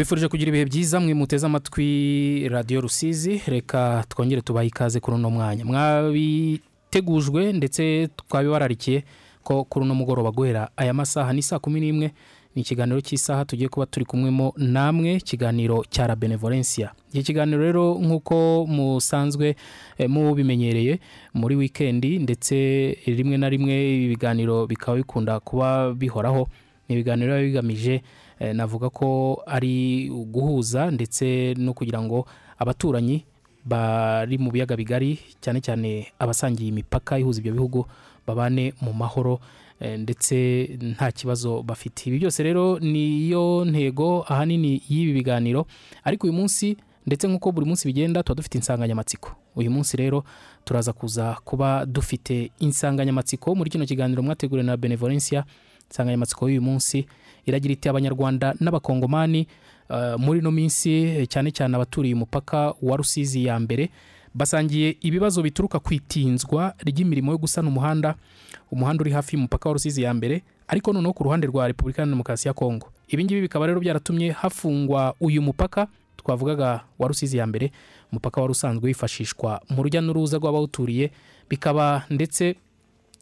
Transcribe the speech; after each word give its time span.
tubifurije 0.00 0.28
kugira 0.28 0.48
ibihe 0.48 0.64
byiza 0.64 0.96
mwe 1.00 1.14
muteze 1.14 1.44
amatwi 1.46 2.48
radiyo 2.48 2.80
rusizi. 2.80 3.42
Reka 3.46 4.04
twongere 4.08 4.40
tubahe 4.40 4.66
ikaze 4.68 5.00
kuri 5.00 5.16
uno 5.16 5.30
mwanya. 5.30 5.64
Mwabitegujwe 5.64 7.52
ndetse 7.52 8.08
twabibararikiye 8.16 9.04
ko 9.44 9.64
kuri 9.64 9.84
uno 9.84 9.94
mugoroba 9.94 10.30
guhera 10.32 10.70
aya 10.76 10.94
masaha 10.94 11.32
ni 11.32 11.42
saa 11.42 11.58
kumi 11.58 11.80
n'imwe 11.80 12.12
ni 12.56 12.62
ikiganiro 12.62 13.00
cy'isaha 13.00 13.44
tugiye 13.44 13.68
kuba 13.68 13.86
turi 13.86 14.06
kumwemo 14.08 14.52
namwe 14.56 15.14
ikiganiro 15.20 15.84
cya 15.90 16.06
la 16.08 16.16
benevolencia. 16.16 16.92
Iki 17.12 17.22
kiganiro 17.36 17.60
rero 17.62 18.00
nk'uko 18.00 18.64
musanzwe 18.66 19.52
eh, 19.98 20.08
mubimenyereye 20.08 20.96
muri 21.34 21.56
wikendi 21.60 22.18
ndetse 22.24 22.56
rimwe 23.06 23.36
na 23.36 23.48
rimwe 23.52 23.94
ibi 23.96 24.08
biganiro 24.16 24.64
bikaba 24.66 24.96
bikunda 24.96 25.40
kuba 25.44 25.92
bihoraho 25.92 26.48
ni 26.88 26.94
ibiganiro 26.96 27.36
biba 27.36 27.46
bigamije 27.46 28.00
navuga 28.54 28.90
ko 28.90 29.42
ari 29.46 30.08
guhuza 30.08 30.90
ndetse 30.90 31.54
no 31.58 31.72
kugira 31.74 32.02
ngo 32.02 32.26
abaturanyi 32.58 33.24
bari 33.64 34.38
mu 34.38 34.50
biyaga 34.50 34.76
bigari 34.76 35.18
cyane 35.40 35.60
cyane 35.60 36.06
abasangiye 36.18 36.68
imipaka 36.72 37.18
ihuza 37.18 37.40
ibyo 37.40 37.52
bihugu 37.52 37.86
babane 38.26 38.72
mu 38.80 38.92
mahoro 38.92 39.40
eh, 39.80 39.98
ndetse 40.00 40.36
nta 40.80 41.12
kibazo 41.12 41.62
bafite. 41.62 42.06
Ibi 42.08 42.18
byose 42.18 42.42
rero 42.42 42.78
niyo 42.78 43.64
ntego 43.64 44.24
ahanini 44.28 44.82
y'ibi 44.88 45.12
biganiro. 45.12 45.66
Ariko 46.04 46.26
uyu 46.26 46.32
munsi 46.36 46.76
ndetse 47.06 47.28
nk'uko 47.28 47.52
buri 47.52 47.66
munsi 47.66 47.88
bigenda 47.88 48.22
tuba 48.22 48.36
dufite 48.36 48.54
insanganyamatsiko. 48.58 49.30
Uyu 49.56 49.70
munsi 49.70 49.96
rero 49.96 50.24
turaza 50.64 50.92
kuza 50.92 51.36
kuba 51.44 51.86
dufite 51.86 52.50
insanganyamatsiko. 52.60 53.54
Muri 53.54 53.70
kino 53.70 53.86
kiganiro 53.86 54.22
mwateguriwe 54.22 54.66
na 54.66 54.76
benevolencia 54.76 55.44
insanganyamatsiko 55.90 56.48
y'uyu 56.48 56.62
munsi 56.62 57.06
iragira 57.46 57.72
iti 57.72 57.88
abanyarwanda 57.88 58.54
n'abakongomani 58.60 59.46
eh, 59.90 60.14
muri 60.18 60.38
ino 60.40 60.50
minsi 60.50 60.90
eh, 60.92 61.26
cyane 61.28 61.50
cyane 61.50 61.76
abaturiye 61.76 62.14
umupaka 62.14 62.74
wa 62.82 62.96
rusizi 62.96 63.44
ya 63.44 63.60
mbere 63.60 63.90
basangiye 64.34 64.96
ibibazo 65.00 65.42
bituruka 65.42 65.78
ku 65.78 65.94
itinzwa 65.94 66.74
ry'imirimo 66.86 67.32
yo 67.32 67.38
gusana 67.38 67.68
umuhanda 67.68 68.14
umuhanda 68.70 69.02
uri 69.02 69.10
hafi 69.10 69.36
y'umupaka 69.36 69.68
wa 69.68 69.72
rusizi 69.72 70.02
ya 70.02 70.14
mbere 70.14 70.42
ariko 70.68 70.92
noneho 70.92 71.12
ku 71.12 71.24
ruhande 71.24 71.46
rwa 71.46 71.66
repubulika 71.66 72.02
ya 72.02 72.08
demokarasi 72.08 72.48
ya 72.48 72.54
kongo 72.54 72.92
ibi 73.08 73.24
ngibi 73.24 73.40
bikaba 73.40 73.66
rero 73.66 73.80
byaratumye 73.80 74.30
hafungwa 74.30 75.14
uyu 75.20 75.42
mupaka 75.42 75.86
twavugaga 76.16 76.80
wa 76.98 77.08
rusizi 77.08 77.36
ya 77.38 77.46
mbere 77.46 77.72
umupaka 78.12 78.40
wari 78.40 78.50
usanzwe 78.52 78.86
wifashishwa 78.86 79.60
mu 79.70 79.82
rujya 79.82 80.00
n'uruza 80.00 80.36
rw'abawuturiye 80.38 81.10
bikaba 81.50 82.04
ndetse 82.10 82.54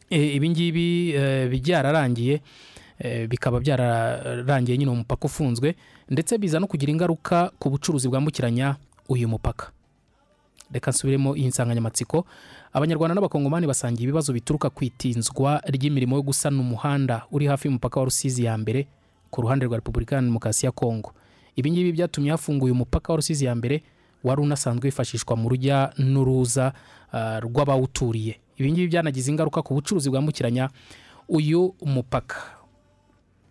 eh, 0.09 0.35
ibi 0.35 0.49
ngibi 0.49 1.11
eh, 1.11 1.49
byararangiye 1.49 2.41
bikaba 3.29 3.59
byararangiye 3.59 4.77
nyine 4.77 4.91
umupaka 4.91 5.25
ufunzwe 5.25 5.75
ndetse 6.09 6.37
biza 6.37 6.59
no 6.59 6.67
kugira 6.67 6.91
ingaruka 6.91 7.51
ku 7.59 7.69
bucuruzi 7.69 8.07
bwambukiranya 8.09 8.75
uyu 9.09 9.27
mupaka. 9.27 9.71
Reka 10.71 10.91
nsubiremo 10.91 11.35
iyi 11.35 11.47
nsanganyamatsiko. 11.47 12.25
Abanyarwanda 12.73 13.15
n'abakongomani 13.15 13.67
basangiye 13.67 14.03
ibibazo 14.03 14.33
bituruka 14.33 14.69
ku 14.69 14.83
itinzwa 14.85 15.61
ry'imirimo 15.65 16.15
yo 16.15 16.21
gusana 16.21 16.59
umuhanda 16.61 17.25
uri 17.31 17.45
hafi 17.47 17.67
y'umupaka 17.67 17.99
wa 17.99 18.05
rusizi 18.05 18.43
ya 18.45 18.57
mbere 18.57 18.87
ku 19.31 19.41
ruhande 19.41 19.65
rwa 19.65 19.77
repubulika 19.77 20.15
ya 20.15 20.21
demokarasi 20.21 20.65
ya 20.65 20.71
kongo 20.71 21.13
ibi 21.55 21.71
ngibi 21.71 21.91
byatumye 21.91 22.31
hafunguye 22.31 22.71
umupaka 22.71 23.13
wa 23.13 23.17
rusizi 23.17 23.45
ya 23.45 23.55
mbere 23.55 23.83
wari 24.23 24.41
unasanzwe 24.41 24.87
wifashishwa 24.87 25.35
mu 25.35 25.49
rujya 25.49 25.93
n'uruza 25.97 26.73
ah, 27.13 27.39
rw'abawuturiye. 27.39 28.39
Ibi 28.57 28.71
ngibi 28.71 28.87
byanagize 28.87 29.31
ingaruka 29.31 29.61
ku 29.61 29.73
bucuruzi 29.73 30.09
bwambukiranya 30.09 30.69
uyu 31.29 31.73
mupaka. 31.85 32.35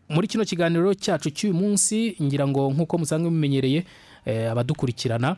Muri 0.08 0.28
kino 0.28 0.44
kiganiro 0.44 0.94
cyacu 0.94 1.30
cy'uyu 1.30 1.54
munsi 1.54 2.16
ngira 2.22 2.48
ngo 2.48 2.70
nk'uko 2.72 2.98
musanzwe 2.98 3.30
mumenyereye 3.30 3.84
eh, 4.24 4.50
abadukurikirana 4.52 5.36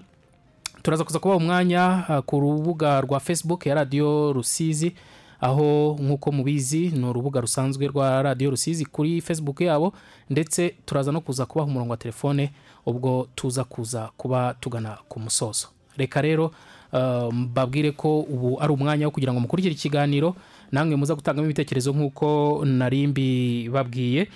turaza 0.83 1.05
kuza 1.05 1.19
kubaha 1.19 1.37
umwanya 1.39 2.09
ah, 2.09 2.23
ku 2.23 2.41
rubuga 2.41 3.01
rwa 3.01 3.21
facebook 3.21 3.67
ya 3.67 3.75
radiyo 3.75 4.33
rusizi 4.33 4.95
aho 5.41 5.97
nk'uko 6.01 6.33
mubizi 6.33 6.89
ni 6.89 7.05
urubuga 7.07 7.41
rusanzwe 7.41 7.87
rwa 7.87 8.23
radiyo 8.23 8.51
rusizi 8.51 8.85
kuri 8.87 9.21
facebook 9.21 9.61
yabo 9.61 9.93
ndetse 10.31 10.75
turaza 10.87 11.13
no 11.13 11.21
kuza 11.21 11.47
kubaha 11.47 11.71
umurongo 11.71 11.91
wa 11.91 11.97
telefone 11.97 12.51
ubwo 12.87 13.29
tuza 13.35 13.65
kuza 13.65 14.11
kuba 14.17 14.55
tugana 14.61 14.99
ku 15.09 15.21
musozo. 15.21 15.69
Reka 15.97 16.23
rero 16.23 16.51
ah, 16.93 17.29
mbabwire 17.33 17.91
ko 17.93 18.21
ubu 18.21 18.61
ari 18.63 18.73
umwanya 18.73 19.07
wo 19.07 19.11
kugira 19.11 19.33
ngo 19.33 19.41
mukurikire 19.41 19.75
ikiganiro 19.75 20.37
namwe 20.73 20.97
muza 20.97 21.15
gutangamo 21.15 21.45
ibitekerezo 21.47 21.93
nk'uko 21.93 22.63
nari 22.65 23.07
mbibabwiye. 23.07 24.29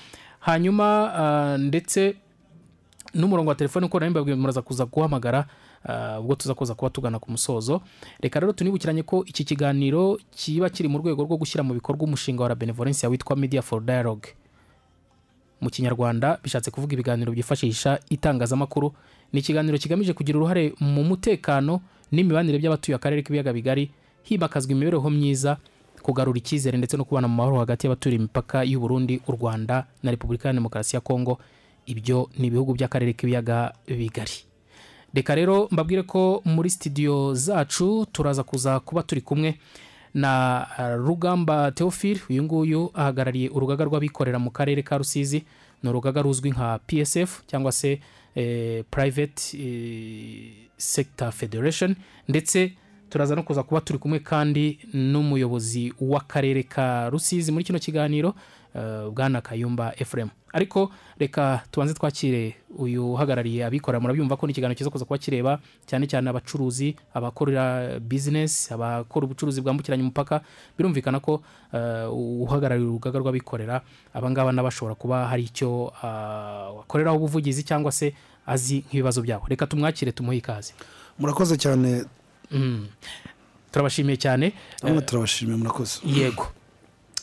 Hanyuma 0.45 0.87
ah, 1.15 1.57
ndetse 1.59 2.17
n'umurongo 3.15 3.49
wa 3.49 3.55
telefone 3.55 3.87
uko 3.87 4.01
nari 4.01 4.11
mbabwiye 4.11 4.37
muraza 4.37 4.63
kuza 4.63 4.85
guhamagara 4.87 5.47
ah, 5.85 6.21
ubwo 6.21 6.35
tuza 6.35 6.55
kuza 6.55 6.75
kuba 6.75 6.91
tugana 6.91 7.19
ku 7.19 7.31
musozo. 7.31 7.81
Reka 8.21 8.41
rero 8.41 8.53
tunibukiranye 8.53 9.03
ko 9.03 9.25
iki 9.27 9.45
kiganiro 9.45 10.19
kiba 10.37 10.69
kiri 10.71 10.89
mu 10.89 10.99
rwego 10.99 11.25
rwo 11.25 11.37
gushyira 11.37 11.65
mu 11.65 11.75
bikorwa 11.75 12.03
umushinga 12.05 12.43
wa 12.43 12.49
la 12.49 12.55
benevolencia 12.55 13.09
witwa 13.09 13.37
media 13.37 13.63
for 13.63 13.81
dialogue. 13.83 14.29
Mu 15.61 15.71
kinyarwanda 15.71 16.39
bishatse 16.43 16.71
kuvuga 16.71 16.93
ibiganiro 16.95 17.33
byifashisha 17.33 18.01
itangazamakuru. 18.11 18.93
Ni 19.33 19.41
ikiganiro 19.41 19.79
kigamije 19.79 20.13
kugira 20.13 20.39
uruhare 20.39 20.75
mu 20.81 21.05
mutekano 21.05 21.81
n'imibanire 22.13 22.59
by'abatuye 22.59 22.95
akarere 22.97 23.23
k'ibiyaga 23.23 23.53
bigari 23.53 23.91
himakazwa 24.23 24.73
imibereho 24.73 25.11
myiza 25.11 25.57
kugarura 26.05 26.37
icyizere 26.39 26.77
ndetse 26.79 26.97
no 26.97 27.05
kubana 27.09 27.29
mu 27.29 27.35
mahoro 27.41 27.59
hagati 27.65 27.87
y'abaturiye 27.87 28.19
imipaka 28.21 28.61
y'u 28.65 28.81
Burundi 28.81 29.21
u 29.27 29.33
Rwanda 29.33 29.87
na 30.03 30.11
Repubulika 30.11 30.49
ya 30.49 30.55
Demokarasi 30.55 30.97
ya 30.97 31.01
Kongo 31.01 31.39
ibyo 31.87 32.29
ni 32.39 32.47
ibihugu 32.47 32.75
by'akarere 32.77 33.13
k'ibiyaga 33.17 33.73
bigari. 33.89 34.45
Reka 35.15 35.35
rero 35.35 35.69
mbabwire 35.73 36.03
ko 36.03 36.43
muri 36.45 36.71
studio 36.71 37.35
zacu 37.35 38.07
turaza 38.13 38.43
kuza 38.43 38.81
kuba 38.81 39.03
turi 39.03 39.21
kumwe 39.21 39.55
na 40.15 40.67
uh, 40.79 41.07
rugamba 41.07 41.71
theophile. 41.73 42.21
Uyu 42.31 42.43
nguyu 42.43 42.91
ahagarariye 42.95 43.49
urugaga 43.49 43.85
rw'abikorera 43.85 44.39
mu 44.39 44.51
karere 44.51 44.83
ka 44.83 44.99
rusizi. 44.99 45.45
Ni 45.83 45.89
urugaga 45.91 46.23
ruzwi 46.23 46.51
nka 46.51 46.79
psf 46.87 47.41
cyangwa 47.47 47.73
se 47.73 48.01
eh, 48.35 48.85
private 48.91 49.41
eh, 49.57 50.53
sector 50.77 51.33
federation. 51.33 51.97
Ndetse 52.29 52.73
turaza 53.15 53.35
no 53.39 53.43
kuza 53.47 53.63
kuba 53.63 53.81
turi 53.81 53.99
kumwe 53.99 54.19
kandi 54.19 54.79
n'umuyobozi 54.95 55.95
w'akarere 56.01 56.63
ka 56.67 57.07
rusizi. 57.11 57.53
Muri 57.53 57.65
kino 57.65 57.79
kiganiro 57.79 58.35
uh, 58.75 59.07
bwana 59.15 59.39
kayumba 59.41 59.95
efuremu 59.97 60.31
ariko 60.53 60.91
reka 61.19 61.63
tubanze 61.71 61.95
twakire 61.95 62.55
uyu 62.79 63.13
uhagarariye 63.13 63.65
abikorera 63.67 64.01
murabyumva 64.01 64.37
ko 64.37 64.47
ni 64.47 64.51
ikiganiro 64.53 64.75
cyiza 64.79 64.91
kuza 64.91 65.05
kuba 65.05 65.19
kireba 65.19 65.59
cyane 65.87 66.07
cyane 66.11 66.27
abacuruzi 66.31 66.95
abakorera 67.15 67.99
bizinesi 68.03 68.75
abakora 68.75 69.27
ubucuruzi 69.31 69.61
bwambukiranya 69.63 70.03
umupaka. 70.03 70.43
Birumvikana 70.79 71.21
ko 71.23 71.39
uh, 71.71 72.11
uhagarariye 72.43 72.89
urugaga 72.89 73.19
rw'abikorera 73.23 73.83
abangaba 74.15 74.51
n'abashobora 74.51 74.95
kuba 74.99 75.27
hari 75.31 75.43
icyo 75.47 75.95
uh, 76.03 76.83
wakoreraho 76.83 77.17
ubuvugizi 77.23 77.63
cyangwa 77.63 77.93
se 77.95 78.11
azi 78.47 78.83
nk'ibibazo 78.91 79.23
byabo. 79.23 79.47
Reka 79.47 79.67
tumwakire 79.71 80.11
tumuhe 80.13 80.39
ikaze. 80.43 80.75
Murakoze 81.19 81.55
cyane. 81.57 82.05
Turabashimiye 83.73 84.17
cyane. 84.17 84.53
Namwe 84.83 85.03
turabashimiye 85.03 85.57
murakoze. 85.57 86.01
yego. 86.07 86.47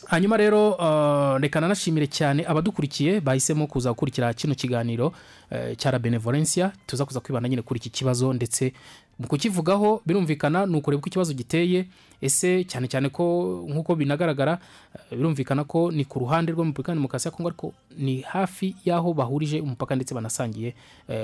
Hanyuma 0.06 0.36
rero 0.36 0.70
uh, 0.72 1.40
reka 1.40 1.60
nanashimire 1.60 2.06
cyane 2.06 2.44
abadukurikiye 2.46 3.20
bahisemo 3.20 3.66
kuza 3.66 3.90
gukurikira 3.90 4.34
kino 4.34 4.54
kiganiro 4.54 5.06
uh, 5.50 5.76
cya 5.76 5.90
la 5.90 5.98
benevolencia. 5.98 6.72
Tuza 6.86 7.04
kuza 7.04 7.20
kwibanda 7.20 7.48
nyine 7.48 7.62
kuri 7.62 7.78
iki 7.78 7.90
kibazo 7.90 8.32
ndetse 8.32 8.72
mu 9.18 9.26
kukivugaho 9.28 10.02
birumvikana 10.06 10.66
ni 10.66 10.76
ukureba 10.76 10.98
uko 10.98 11.08
ikibazo 11.08 11.32
giteye. 11.32 11.86
Ese 12.20 12.64
cyane 12.64 12.88
cyane 12.88 13.08
ko 13.08 13.64
nk'uko 13.68 13.94
binagaragara 13.96 14.58
uh, 14.94 15.16
birumvikana 15.16 15.64
ko 15.64 15.90
ni 15.90 16.04
ku 16.04 16.18
ruhande 16.18 16.52
ya 16.52 16.94
demokarasi 16.94 17.28
ya 17.28 17.32
kongo 17.32 17.48
ariko 17.48 17.72
ni 17.96 18.20
hafi 18.20 18.76
y'aho 18.84 19.14
bahurije 19.14 19.60
umupaka 19.60 19.96
ndetse 19.96 20.14
banasangiye 20.14 20.74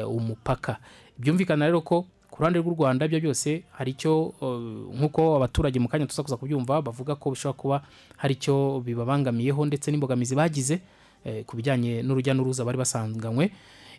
umupaka. 0.08 0.76
Byumvikana 1.18 1.66
rero 1.66 1.80
ko 1.80 2.06
ku 2.38 2.42
ruhande 2.42 2.58
rw'u 2.62 2.74
rwanda 2.78 3.06
ibyo 3.06 3.20
byose 3.20 3.62
hari 3.74 3.90
icyo 3.90 4.30
uh, 4.40 4.94
nk'uko 4.94 5.36
abaturage 5.36 5.78
mu 5.82 5.88
kanya 5.90 6.06
tuza 6.06 6.22
kuza 6.22 6.36
kubyumva 6.38 6.82
bavuga 6.82 7.14
ko 7.18 7.30
bishobora 7.34 7.58
kuba 7.58 7.76
hari 8.16 8.34
icyo 8.38 8.78
bibabangamiyeho 8.86 9.66
ndetse 9.66 9.90
n'imbogamizi 9.90 10.34
bagize 10.38 10.78
eh, 11.26 11.42
ku 11.44 11.56
bijyanye 11.58 11.98
n'urujya 12.06 12.34
n'uruza 12.38 12.62
bari 12.64 12.78
basanganywe. 12.78 13.50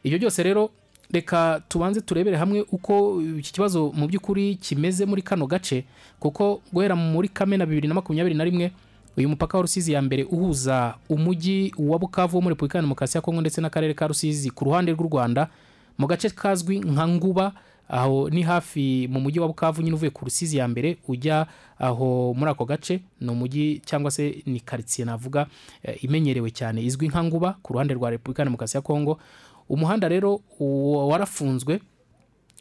Ibyo 0.08 0.18
byose 0.24 0.40
rero 0.44 0.70
reka 1.12 1.60
tubanze 1.68 2.00
turebere 2.02 2.38
hamwe 2.40 2.64
uko 2.72 3.20
iki 3.44 3.52
kibazo 3.54 3.92
mu 3.92 4.08
by'ukuri 4.08 4.56
kimeze 4.56 5.04
muri 5.06 5.20
kano 5.22 5.44
gace 5.48 5.84
kuko 6.20 6.62
guhera 6.72 6.96
muri 6.96 7.28
kamena 7.28 7.66
bibiri 7.68 7.88
na 7.92 7.94
makumyabiri 8.00 8.36
na 8.40 8.44
rimwe 8.48 8.72
uyu 9.20 9.28
mupaka 9.30 9.58
wa 9.58 9.62
rusizi 9.68 9.92
ya 9.92 10.00
mbere 10.02 10.24
uhuza 10.24 10.96
umujyi 11.12 11.74
wa 11.78 12.00
bukavu 12.00 12.38
wo 12.38 12.42
muri 12.42 12.56
repubulika 12.56 12.78
ya 12.78 12.82
demokarasi 12.88 13.18
ya 13.18 13.22
kongo 13.22 13.42
ndetse 13.44 13.60
n'akarere 13.62 13.92
ka 13.94 14.08
rusizi 14.08 14.48
ku 14.50 14.64
ruhande 14.66 14.92
rw'u 14.96 15.12
rwanda 15.12 15.50
mu 16.00 16.08
gace 16.08 16.30
kazwi 16.32 16.80
nka 16.80 17.08
nguba 17.08 17.52
aho 17.90 18.30
ni 18.30 18.42
hafi 18.42 19.08
mu 19.12 19.20
mujyi 19.20 19.40
wa 19.40 19.48
bukavu 19.48 19.82
nyine 19.82 19.96
uvuye 19.96 20.12
ku 20.12 20.26
rusizi 20.26 20.58
ya 20.58 20.68
mbere 20.68 20.98
ujya 21.08 21.48
aho 21.80 22.34
muri 22.38 22.52
ako 22.52 22.66
gace 22.66 23.00
ni 23.22 23.30
umujyi 23.32 23.82
cyangwa 23.86 24.12
se 24.12 24.44
ni 24.46 24.60
karitsiye 24.60 25.06
navuga 25.06 25.48
eh, 25.84 26.04
imenyerewe 26.04 26.52
cyane 26.52 26.82
izwi 26.84 27.08
nka 27.08 27.24
nguba 27.24 27.58
ku 27.64 27.74
ruhande 27.74 27.94
rwa 27.94 28.10
repubulika 28.10 28.44
demokarasi 28.44 28.78
ya 28.78 28.82
kongo 28.82 29.20
umuhanda 29.70 30.08
rero 30.10 30.40
warafunzwe 31.10 31.80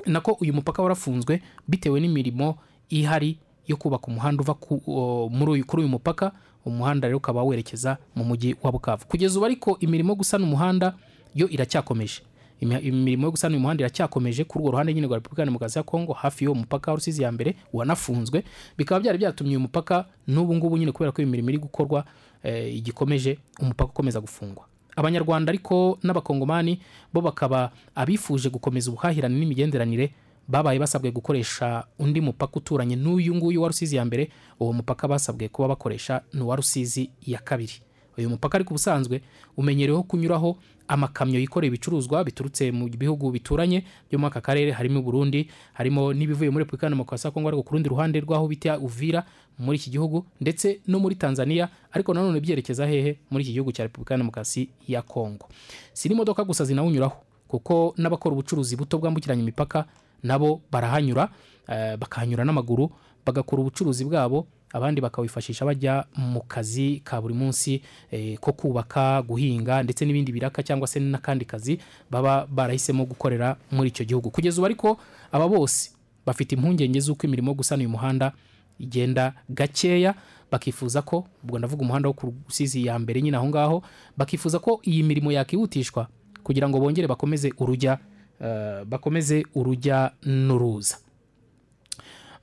nako 0.06 0.32
uyu 0.40 0.54
mupaka 0.54 0.82
warafunzwe 0.82 1.42
bitewe 1.68 2.00
n'imirimo 2.00 2.58
ihari 2.88 3.38
yo 3.66 3.76
kubaka 3.76 4.06
umuhanda 4.06 4.42
uva 4.42 4.54
kuri 4.54 5.82
uyu 5.82 5.88
mupaka 5.88 6.32
umuhanda 6.64 7.08
rero 7.08 7.16
ukaba 7.18 7.42
werekeza 7.42 7.98
mu 8.16 8.24
mujyi 8.24 8.56
wa 8.62 8.72
bukavu. 8.72 9.06
Kugeza 9.06 9.36
ubu 9.38 9.46
ariko 9.46 9.76
imirimo 9.80 10.14
gusana 10.14 10.44
umuhanda 10.44 10.94
yo 11.34 11.48
iracyakomeje. 11.48 12.20
Imirimo 12.60 13.24
yo 13.26 13.30
gusana 13.30 13.52
uyu 13.52 13.60
muhanda 13.60 13.82
iracyakomeje. 13.82 14.44
Kuri 14.44 14.62
urwo 14.62 14.70
ruhande 14.72 14.94
nyine 14.94 15.06
rwa 15.06 15.16
repubulika 15.16 15.42
ya 15.42 15.46
demokarasi 15.46 15.78
ya 15.78 15.82
kongo 15.82 16.12
hafi 16.12 16.44
y'uwo 16.44 16.54
mupaka 16.54 16.92
rusizi 16.94 17.22
ya 17.22 17.32
mbere 17.32 17.54
wanafunzwe. 17.72 18.44
Bikaba 18.78 19.00
byari 19.00 19.18
byatumye 19.18 19.50
uyu 19.50 19.60
mupaka 19.60 20.04
n'ubu 20.26 20.54
ngubu 20.54 20.76
nyine 20.78 20.92
kubera 20.92 21.12
ko 21.12 21.22
iyi 21.22 21.30
mirimo 21.30 21.48
iri 21.50 21.58
gukorwa 21.58 22.04
eh, 22.42 22.76
igikomeje 22.76 23.38
umupaka 23.60 23.90
ukomeza 23.90 24.20
gufungwa. 24.20 24.64
Abanyarwanda 24.96 25.50
ariko 25.50 25.98
n'abakongomani 26.02 26.80
bo 27.14 27.20
bakaba 27.20 27.70
abifuje 27.94 28.50
gukomeza 28.50 28.90
ubuhahirane 28.90 29.38
n'imigenderanire 29.38 30.10
babaye 30.48 30.78
basabwe 30.78 31.10
gukoresha 31.10 31.84
undi 31.98 32.20
mupaka 32.20 32.56
uturanye 32.56 32.96
n'uyu 32.96 33.34
nguyu 33.34 33.62
wa 33.62 33.68
rusizi 33.68 33.96
ya 33.96 34.04
mbere. 34.04 34.30
Uwo 34.60 34.72
mupaka 34.72 35.08
basabwe 35.08 35.48
kuba 35.48 35.68
bakoresha 35.68 36.22
ni 36.32 36.40
uwa 36.42 36.56
rusizi 36.56 37.10
ya 37.26 37.38
kabiri. 37.38 37.72
Uyu 38.18 38.30
mupaka 38.30 38.54
ariko 38.58 38.70
ubusanzwe 38.74 39.22
umenyereweho 39.56 40.02
kunyuraho 40.02 40.56
amakamyo 40.88 41.38
yikoreye 41.40 41.68
ibicuruzwa 41.68 42.24
biturutse 42.24 42.72
mu 42.72 42.88
bihugu 42.88 43.30
bituranye 43.30 43.84
byo 44.08 44.18
muri 44.18 44.30
aka 44.32 44.40
karere 44.40 44.72
harimo 44.72 45.02
Burundi 45.02 45.48
harimo 45.74 46.12
n'ibivuye 46.12 46.50
muri 46.50 46.64
Repubulika 46.64 46.88
Demokarasi 46.90 47.26
ya 47.26 47.30
Kongo 47.30 47.48
ariko 47.48 47.62
ku 47.62 47.72
rundi 47.74 47.88
ruhande 47.88 48.20
rw'aho 48.20 48.48
bita 48.48 48.78
Uvira 48.78 49.24
muri 49.58 49.76
iki 49.78 49.90
gihugu 49.90 50.24
ndetse 50.40 50.80
no 50.88 50.98
muri 50.98 51.14
Tanzania 51.14 51.68
ariko 51.92 52.14
nanone 52.14 52.40
byerekeza 52.40 52.86
hehe 52.86 53.18
muri 53.30 53.44
iki 53.44 53.52
gihugu 53.52 53.72
cya 53.72 53.84
Repubulika 53.84 54.16
Demokarasi 54.16 54.68
ya 54.88 55.02
Kongo 55.02 55.48
si 55.92 56.08
n'imodoka 56.08 56.44
gusa 56.44 56.64
zinawunyuraho 56.64 57.16
kuko 57.48 57.94
n'abakora 57.96 58.32
ubucuruzi 58.32 58.76
buto 58.76 58.98
bwambukiranya 58.98 59.42
imipaka 59.42 59.84
nabo 60.22 60.60
barahanyura 60.72 61.28
eh, 61.68 61.96
bakahanyura 61.96 62.44
n'amaguru 62.44 62.90
bagakora 63.26 63.60
ubucuruzi 63.62 64.04
bwabo 64.04 64.46
abandi 64.72 65.00
bakawifashisha 65.00 65.64
bajya 65.64 66.04
mu 66.16 66.40
kazi 66.48 67.00
ka 67.04 67.20
buri 67.20 67.34
munsi 67.34 67.82
eh, 68.10 68.38
ko 68.38 68.52
kubaka 68.52 69.22
guhinga 69.22 69.82
ndetse 69.82 70.04
n'ibindi 70.04 70.32
biraka 70.32 70.62
cyangwa 70.62 70.86
se 70.88 71.00
n'akandi 71.00 71.44
kazi 71.44 71.78
baba 72.10 72.46
barahisemo 72.46 73.04
gukorera 73.04 73.56
muri 73.72 73.88
icyo 73.88 74.04
gihugu. 74.04 74.30
Kugeza 74.30 74.56
ubu 74.60 74.66
ariko 74.66 74.98
aba 75.32 75.48
bose 75.48 75.90
bafite 76.26 76.52
impungenge 76.54 77.00
z'uko 77.00 77.26
imirimo 77.26 77.54
gusana 77.54 77.80
uyu 77.80 77.88
muhanda 77.88 78.32
igenda 78.78 79.32
gakeya 79.48 80.14
bakifuza 80.50 81.02
ko 81.02 81.24
ubwo 81.44 81.58
ndavuga 81.58 81.82
umuhanda 81.82 82.08
wo 82.08 82.14
ku 82.14 82.34
rusizi 82.48 82.86
ya 82.86 82.98
mbere 82.98 83.22
nyine 83.22 83.36
aho 83.36 83.48
ngaho 83.48 83.82
bakifuza 84.16 84.58
ko 84.58 84.80
iyi 84.84 85.02
mirimo 85.02 85.32
yakihutishwa 85.32 86.08
kugira 86.44 86.68
ngo 86.68 86.80
bongere 86.80 87.06
bakomeze 87.08 87.52
urujya 87.58 87.98
eh, 88.40 88.84
bakomeze 88.84 89.44
urujya 89.54 90.12
n'uruza. 90.24 90.96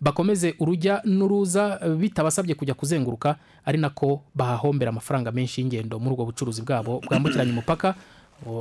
Bakomeze 0.02 0.56
urujya 0.60 1.02
n'uruza 1.06 1.80
bitabasabye 2.00 2.56
kujya 2.56 2.74
kuzenguruka 2.74 3.36
ari 3.66 3.78
nako 3.78 4.22
bahahombera 4.36 4.90
amafaranga 4.90 5.32
menshi 5.32 5.62
y'ingendo 5.62 6.00
muri 6.00 6.14
ubwo 6.14 6.26
bucuruzi 6.26 6.62
bwabo 6.62 7.02
bwambukiranya 7.08 7.52
umupaka 7.52 7.96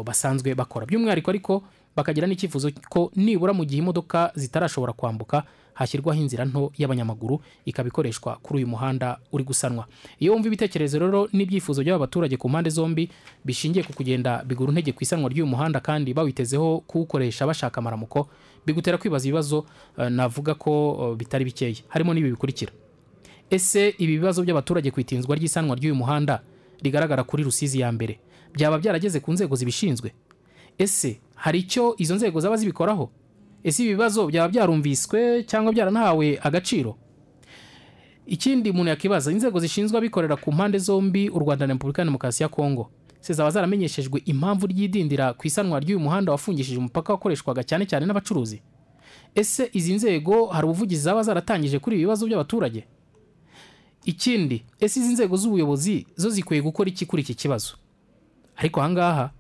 basanzwe 0.04 0.54
bakora. 0.54 0.86
By'umwihariko 0.86 1.30
ariko 1.30 1.62
bakagira 1.96 2.26
n'icyifuzo 2.26 2.70
ko 2.88 3.10
nibura 3.16 3.52
mu 3.52 3.64
gihe 3.66 3.82
imodoka 3.82 4.30
zitarashobora 4.34 4.92
kwambuka 4.94 5.42
hashyirwaho 5.74 6.20
inzira 6.20 6.44
nto 6.46 6.70
y'abanyamaguru 6.78 7.40
ikaba 7.66 7.88
ikoreshwa 7.90 8.38
kuri 8.42 8.62
uyu 8.62 8.66
muhanda 8.70 9.18
uri 9.34 9.44
gusanwa. 9.44 9.86
Iyo 10.22 10.32
wumva 10.32 10.46
ibitekerezo 10.48 10.98
rero 11.02 11.26
n'ibyifuzo 11.34 11.82
by'aba 11.82 11.98
baturage 12.06 12.36
ku 12.38 12.46
mpande 12.48 12.70
zombi 12.70 13.10
bishingiye 13.44 13.82
ku 13.84 13.92
kugenda 13.92 14.42
bigura 14.46 14.70
intege 14.70 14.92
ku 14.94 15.02
isanwa 15.02 15.26
ry'uyu 15.28 15.46
muhanda 15.50 15.80
kandi 15.82 16.14
bawitezeho 16.14 16.82
kuwukoresha 16.86 17.42
bashaka 17.46 17.78
amaramuko 17.82 18.28
bigutera 18.66 18.98
kwibaza 18.98 19.28
ibibazo 19.28 19.66
eh, 19.98 20.08
navuga 20.10 20.54
ko 20.54 20.72
eh, 21.12 21.16
bitari 21.16 21.44
bikeya 21.44 21.74
harimo 21.88 22.14
n'ibi 22.14 22.30
bikurikira. 22.30 22.72
Ese 23.50 23.94
ibi 23.98 24.16
bibazo 24.18 24.42
by'abaturage 24.42 24.90
ku 24.90 25.00
itinzwa 25.00 25.36
ry'isanwa 25.36 25.76
ry'uyu 25.76 25.94
muhanda 25.94 26.40
rigaragara 26.82 27.24
kuri 27.24 27.44
rusizi 27.44 27.80
ya 27.80 27.92
mbere? 27.92 28.18
Byaba 28.54 28.78
byarageze 28.78 29.20
ku 29.20 29.32
nzego 29.32 29.56
zibishinzwe? 29.56 30.12
Ese 30.78 31.20
hari 31.34 31.58
icyo 31.58 31.94
izo 31.98 32.14
nzego 32.14 32.40
zaba 32.40 32.56
zibikoraho? 32.56 33.10
Ese 33.64 33.82
ibi 33.84 33.92
bibazo 33.94 34.26
byaba 34.26 34.48
byarumviswe 34.48 35.44
cyangwa 35.44 35.72
byaranahawe 35.72 36.38
agaciro? 36.42 36.96
Ikindi 38.26 38.70
umuntu 38.70 38.88
yakibaza 38.90 39.32
inzego 39.32 39.60
zishinzwe 39.60 39.98
abikorera 39.98 40.36
ku 40.36 40.52
mpande 40.52 40.78
zombi 40.78 41.28
u 41.28 41.38
rwanda 41.38 41.66
na 41.66 41.72
repubulika 41.76 42.02
ya 42.02 42.06
demokarasi 42.06 42.42
ya 42.42 42.48
kongo. 42.48 42.90
Se 43.24 43.32
zaba 43.32 43.48
zaramenyeshejwe 43.50 44.20
impamvu 44.28 44.66
ry'idindira 44.68 45.32
ku 45.32 45.46
isanwa 45.48 45.80
ry'uyu 45.80 46.00
muhanda 46.00 46.32
wafungishije 46.36 46.76
umupaka 46.78 47.12
wakoreshwaga 47.16 47.64
cyane 47.64 47.86
cyane 47.88 48.04
n'abacuruzi. 48.06 48.60
Ese 49.34 49.70
izi 49.72 49.94
nzego 49.96 50.46
hari 50.52 50.66
ubuvugizi 50.68 51.02
zaba 51.08 51.22
zaratangije 51.24 51.78
kuri 51.80 51.96
ibi 51.96 52.04
bibazo 52.04 52.26
by'abaturage? 52.28 52.84
Ikindi 54.04 54.64
ese 54.80 55.00
izi 55.00 55.12
nzego 55.12 55.36
z'ubuyobozi 55.36 56.06
zo 56.16 56.28
zikwiye 56.30 56.60
gukora 56.62 56.88
iki 56.92 57.06
kuri 57.08 57.22
iki 57.24 57.34
kibazo? 57.34 57.74
Ariko 58.56 58.80
ahangaha 58.80 59.30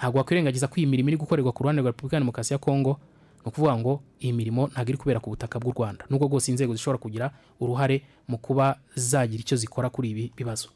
ntabwo 0.00 0.18
wakwirengagiza 0.18 0.66
ko 0.66 0.74
iyi 0.80 0.86
mirimo 0.88 1.08
iri 1.12 1.16
gukorerwa 1.20 1.52
ku 1.52 1.62
ruhande 1.62 1.82
rwa 1.84 1.90
repubulika 1.92 2.16
ya 2.16 2.20
demokarasi 2.24 2.52
ya 2.54 2.58
kongo 2.58 2.96
ni 3.44 3.48
ukuvuga 3.52 3.76
ngo 3.78 4.02
iyi 4.24 4.32
mirimo 4.32 4.66
ntabwo 4.72 4.88
iri 4.90 4.98
kubera 4.98 5.20
ku 5.20 5.30
butaka 5.30 5.60
bw'u 5.60 5.72
rwanda. 5.76 6.04
Nubwo 6.10 6.26
rwose 6.32 6.48
inzego 6.50 6.72
zishobora 6.74 6.98
kugira 6.98 7.30
uruhare 7.60 8.02
mu 8.28 8.38
kuba 8.40 8.80
zagira 8.96 9.40
icyo 9.44 9.56
zikora 9.60 9.90
kuri 9.92 10.10
ibi 10.10 10.24
bibazo. 10.36 10.68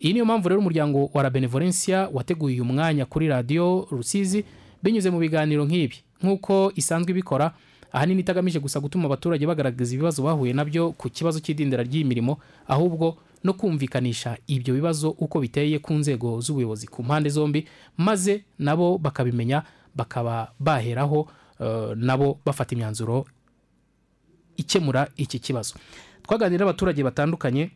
Iyi 0.00 0.12
niyo 0.12 0.24
mpamvu 0.24 0.48
rero 0.48 0.60
umuryango 0.60 1.10
wa 1.14 1.30
benevolencia 1.30 2.08
wateguye 2.12 2.54
uyu 2.54 2.64
mwanya 2.64 3.06
kuri 3.06 3.28
radiyo 3.28 3.86
rusizi 3.90 4.44
binyuze 4.82 5.10
mu 5.10 5.18
biganiro 5.18 5.64
nk'ibi. 5.64 5.96
Nk'uko 6.22 6.72
isanzwe 6.74 7.10
ibikora 7.12 7.54
ahanini 7.92 8.20
itagamije 8.20 8.58
gusa 8.60 8.80
gutuma 8.80 9.06
abaturage 9.06 9.46
bagaragaza 9.46 9.94
ibibazo 9.94 10.22
bahuye 10.22 10.52
na 10.52 10.64
byo 10.64 10.92
ku 10.92 11.08
kibazo 11.10 11.40
cy'idindira 11.40 11.82
ry'iyi 11.82 12.04
mirimo 12.04 12.38
ahubwo 12.68 13.16
no 13.44 13.52
kumvikanisha 13.54 14.36
ibyo 14.46 14.74
bibazo 14.74 15.10
uko 15.14 15.40
biteye 15.40 15.78
ku 15.78 15.92
nzego 15.94 16.40
z'ubuyobozi 16.40 16.86
ku 16.88 17.02
mpande 17.04 17.28
zombi 17.30 17.66
maze 17.96 18.44
nabo 18.58 18.98
bakabimenya 18.98 19.62
bakaba 19.94 20.52
baheraho 20.60 21.28
eh, 21.60 21.92
nabo 21.96 22.40
bafata 22.44 22.74
imyanzuro 22.74 23.24
ikemura 24.56 25.08
iki 25.16 25.38
kibazo. 25.38 25.74
Twaganira 26.22 26.64
n'abaturage 26.64 27.02
batandukanye 27.04 27.70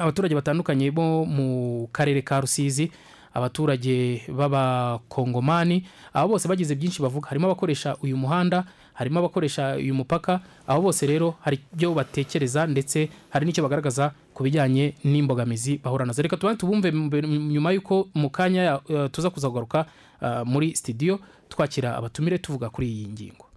abaturage 0.00 0.34
batandukanye 0.34 0.90
bo 0.90 1.24
mu 1.28 1.88
karere 1.92 2.22
ka 2.24 2.40
rusizi 2.40 2.90
abaturage 3.34 4.26
b'abakongomani 4.28 5.84
abo 6.12 6.28
bose 6.34 6.48
bagize 6.48 6.74
byinshi 6.74 7.02
bavuga. 7.02 7.28
Harimo 7.28 7.46
abakoresha 7.46 7.96
uyu 8.02 8.16
muhanda 8.16 8.64
harimo 8.94 9.18
abakoresha 9.20 9.76
uyu 9.76 9.94
mupaka 9.94 10.40
abo 10.66 10.82
bose 10.90 11.06
rero 11.06 11.34
hari 11.40 11.60
ibyo 11.72 11.94
batekereza 11.94 12.66
ndetse 12.66 13.08
hari 13.30 13.46
n'icyo 13.46 13.62
bagaragaza 13.62 14.12
ku 14.34 14.42
bijyanye 14.42 14.94
n'imbogamizi 15.04 15.78
bahura 15.78 16.04
na 16.06 16.12
zo. 16.12 16.22
Reka 16.22 16.36
tubanze 16.36 16.58
tubumve 16.58 16.90
nyuma 17.22 17.72
y'uko 17.72 18.08
mu 18.14 18.30
kanya 18.30 18.80
eh, 18.88 19.06
tuza 19.12 19.30
kuzagaruka 19.30 19.86
eh, 20.22 20.42
muri 20.44 20.74
studio 20.76 21.20
twakira 21.48 21.96
abatumire 21.96 22.38
tuvuga 22.38 22.70
kuri 22.70 22.86
iyi 22.88 23.06
ngingo. 23.08 23.49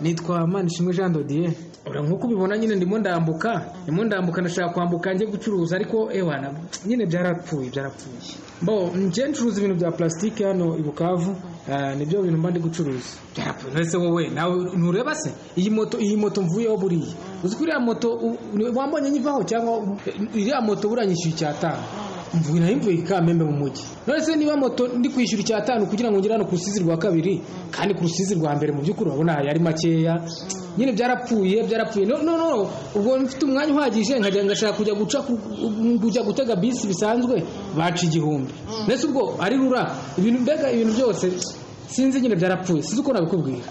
Nitwa 0.00 0.46
manishimwe 0.46 0.94
jean 0.94 1.12
dodiye 1.12 1.52
nk'uko 1.86 2.26
ubibona 2.26 2.58
nyine 2.58 2.74
ndimo 2.76 2.98
ndambuka. 2.98 3.72
Ndimo 3.82 4.04
ndambuka 4.04 4.40
ndashaka 4.40 4.68
kwambuka 4.74 5.14
njye 5.14 5.26
gucuruza 5.26 5.76
ariko 5.76 6.08
ewana 6.12 6.50
nyine 6.86 7.06
byarapfuye 7.06 7.70
byarapfuye 7.70 8.16
bo 8.62 8.90
njye 8.96 9.28
ncuruza 9.28 9.58
ibintu 9.60 9.76
bya 9.78 9.90
plastique 9.92 10.44
hano 10.46 10.76
i 10.78 10.82
bukavu 10.82 11.36
ah, 11.72 11.94
ni 11.94 12.06
byo 12.06 12.22
bintu 12.22 12.38
mba 12.38 12.50
ndi 12.50 12.60
gucuruza. 12.60 13.16
Byarapfuye 13.36 13.72
nonese 13.74 13.96
wowe 13.96 14.28
nawe 14.28 14.54
ntureba 14.76 15.14
se 15.14 15.30
iyi 15.56 15.70
moto 15.70 15.98
iyi 15.98 16.16
moto 16.16 16.42
mvuyeho 16.42 16.76
buriya. 16.76 17.14
Uzi 17.44 17.56
ko 17.56 17.62
iriya 17.62 17.80
moto 17.80 18.18
wambonye 18.74 19.10
nyivaho 19.10 19.44
cyangwa 19.44 19.78
u- 19.78 19.98
iriya 20.34 20.60
moto 20.60 20.88
buranyishyuye 20.88 21.34
icyatanu? 21.34 21.82
Mvuye 22.34 22.60
na 22.60 22.68
yo 22.70 22.76
mvuye 22.76 22.96
i 22.98 23.02
kamembe 23.02 23.44
mu 23.44 23.52
mujyi 23.52 23.82
none 24.06 24.20
se 24.24 24.36
niba 24.36 24.56
moto 24.56 24.88
ndi 24.88 25.08
kwishyura 25.08 25.42
icyatanu 25.42 25.86
kugira 25.86 26.10
ngo 26.10 26.18
ngere 26.18 26.32
hano 26.34 26.44
ku 26.44 26.54
rusizi 26.56 26.80
rwa 26.82 26.96
kabiri 26.98 27.40
kandi 27.70 27.94
ku 27.94 28.02
rusizi 28.02 28.34
rwa 28.34 28.56
mbere 28.56 28.72
mu 28.72 28.82
by'ukuri 28.82 29.10
urabona 29.10 29.42
yari 29.46 29.60
makeya. 29.60 30.20
Nyine 30.76 30.92
byarapfuye 30.92 31.62
byarapfuye. 31.64 32.04
No 32.06 32.20
no 32.22 32.36
no 32.36 32.68
ubwo 32.94 33.16
mfite 33.18 33.44
umwanya 33.48 33.72
uhagije 33.74 34.18
nkajya 34.20 34.44
ngashaka 34.44 34.72
kujya 34.76 34.94
guca 34.94 35.18
ku- 35.26 35.38
kujya 36.00 36.22
gutega 36.22 36.56
bisi 36.56 36.86
bisanzwe 36.86 37.42
baca 37.76 38.02
igihumbi. 38.04 38.52
Ndetse 38.84 39.06
ubwo 39.08 39.36
ari 39.40 39.56
rura? 39.56 39.88
Ibintu 40.18 40.40
mbega 40.44 40.68
ibintu 40.72 40.92
byose 40.92 41.32
sinzi 41.88 42.20
nyine 42.20 42.36
byarapfuye. 42.36 42.82
Sinzi 42.82 43.00
uko 43.00 43.12
nabikubwira 43.12 43.62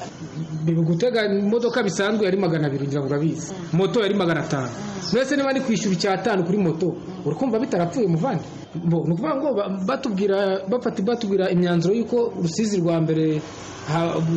gutega 0.65 1.25
imodoka 1.25 1.83
bisanzwe 1.83 2.25
yari 2.25 2.37
magana 2.37 2.67
abiri 2.67 2.87
ngira 2.87 3.01
ngo 3.01 3.07
urabizi. 3.09 3.53
Moto 3.73 3.99
yari 4.01 4.13
magana 4.15 4.39
atanu. 4.43 4.69
Mbese 5.11 5.35
niba 5.37 5.51
ndi 5.51 5.61
kwishyura 5.61 5.93
icyatanu 5.95 6.43
kuri 6.43 6.57
moto 6.57 6.95
uri 7.25 7.35
kumva 7.35 7.59
bitarapfuye 7.59 8.07
muvandi? 8.07 8.43
Bo, 8.75 9.03
ni 9.07 9.13
ukuvuga 9.13 9.35
ngo 9.35 9.53
ba- 9.53 9.69
batubwira 9.87 10.65
bafata 10.67 10.99
batubwira 11.03 11.49
imyanzuro 11.49 11.93
y'uko 11.95 12.33
urusizi 12.39 12.81
rwa 12.81 12.99
mbere 13.01 13.39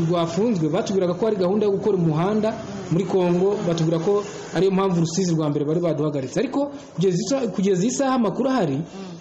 rwafunzwe. 0.09 0.69
Batubwiraga 0.69 1.15
ko 1.15 1.25
hari 1.27 1.37
gahunda 1.37 1.67
yo 1.67 1.73
gukora 1.73 1.97
umuhanda 1.97 2.53
muri 2.93 3.05
kongo 3.05 3.57
batubwira 3.67 3.99
ko 3.99 4.23
ariyo 4.55 4.71
mpamvu 4.73 4.97
urusizi 5.03 5.35
rwa 5.35 5.49
mbere 5.51 5.65
bari 5.65 5.81
baduhagaritse. 5.81 6.39
Ariko 6.41 6.71
kugeza 6.95 7.17
isa- 7.19 7.49
kugeza 7.51 7.83
iyi 7.83 7.91
saha 7.93 8.15
amakuru 8.15 8.49
ahari 8.49 8.79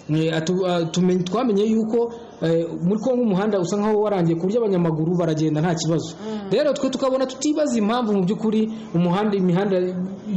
eh, 0.08 0.42
twamenye 1.24 1.64
yuko 1.66 2.12
muri 2.82 3.00
kongo 3.00 3.22
umuhanda 3.22 3.58
usa 3.60 3.76
nkaho 3.76 4.00
warangiye 4.00 4.36
ku 4.38 4.46
buryo 4.46 4.58
abanyamaguru 4.62 5.16
baragenda 5.18 5.60
nta 5.60 5.74
kibazo. 5.74 6.14
Rero 6.50 6.72
twe 6.72 6.90
tukabona 6.90 7.26
tutibaza 7.26 7.74
impamvu 7.78 8.12
mu 8.14 8.22
by'ukuri 8.24 8.70
umuhanda 8.94 9.34
imihanda 9.36 9.76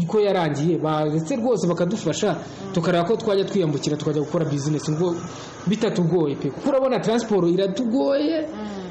ko 0.08 0.18
yarangiye 0.20 0.78
baretse 0.82 1.36
rwose 1.38 1.68
bakadufasha 1.70 2.36
tukareba 2.74 3.06
ko 3.06 3.16
twajya 3.22 3.46
twiyambukira 3.46 3.98
tukajya 3.98 4.22
gukora 4.26 4.46
bizinesi 4.50 4.92
ngo 4.92 5.14
bitatugoye 5.68 6.36
pe. 6.36 6.50
Kuko 6.50 6.70
urabona 6.70 7.00
taransiporo 7.00 7.48
iratugoye 7.48 8.48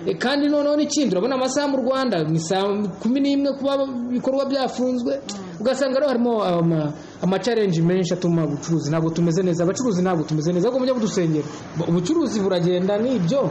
E, 0.06 0.14
kandi 0.16 0.48
noneho 0.48 0.76
n'ikindi 0.80 1.12
urabona 1.12 1.34
amasaha 1.36 1.68
mu 1.68 1.76
rwanda 1.84 2.24
ni 2.24 2.40
saa 2.40 2.64
kumi 3.04 3.20
n'imwe 3.20 3.52
kuba 3.52 3.84
ibikorwa 4.08 4.48
byafunzwe. 4.48 5.20
Ugasanga 5.60 5.98
rero 6.00 6.08
harimo 6.08 6.42
ama- 6.44 6.92
amacarenji 7.22 7.82
menshi 7.82 8.14
atuma 8.14 8.44
ubucuruzi 8.44 8.90
ntabwo 8.90 9.10
tumeze 9.10 9.42
neza. 9.42 9.64
Abacuruzi 9.64 10.02
ntabwo 10.02 10.24
tumeze 10.24 10.52
neza. 10.52 10.68
Ahubwo 10.68 10.80
mujya 10.80 10.94
budusengera 10.94 11.46
Bo, 11.76 11.84
ubucuruzi 11.88 12.40
buragenda 12.40 12.98
n'ibyo. 12.98 13.50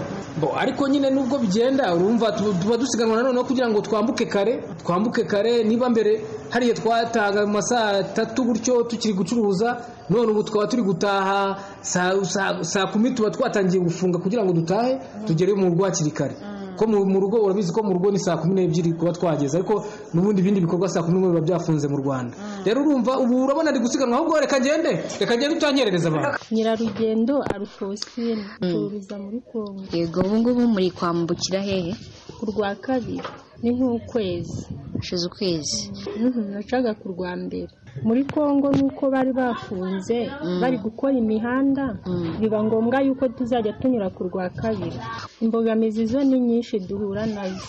Ariko 0.58 0.88
nyine 0.88 1.10
nubwo 1.10 1.38
bigenda 1.38 1.94
urumva 1.96 2.32
tu- 2.32 2.54
tuba 2.62 2.78
dusiganwa 2.78 3.16
na 3.18 3.24
noneho 3.24 3.44
kugira 3.46 3.70
ngo 3.70 3.82
twambuke 3.82 4.26
kare 4.26 4.64
twambuke 4.84 5.24
kare 5.28 5.64
niba 5.64 5.90
mbere 5.90 6.22
hariya 6.50 6.74
twataga 6.74 7.46
mu 7.46 7.54
masaha 7.54 8.00
atatu 8.02 8.44
gutyo 8.44 8.84
tukiri 8.90 9.14
gucuruza 9.14 9.78
none 10.10 10.32
ubu 10.32 10.44
twaba 10.44 10.68
turi 10.68 10.82
gutaha 10.84 11.58
saa 11.82 12.88
kumi 12.92 13.12
tuba 13.14 13.30
twatangiye 13.30 13.84
gufunga 13.84 14.18
kugira 14.18 14.44
ngo 14.44 14.54
dutahe 14.54 15.00
tugere 15.28 15.54
mu 15.54 15.70
rugo 15.70 15.86
kare. 16.14 16.36
Ko 16.80 16.88
mu 16.88 17.20
rugo 17.20 17.38
urabizi 17.44 17.76
ko 17.76 17.84
mu 17.84 17.92
rugo 18.00 18.08
ni 18.12 18.20
saa 18.20 18.40
kumi 18.40 18.54
n'ebyiri 18.56 18.96
kuba 18.96 19.12
twageze 19.12 19.60
ariko 19.60 19.84
n'ubundi 20.16 20.40
ibindi 20.40 20.64
bikorwa 20.64 20.88
saa 20.88 21.04
kumi 21.04 21.20
n'imwe 21.20 21.30
biba 21.36 21.44
byafunze 21.52 21.86
mu 21.92 21.98
rwanda. 22.00 22.34
Rero 22.64 22.80
urumva 22.82 23.20
ubu 23.20 23.44
urabona 23.44 23.70
ari 23.70 23.80
gusiganwa 23.84 24.16
ahubwo 24.18 24.40
reka 24.40 24.56
ngende 24.60 24.92
reka 25.20 25.34
ngende 25.36 25.56
utanyerereza 25.60 26.08
abantu. 26.08 26.40
Nyirarugendo 26.56 27.36
arufosine 27.54 28.44
turiza 28.64 29.16
muri 29.20 29.40
kongo 29.52 29.84
yego 29.92 30.20
ubu 30.24 30.36
ngubu 30.40 30.64
muri 30.74 30.90
kwambukira 30.96 31.60
hehe? 31.62 31.92
Ku 32.40 32.46
rwa 32.48 32.72
kabiri. 32.80 33.28
Ni 33.62 33.70
nk'ukwezi. 33.76 34.68
Hashize 34.98 35.28
ukwezi. 35.28 35.92
Mhm, 36.20 36.42
nacaga 36.54 36.94
ku 36.94 37.08
rwa 37.14 37.36
mbere. 37.36 37.68
Muri 38.04 38.24
kongo 38.24 38.72
nuko 38.72 39.10
bari 39.12 39.32
bafunze 39.34 40.30
bari 40.62 40.78
gukora 40.78 41.14
imihanda 41.18 41.98
biba 42.40 42.64
ngombwa 42.64 43.02
yuko 43.02 43.28
tuzajya 43.28 43.74
tunyura 43.80 44.10
ku 44.10 44.24
rwa 44.30 44.50
kabiri. 44.50 44.96
Imbogamizi 45.42 46.06
zo 46.06 46.24
ni 46.24 46.40
nyinshi 46.40 46.80
duhura 46.80 47.26
na 47.26 47.50
zo. 47.50 47.66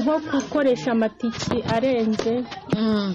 Nko 0.00 0.14
gukoresha 0.32 0.92
amatiki 0.92 1.62
arenze 1.74 2.44
Mm, 2.76 3.14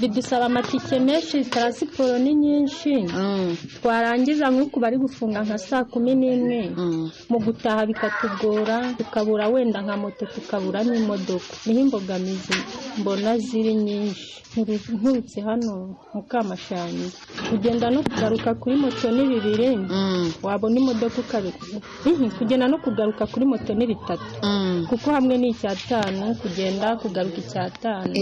bidusaba 0.00 0.46
amatike 0.46 0.98
menshi 0.98 1.44
taransiporo 1.44 2.18
ni 2.18 2.34
nyinshi. 2.34 2.94
Mm, 3.08 3.56
twarangiza 3.82 4.50
nk'uku 4.50 4.80
bari 4.80 4.96
gufunga 4.98 5.42
nka 5.44 5.58
saa 5.58 5.84
kumi 5.84 6.14
n'imwe. 6.14 6.60
Mm. 6.76 7.10
mu 7.30 7.38
gutaha 7.44 7.86
bikatugora 7.86 8.92
tukabura 8.98 9.48
wenda 9.48 9.82
nka 9.82 9.96
moto 9.96 10.24
tukabura 10.26 10.80
n'imodoka. 10.84 11.52
Niho 11.66 11.80
imbogamizi 11.80 12.56
mbona 12.98 13.38
ziri 13.38 13.74
nyinshi. 13.74 14.38
Nturutse 14.58 15.40
hano 15.44 15.94
mu 16.14 16.22
kamashanyi 16.24 17.12
kugenda 17.50 17.90
no 17.92 18.02
kugaruka 18.02 18.54
kuri 18.54 18.76
moto 18.76 19.06
ni 19.12 19.22
bibiri. 19.28 19.76
Mm, 19.76 20.32
wabona 20.42 20.76
imodoka 20.80 21.20
ukabikora 21.20 21.78
kugenda 22.38 22.66
no 22.68 22.78
kugaruka 22.78 23.26
kuri 23.26 23.44
moto 23.46 23.74
ni 23.74 23.86
bitatu. 23.86 24.24
Kuko 24.88 25.10
hamwe 25.12 25.36
ni 25.38 25.48
icyatanu 25.52 26.34
kugenda 26.40 26.96
kugaruka 26.96 27.38
icyatanu. 27.38 28.12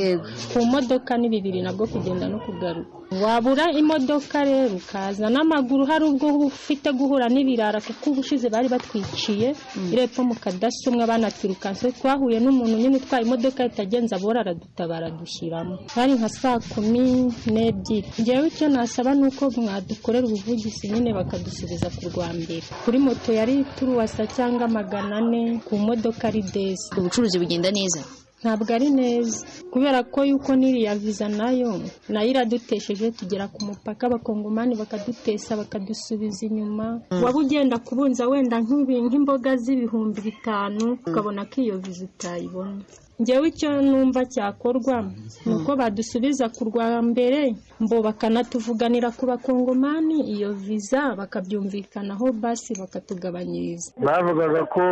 Ku 0.52 0.58
modoka 0.66 1.16
ni 1.16 1.28
bibiri 1.36 1.60
nabwo 1.62 1.84
kugenda 1.86 2.24
no 2.28 2.38
kugaruka. 2.44 2.96
Wabura 3.22 3.70
imodoka 3.80 4.42
rero 4.44 4.74
ukaza 4.82 5.26
n'amaguru 5.30 5.86
hari 5.86 6.04
ubwo 6.10 6.26
ufite 6.50 6.88
guhura 6.98 7.26
n'ibirara 7.30 7.78
kuko 7.80 8.10
ubushize 8.10 8.46
bari 8.50 8.66
batwiciye 8.68 9.54
irepfo 9.92 10.20
mu 10.28 10.34
kadasi 10.34 10.88
umwe 10.90 11.04
banatwirukanse 11.06 11.92
twahuye 11.96 12.38
n'umuntu 12.42 12.74
nyine 12.80 12.96
utwaye 12.98 13.22
imodoka 13.24 13.60
itagenza 13.70 14.18
bora 14.18 14.40
aradutabara 14.42 15.06
dushyiramo 15.18 15.74
hari 15.94 16.12
nka 16.18 16.28
saa 16.28 16.58
kumi 16.72 17.30
n'ebyiri. 17.54 18.08
Ngewe 18.20 18.46
icyo 18.50 18.66
nasaba 18.68 19.14
ni 19.14 19.24
uko 19.30 19.42
mwadukorera 19.62 20.26
ubuvugizi 20.26 20.90
nyine 20.90 21.14
bakadusubiza 21.18 21.86
ku 21.96 22.10
rwa 22.10 22.28
mbere 22.34 22.66
kuri 22.84 22.98
moto 22.98 23.30
yari 23.38 23.62
turuwasa 23.78 24.26
cyangwa 24.26 24.66
magana 24.68 25.16
ane 25.22 25.62
ku 25.66 25.78
modoka 25.78 26.26
ari 26.28 26.42
desi. 26.42 26.90
Ubucuruzi 26.98 27.38
bugenda 27.38 27.70
neza. 27.70 28.02
Ntabwo 28.42 28.70
ari 28.76 28.88
neza. 28.90 29.46
Kubera 29.72 29.98
ko 30.12 30.18
yuko 30.28 30.50
n'iriya 30.56 30.94
viza 30.94 31.28
na 31.28 31.50
yo 31.50 31.80
na 32.12 32.20
yo 32.22 32.28
iradutesheje 32.30 33.10
tugera 33.18 33.48
ku 33.48 33.60
mupaka 33.68 34.06
abakongomani 34.06 34.76
bakadutesa 34.76 35.56
bakadusubiza 35.60 36.46
inyuma. 36.48 37.00
Waba 37.22 37.38
ugenda 37.40 37.76
kubunza 37.78 38.28
wenda 38.28 38.56
nk'imboga 38.60 39.56
z'ibihumbi 39.62 40.20
bitanu 40.28 40.98
ukabona 41.06 41.44
ko 41.50 41.56
iyo 41.64 41.76
viza 41.82 42.04
utayibona. 42.04 42.82
Ngewe 43.16 43.48
icyo 43.48 43.80
numva 43.80 44.28
cyakorwa 44.28 45.08
ni 45.48 45.52
uko 45.56 45.70
badusubiza 45.80 46.52
ku 46.52 46.68
rwa 46.68 47.00
mbere 47.00 47.56
mbo 47.80 47.96
bakanatuvuganira 48.04 49.08
ku 49.16 49.24
bakongomani 49.24 50.20
iyo 50.36 50.52
viza 50.52 51.16
bakabyumvikanaho 51.16 52.26
basi 52.36 52.76
bakatugabanyiriza. 52.76 53.96
Bavugaga 53.96 54.60
ko 54.68 54.82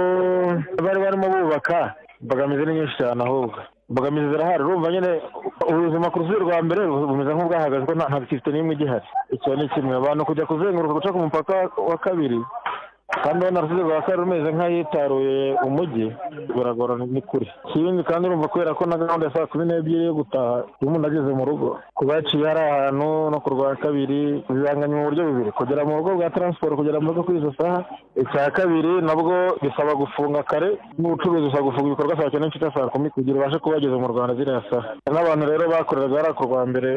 bari 0.85 0.99
barimo 1.05 1.27
bubaka 1.29 1.93
imbogamizi 2.25 2.65
ni 2.67 2.75
nyinshi 2.75 2.97
cyane 2.99 3.21
ahubwo 3.25 3.59
imbogamizi 3.89 4.29
zirahari. 4.33 4.63
Urumva 4.65 4.89
nyine 4.93 5.11
ubuzima 5.69 6.11
ku 6.11 6.19
rusizi 6.19 6.41
rwa 6.41 6.59
mbere 6.65 6.81
bumeze 6.89 7.31
nk'ubwahagaze 7.35 7.85
ko 7.87 7.93
nta 7.95 8.09
nta 8.09 8.21
gifite 8.25 8.49
n'imwe 8.51 8.73
igihari. 8.75 9.07
Icyo 9.31 9.51
ni 9.57 9.69
kimwe. 9.69 9.95
Abantu 9.97 10.25
kujya 10.25 10.47
kuzenguruka 10.49 10.95
guca 10.97 11.13
ku 11.13 11.19
mupaka 11.21 11.55
wa 11.91 11.97
kabiri 12.01 12.41
kandi 13.23 13.45
ubona 13.45 13.61
rusizi 13.61 13.83
rwa 13.83 14.01
kabiri 14.03 14.21
rumeze 14.23 14.49
nk'ahitaruye 14.53 15.37
umujyi 15.67 16.07
biragorana 16.57 17.05
ni 17.07 17.21
kure 17.23 17.47
ikindi 17.69 18.03
kandi 18.03 18.29
urumva 18.29 18.49
kubera 18.49 18.75
ko 18.75 18.87
na 18.87 18.97
gahunda 18.97 19.27
ya 19.27 19.33
saa 19.35 19.47
kumi 19.47 19.65
n'ebyiri 19.67 20.05
yo 20.09 20.15
gutaha 20.15 20.65
iyo 20.81 20.89
umuntu 20.89 21.07
ageze 21.09 21.31
mu 21.37 21.45
rugo 21.45 21.69
kuba 21.95 22.15
yaciye 22.17 22.47
hari 22.49 22.61
ahantu 22.65 23.09
no 23.31 23.39
ku 23.45 23.49
rwa 23.55 23.77
kabiri 23.77 24.45
bibanganya 24.49 24.97
mu 24.97 25.05
buryo 25.09 25.23
bubiri. 25.29 25.51
Kugera 25.53 25.85
mu 25.85 25.97
rugo 26.01 26.11
bwa 26.17 26.31
taransiporo 26.31 26.77
kugera 26.77 27.01
mu 27.01 27.09
rugo 27.13 27.23
kuri 27.29 27.39
izo 27.39 27.53
saha 27.61 27.85
icya 28.17 28.51
kabiri 28.57 28.93
nabwo 29.05 29.37
bisaba 29.63 29.93
gufunga 29.95 30.43
kare 30.43 30.79
n'ubucuruzi 30.99 31.47
usaba 31.53 31.63
gufunga 31.69 31.89
ibikorwa 31.93 32.17
saa 32.17 32.31
cyenda 32.31 32.47
n'igice 32.49 32.71
saa 32.75 32.89
kumi 32.89 33.11
kugira 33.13 33.37
ubashe 33.39 33.59
kuba 33.61 33.75
wageze 33.77 33.95
mu 34.01 34.09
rwanda 34.09 34.35
ziriya 34.35 34.63
saha. 34.71 34.89
N'abantu 35.13 35.45
rero 35.51 35.65
bakoreraga 35.71 36.17
hariya 36.17 36.35
ku 36.39 36.43
rwa 36.49 36.61
mbere 36.67 36.91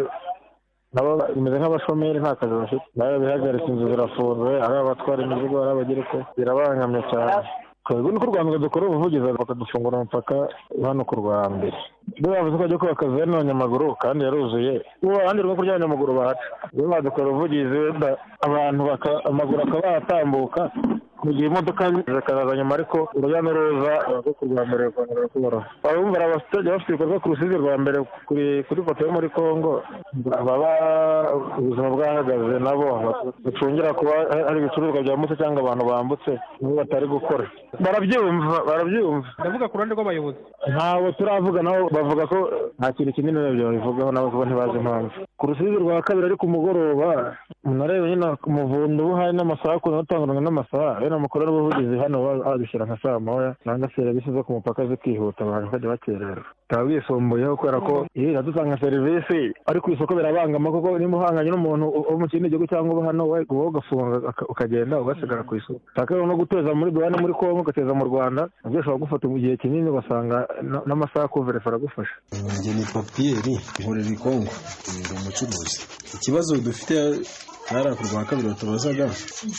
nabo 0.98 1.12
bimeze 1.36 1.56
nk'abashomeri 1.62 2.18
nta 2.20 2.34
kazi 2.36 2.54
bafite 2.58 2.82
nawe 2.98 3.20
bihagaritse 3.22 3.70
inzu 3.70 3.86
zirafunze 3.94 4.52
ari 4.66 4.76
abatwara 4.82 5.22
imizigo 5.24 5.56
ari 5.62 5.72
abagereka 5.72 6.18
birabangamye 6.38 7.02
cyane. 7.14 7.46
Twebwe 7.88 8.12
ni 8.12 8.20
ko 8.20 8.26
u 8.28 8.32
rwanda 8.36 8.58
dukora 8.60 8.86
ubuvugizi 8.92 9.32
bakadufungura 9.32 9.98
umupaka 9.98 10.36
hano 10.84 11.06
ku 11.08 11.16
rwa 11.24 11.48
mbere 11.50 11.78
iyo 12.20 12.28
bavuze 12.34 12.56
ko 12.58 12.62
bajya 12.64 12.78
kubaka 12.78 13.06
zone 13.08 13.32
y'abanyamaguru 13.32 13.96
kandi 13.96 14.26
yaruzuye 14.28 14.74
ubu 15.04 15.16
abandi 15.16 15.40
rwo 15.46 15.56
kurya 15.56 15.72
abanyamaguru 15.80 16.12
bahaca. 16.20 16.46
Iyo 16.76 16.88
badukora 16.92 17.28
ubuvugizi 17.32 17.76
wenda 17.80 18.10
abantu 18.44 18.82
amaguru 19.30 19.60
akaba 19.64 19.88
yatambuka 19.96 20.62
mu 21.24 21.32
gihe 21.34 21.48
imodoka 21.48 21.84
zikazaza 21.92 22.54
nyuma 22.58 22.74
ariko 22.76 22.98
urujya 23.18 23.42
n'uruza 23.42 23.94
rwo 24.22 24.32
ku 24.38 24.44
rwa 24.46 24.64
mbere 24.68 24.84
rukongera 24.90 25.28
kuboroha 25.34 25.66
abumva 25.90 26.16
hari 26.20 26.26
abaturage 26.32 26.70
bafite 26.72 26.90
ibikorwa 26.92 27.20
ku 27.20 27.28
rusizi 27.32 27.56
rwa 27.58 27.76
mbere 27.82 27.98
kuri 28.28 28.64
foto 28.86 29.00
yo 29.06 29.12
muri 29.16 29.30
congo 29.30 29.72
baba 30.26 30.72
ubuzima 31.60 31.90
bwahagaze 31.90 32.60
nabo 32.60 32.88
bacungira 33.46 33.94
kuba 33.94 34.14
hari 34.48 34.60
ibicuruzwa 34.62 35.02
byambutse 35.04 35.36
cyangwa 35.40 35.60
abantu 35.62 35.84
bambutse 35.90 36.32
nibo 36.62 36.76
batari 36.76 37.08
gukora. 37.08 37.46
Barabyumva 37.80 38.58
barabyumva. 38.68 39.28
Ndavuga 39.40 39.68
ku 39.68 39.76
ruhande 39.78 39.94
rw'abayobozi. 39.96 40.40
Ntabwo 40.74 41.08
turavuga 41.18 41.60
nabo 41.64 41.90
bavuga 41.90 42.24
ko 42.28 42.38
nta 42.80 42.92
kintu 42.94 43.14
kinini 43.14 43.38
babivugaho 43.38 44.12
nabo 44.12 44.30
kuko 44.32 44.46
ntibazi 44.46 44.78
impamvu. 44.78 45.10
Ku 45.38 45.44
rusizi 45.48 45.76
rwa 45.78 46.02
kabiri 46.02 46.26
ariko 46.28 46.46
umugoroba 46.46 47.36
umuntu 47.66 47.84
areba 47.84 48.08
nyine 48.08 48.26
umuvundo 48.48 49.00
uba 49.06 49.14
uhari 49.14 49.34
n'amasaha 49.38 49.78
ukuntu 49.78 49.98
batangurana 50.02 50.42
n'amasaha 50.42 51.00
rero 51.10 51.20
mukorera 51.20 51.52
ubuvugizi 51.52 51.96
hano 51.98 52.18
badushyira 52.44 52.86
nka 52.86 52.98
saa 53.02 53.20
moya 53.20 53.56
cyangwa 53.64 53.90
serivisi 53.96 54.32
zo 54.32 54.44
ku 54.44 54.54
mupaka 54.60 54.86
zikihuta 54.88 55.44
abantu 55.44 55.66
bakajya 55.72 55.90
bakererwa 55.90 56.44
bikaba 56.68 56.84
bwisumbuyeho 56.86 57.56
kubera 57.58 57.80
ko 57.82 57.96
iyo 58.16 58.42
dutanga 58.44 58.78
serivisi. 58.78 59.56
Ari 59.66 59.80
ku 59.80 59.92
isoko 59.92 60.16
birabangama 60.16 60.72
kuko 60.72 61.00
niba 61.00 61.18
uhanganye 61.18 61.50
n'umuntu 61.52 61.86
wo 61.88 62.20
mu 62.20 62.28
kindi 62.28 62.50
gihugu 62.52 62.68
cyangwa 62.68 62.92
uba 63.00 63.08
hano 63.08 63.24
wowe 63.24 63.46
ugafunga 63.48 64.34
ukagenda 64.52 65.00
ugasigara 65.02 65.44
ku 65.48 65.56
isoko. 65.56 65.80
Ushaka 65.96 66.16
no 66.20 66.36
guteza 66.36 66.76
muri 66.76 66.92
duwane 66.92 67.16
muri 67.24 67.34
kongo 67.34 67.62
ugateza 67.64 67.94
mu 67.96 68.04
rwanda 68.06 68.50
na 68.64 68.68
byo 68.70 68.80
bishobora 68.84 69.00
gufata 69.00 69.28
mu 69.32 69.40
gihe 69.40 69.56
kinini 69.58 69.88
ugasanga 69.90 70.38
na- 70.62 70.84
n'amasaha 70.86 71.28
kuveresa 71.32 71.70
aragufasha. 71.72 72.16
Njye 72.36 72.72
ni 72.76 72.84
papiyeri 72.94 73.54
nkorera 73.80 74.12
i 74.12 74.18
kongo 74.20 74.52
ni 74.92 75.02
umucuruzi 75.16 75.80
ikibazo 76.20 76.52
dufite 76.60 76.96
hariya 77.68 77.96
ku 77.96 78.04
rwa 78.08 78.24
kabiri 78.26 78.48
batubazaga 78.48 79.12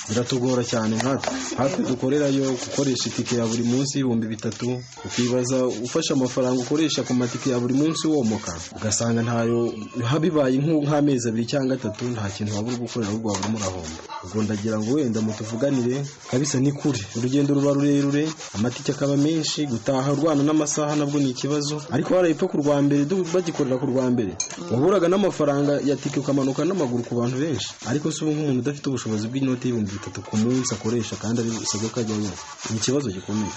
biratugora 0.08 0.62
cyane 0.64 0.96
nkatwe 0.96 1.32
hafi 1.56 1.82
dukorerayo 1.82 2.52
gukoresha 2.52 3.08
itike 3.08 3.36
ya 3.36 3.46
buri 3.46 3.62
munsi 3.62 3.98
y'ibihumbi 3.98 4.26
bitatu 4.26 4.80
ukibaza 5.04 5.66
ufashe 5.66 6.12
amafaranga 6.12 6.60
ukoresha 6.62 7.02
ku 7.02 7.14
matike 7.14 7.50
ya 7.50 7.58
buri 7.60 7.74
munsi 7.74 8.08
womoka 8.08 8.52
ugasanga 8.76 9.22
ntayo 9.22 9.72
bibaye 10.20 10.56
nk'amezi 10.58 11.28
abiri 11.28 11.46
cyangwa 11.46 11.74
atatu 11.76 12.04
nta 12.08 12.28
kintu 12.32 12.56
waba 12.56 12.68
uri 12.68 12.76
gukorera 12.76 13.10
ahubwo 13.12 13.28
waba 13.32 13.40
urimo 13.44 13.58
urahomba. 13.58 14.00
Ubwo 14.24 14.42
ndagira 14.42 14.78
ngo 14.78 14.92
wenda 14.94 15.20
mutuvuganire 15.20 16.02
kabisa 16.30 16.58
ni 16.60 16.72
kure. 16.72 16.98
Urugendo 17.16 17.54
ruba 17.54 17.72
rurerure 17.72 18.28
amatike 18.54 18.92
akaba 18.92 19.16
menshi 19.16 19.66
gutaha 19.66 20.12
urwana 20.12 20.42
n'amasaha 20.42 20.96
nabwo 20.96 21.20
ni 21.20 21.30
ikibazo. 21.30 21.82
Ariko 21.90 22.14
warayipfa 22.14 22.48
ku 22.50 22.56
rwa 22.58 22.82
mbere 22.82 23.04
bagikorera 23.34 23.78
ku 23.78 23.86
rwa 23.86 24.10
mbere. 24.10 24.34
Waburaga 24.74 25.06
n'amafaranga 25.08 25.72
ya 25.86 25.94
tike 25.96 26.18
ukamanuka 26.20 26.64
n'amaguru 26.66 27.02
ku 27.06 27.14
bantu 27.14 27.36
benshi. 27.38 27.68
Ariko 27.98 28.12
si 28.14 28.22
ubu 28.22 28.30
nk'umuntu 28.32 28.60
udafite 28.62 28.86
ubushobozi 28.86 29.24
bw'inoti 29.26 29.64
y'ibihumbi 29.66 29.90
bitatu 29.98 30.22
ku 30.22 30.34
munsi 30.38 30.70
akoresha 30.70 31.14
kandi 31.22 31.36
ari 31.42 31.50
isabwa 31.66 31.90
ko 31.92 31.98
ajyayo 32.00 32.30
ni 32.70 32.76
ikibazo 32.78 33.10
gikomeye. 33.10 33.50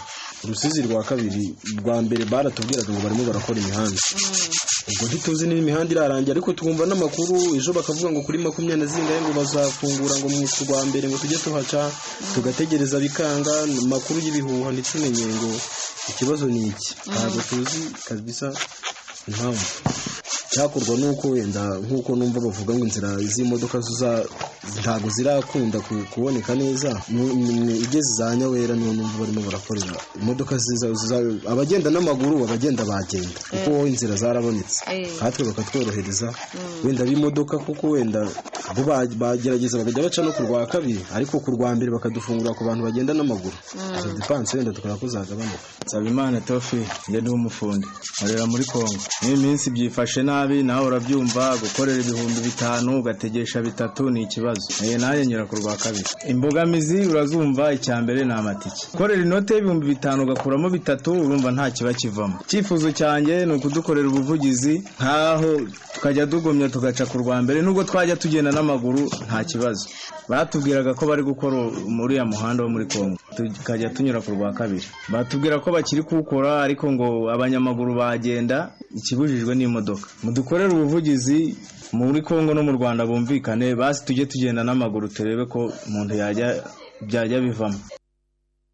Urusizi 0.44 0.82
rwa 0.90 1.04
kabiri 1.06 1.46
rwa 1.80 1.96
mbere 2.02 2.26
baratubwiraga 2.26 2.90
ngo 2.90 3.02
barimo 3.06 3.24
barakora 3.30 3.58
imihanda. 3.62 4.02
Ubwo 4.90 5.04
ntituzi 5.06 5.46
niba 5.46 5.62
imihanda 5.62 5.92
irarangira 5.94 6.34
ariko 6.34 6.50
twumva 6.58 6.84
n'amakuru 6.90 7.36
ejo 7.58 7.70
bakavuga 7.78 8.10
ngo 8.12 8.22
kuri 8.26 8.38
makumyabiri 8.42 8.82
na 8.82 8.88
zingahe 8.92 9.20
ngo 9.22 9.32
bazafungura 9.40 10.16
ngo 10.18 10.28
mu 10.34 10.42
rwa 10.66 10.80
mbere 10.90 11.06
ngo 11.08 11.18
tujye 11.22 11.38
tuhaca 11.44 11.82
tugategereza 12.34 12.98
bikanga 13.04 13.54
amakuru 13.86 14.18
y'ibihuha 14.26 14.70
ntitumenye 14.74 15.26
ngo 15.38 15.50
ikibazo 16.12 16.46
ni 16.50 16.62
iki? 16.74 16.90
Ntabwo 17.14 17.40
tuzi 17.50 17.82
kabisa 18.10 18.48
impamvu. 19.30 19.66
Cyakorwa 20.52 20.98
nuko 20.98 21.28
wenda 21.30 21.64
nk'uko 21.86 22.16
numva 22.16 22.40
bavuga 22.40 22.74
ngo 22.76 22.84
inzira 22.86 23.10
z'imodoka 23.34 23.80
ntabwo 24.82 25.10
zirakunda 25.10 25.80
ku- 25.82 26.06
kuboneka 26.14 26.56
neza. 26.56 26.92
Ni- 27.10 27.78
igeze 27.86 28.12
za 28.20 28.36
nyawera 28.36 28.76
niyo 28.76 28.94
numva 28.94 29.18
barimo 29.20 29.42
barakorera. 29.42 29.96
Imodoka 30.22 30.54
abagenda 31.52 31.90
n'amaguru 31.90 32.44
abagenda 32.46 32.86
bagenda. 32.86 33.40
Kuko 33.50 33.88
inzira 33.90 34.16
zarabonetse. 34.16 34.80
Eh. 34.92 35.10
natwe 35.22 35.46
bakatworohereza. 35.50 36.30
Wenda 36.84 37.04
b'imodoka 37.06 37.58
kuko 37.58 37.90
wenda 37.98 38.22
bo 38.76 38.84
ba- 38.88 39.08
bagerageza 39.22 39.78
bakajya 39.82 40.04
baca 40.04 40.22
no 40.24 40.32
ku 40.32 40.42
rwa 40.46 40.66
kabiri. 40.70 41.02
Ariko 41.14 41.40
ku 41.44 41.50
rwa 41.58 41.76
mbere 41.76 41.90
bakadufungura 41.92 42.54
ku 42.54 42.64
bantu 42.64 42.84
bagenda 42.86 43.14
n'amaguru. 43.18 43.58
Izo 43.98 44.10
dipanse 44.14 44.58
wenda 44.58 44.72
tukaba 44.72 44.96
ko 45.02 45.08
zagabanuka 45.08 45.66
Nsabimana 45.86 46.40
Tofi 46.42 46.78
njye 47.10 47.20
ndi 47.22 47.30
umufundi 47.30 47.88
nkorera 48.22 48.46
muri 48.46 48.64
Kongo 48.66 48.96
n'iyi 49.26 49.38
minsi 49.44 49.72
byifashe 49.74 50.22
nabi 50.24 50.64
nawe 50.64 50.86
urabyumva. 50.88 51.58
Gukorera 51.58 52.00
ibihumbi 52.00 52.40
bitanu 52.48 53.00
ugategesha 53.02 53.60
bitatu 53.62 54.10
ni 54.10 54.24
ikibazo. 54.24 54.51
Eh 54.84 55.00
nanjye 55.00 55.26
nyura 55.26 55.46
ku 55.46 55.56
rwa 55.56 55.76
kabiri. 55.78 56.06
Imbogamizi 56.28 57.06
urazumva 57.08 57.74
icya 57.74 58.02
mbere 58.02 58.26
ni 58.26 58.34
amatike. 58.34 58.88
Gukorera 58.92 59.22
inote 59.22 59.54
y'ibihumbi 59.56 59.86
bitanu 59.88 60.24
ugakuramo 60.24 60.70
bitatu 60.70 61.12
urumva 61.12 61.52
nta 61.52 61.72
kiba 61.72 61.94
kivamo. 61.94 62.40
Icyifuzo 62.46 62.92
cyanjye 62.92 63.46
ni 63.46 63.54
ukudukorera 63.54 64.08
ubuvugizi 64.08 64.84
nk'aho 65.00 65.52
tukajya 65.94 66.28
tugumya 66.28 66.70
tugaca 66.70 67.04
ku 67.12 67.18
rwa 67.18 67.42
mbere 67.42 67.62
nubwo 67.62 67.84
twajya 67.84 68.16
tugenda 68.16 68.52
n'amaguru 68.52 69.02
nta 69.28 69.44
kibazo. 69.44 69.90
Batubwiraga 70.30 70.94
ko 70.94 71.06
bari 71.08 71.24
gukora 71.24 71.58
muri 71.88 72.16
ya 72.16 72.26
muhanda 72.26 72.64
wo 72.64 72.70
muri 72.70 72.86
Kongo 72.88 73.18
tukajya 73.36 73.90
tunyura 73.90 74.22
ku 74.22 74.32
rwa 74.32 74.54
kabiri. 74.54 74.86
Batubwira 75.10 75.60
ko 75.60 75.72
bakiri 75.72 76.04
kuwukora 76.04 76.62
ariko 76.64 76.92
ngo 76.92 77.32
abanyamaguru 77.32 77.96
bagenda 77.96 78.72
ikibujijwe 78.96 79.56
n'imodoka. 79.56 80.08
Mudukorere 80.24 80.72
ubuvugizi 80.74 81.56
muri 81.94 82.22
Kongo 82.22 82.54
no 82.54 82.64
mu 82.64 82.72
Rwanda 82.78 83.06
bumvikane 83.06 83.76
basi 83.76 84.06
tujye 84.06 84.26
tugenda 84.26 84.64
n'amaguru 84.64 85.08
turebe 85.08 85.46
ko 85.46 85.72
umuntu 85.88 86.14
yajya 86.22 86.48
byajya 87.08 87.40
bivamo 87.42 87.80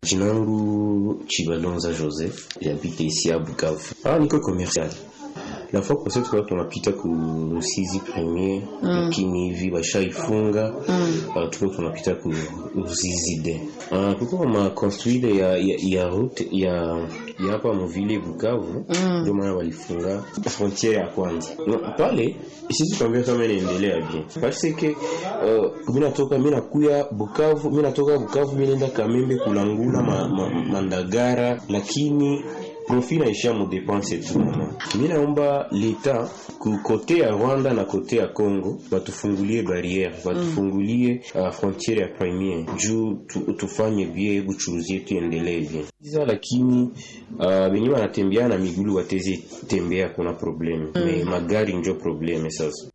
Jina 0.06 0.26
langu 0.26 1.26
Chibalonza 1.28 1.92
Joseph, 1.92 2.48
j'habite 2.62 3.02
ici 3.04 3.32
à 3.32 3.40
Bukavu. 3.40 3.96
Ah, 4.06 4.20
niko 4.20 4.40
commercial. 4.40 4.90
La 5.74 5.82
fois 5.82 6.04
passée 6.04 6.20
tulikuwa 6.22 6.42
tunapita 6.42 6.92
ku 6.92 7.08
Rusizi 7.54 8.00
premier 8.00 8.62
lakini 8.82 9.50
hivi 9.50 9.72
washaifunga 9.72 10.74
uh, 11.36 11.50
tuko 11.50 11.68
tunapita 11.76 12.16
ku 12.16 12.34
Rusizi 12.76 13.40
de 13.44 13.62
uh, 13.92 14.14
kuko 14.20 14.46
ma 14.46 14.70
construire 14.70 15.36
ya, 15.38 15.58
ya, 15.58 15.78
ya 15.80 16.08
route 16.10 16.48
ya 16.52 16.74
ya 17.46 17.52
hapa 17.52 17.74
muvile 17.74 18.20
Bukavu 18.20 18.86
ndio 19.22 19.34
maana 19.34 19.54
walifunga 19.56 20.24
frontiere 20.50 20.98
ya 20.98 21.08
kwanza 21.08 21.50
no, 21.68 21.80
pale 21.98 22.36
sisi 22.72 22.98
tuambia 22.98 23.24
kama 23.24 23.46
inaendelea 23.46 23.98
bien. 24.12 24.24
Parce 24.42 24.74
que 24.74 24.90
uh, 24.90 25.72
mimi 25.88 26.00
natoka 26.00 26.38
mimi 26.38 26.52
nakuya 26.52 27.06
Bukavu 27.12 27.70
mimi 27.70 27.82
natoka 27.84 28.18
Bukavu 28.18 28.52
mimi 28.56 28.68
naenda 28.68 28.88
Kamembe 28.88 29.36
kulangula 29.36 30.04
ma, 30.04 30.28
ma, 30.28 30.50
mandagara 30.50 31.62
lakini 31.70 32.44
profit 32.88 33.20
naishia 33.20 33.54
mu 33.54 33.66
dépense 33.68 34.18
tu 34.20 34.40
Mi 35.02 35.08
naomba 35.08 35.68
leta 35.72 36.30
ku 36.60 36.78
kote 36.84 37.18
ya 37.20 37.32
Rwanda 37.32 37.74
na 37.74 37.86
kote 37.86 38.16
ya 38.18 38.28
Congo 38.28 38.80
batufungulie 38.92 39.62
barriere 39.64 40.14
batufungulie 40.26 41.22
uh, 41.36 41.50
frontiere 41.52 42.02
ya 42.02 42.08
premier 42.08 42.66
juu 42.78 43.16
tu, 43.28 43.40
tufanye 43.40 44.06
bie 44.06 44.42
buchuruzi 44.42 44.94
yetu 44.94 45.18
endelee 45.18 45.60
bien. 45.62 45.86
Iza, 46.04 46.26
lakini 46.26 46.90
uh, 47.40 47.68
benye 47.74 47.90
wanatembea 47.90 48.48
na 48.48 48.58
migulu 48.58 48.96
wateze 48.96 49.40
tembea 49.68 50.10
kuna 50.10 50.34
probleme. 50.34 50.86
Mm. 50.96 51.06
me 51.06 51.24
magari 51.24 51.74
njo 51.74 51.94
probleme 51.94 52.50
sasa 52.52 52.88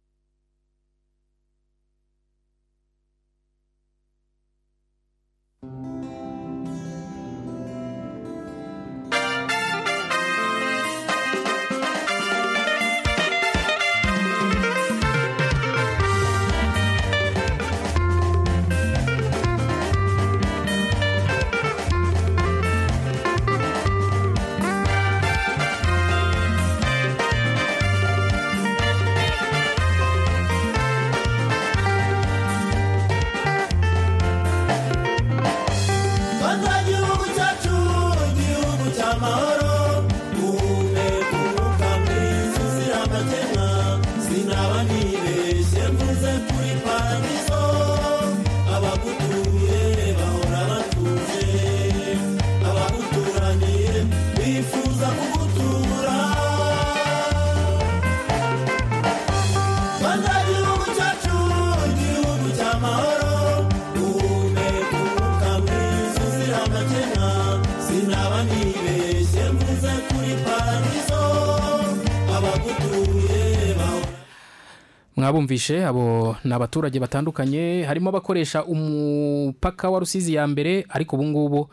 mwabumvishe 75.52 75.84
abo 75.84 76.36
ni 76.44 76.52
abaturage 76.54 76.98
batandukanye 77.00 77.84
harimo 77.84 78.08
abakoresha 78.08 78.64
umupaka 78.64 79.90
wa 79.90 79.98
rusizi 80.00 80.34
ya 80.34 80.46
mbere 80.46 80.86
ariko 80.88 81.16
ubu 81.16 81.24
ngubu 81.26 81.68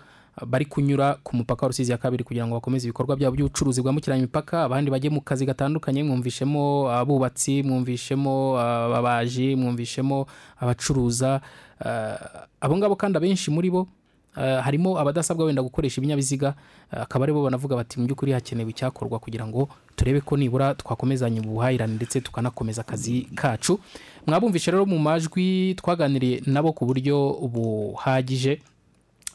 bari 0.48 0.66
kunyura 0.66 1.16
ku 1.24 1.36
mupaka 1.36 1.66
wa 1.66 1.68
rusizi 1.68 1.92
ya 1.92 1.98
kabiri 1.98 2.24
kugira 2.24 2.48
ngo 2.48 2.56
bakomeze 2.56 2.88
ibikorwa 2.88 3.16
byabo 3.16 3.36
by'ubucuruzi 3.36 3.82
bwambukiranya 3.82 4.20
imipaka 4.24 4.64
abandi 4.64 4.92
bajye 4.92 5.10
mu 5.10 5.22
kazi 5.22 5.46
gatandukanye 5.46 6.04
mwumvishemo 6.04 6.92
abubatsi 6.92 7.64
mwumvishemo 7.64 8.60
ababaji 8.60 9.56
mwumvishemo 9.56 10.26
abacuruza 10.60 11.42
eh, 11.86 12.16
abo 12.62 12.78
ngabo 12.78 12.96
kandi 12.96 13.18
abenshi 13.18 13.52
muri 13.52 13.70
bo 13.72 13.88
harimo 14.36 15.00
abadasabwa 15.00 15.46
wenda 15.46 15.62
gukoresha 15.62 16.02
ibinyabiziga 16.02 16.54
eh, 16.94 17.02
akaba 17.02 17.24
ari 17.26 17.34
bo 17.34 17.44
banavuga 17.44 17.76
bati 17.76 18.00
mu 18.00 18.06
by'ukuri 18.06 18.32
hakenewe 18.32 18.70
icyakorwa 18.70 19.20
kugira 19.20 19.48
ngo 19.48 19.70
turebe 19.96 20.22
ko 20.22 20.38
nibura 20.38 20.76
twakomezanya 20.76 21.42
ubuhahirane 21.42 21.94
ndetse 21.94 22.22
tukanakomeza 22.22 22.82
akazi 22.82 23.28
kacu. 23.36 23.80
Mwabumvishe 24.28 24.72
rero 24.72 24.86
mu 24.86 25.00
majwi 25.00 25.74
twaganiriye 25.76 26.42
nabo 26.46 26.74
ku 26.74 26.86
buryo 26.86 27.34
buhagije. 27.52 28.62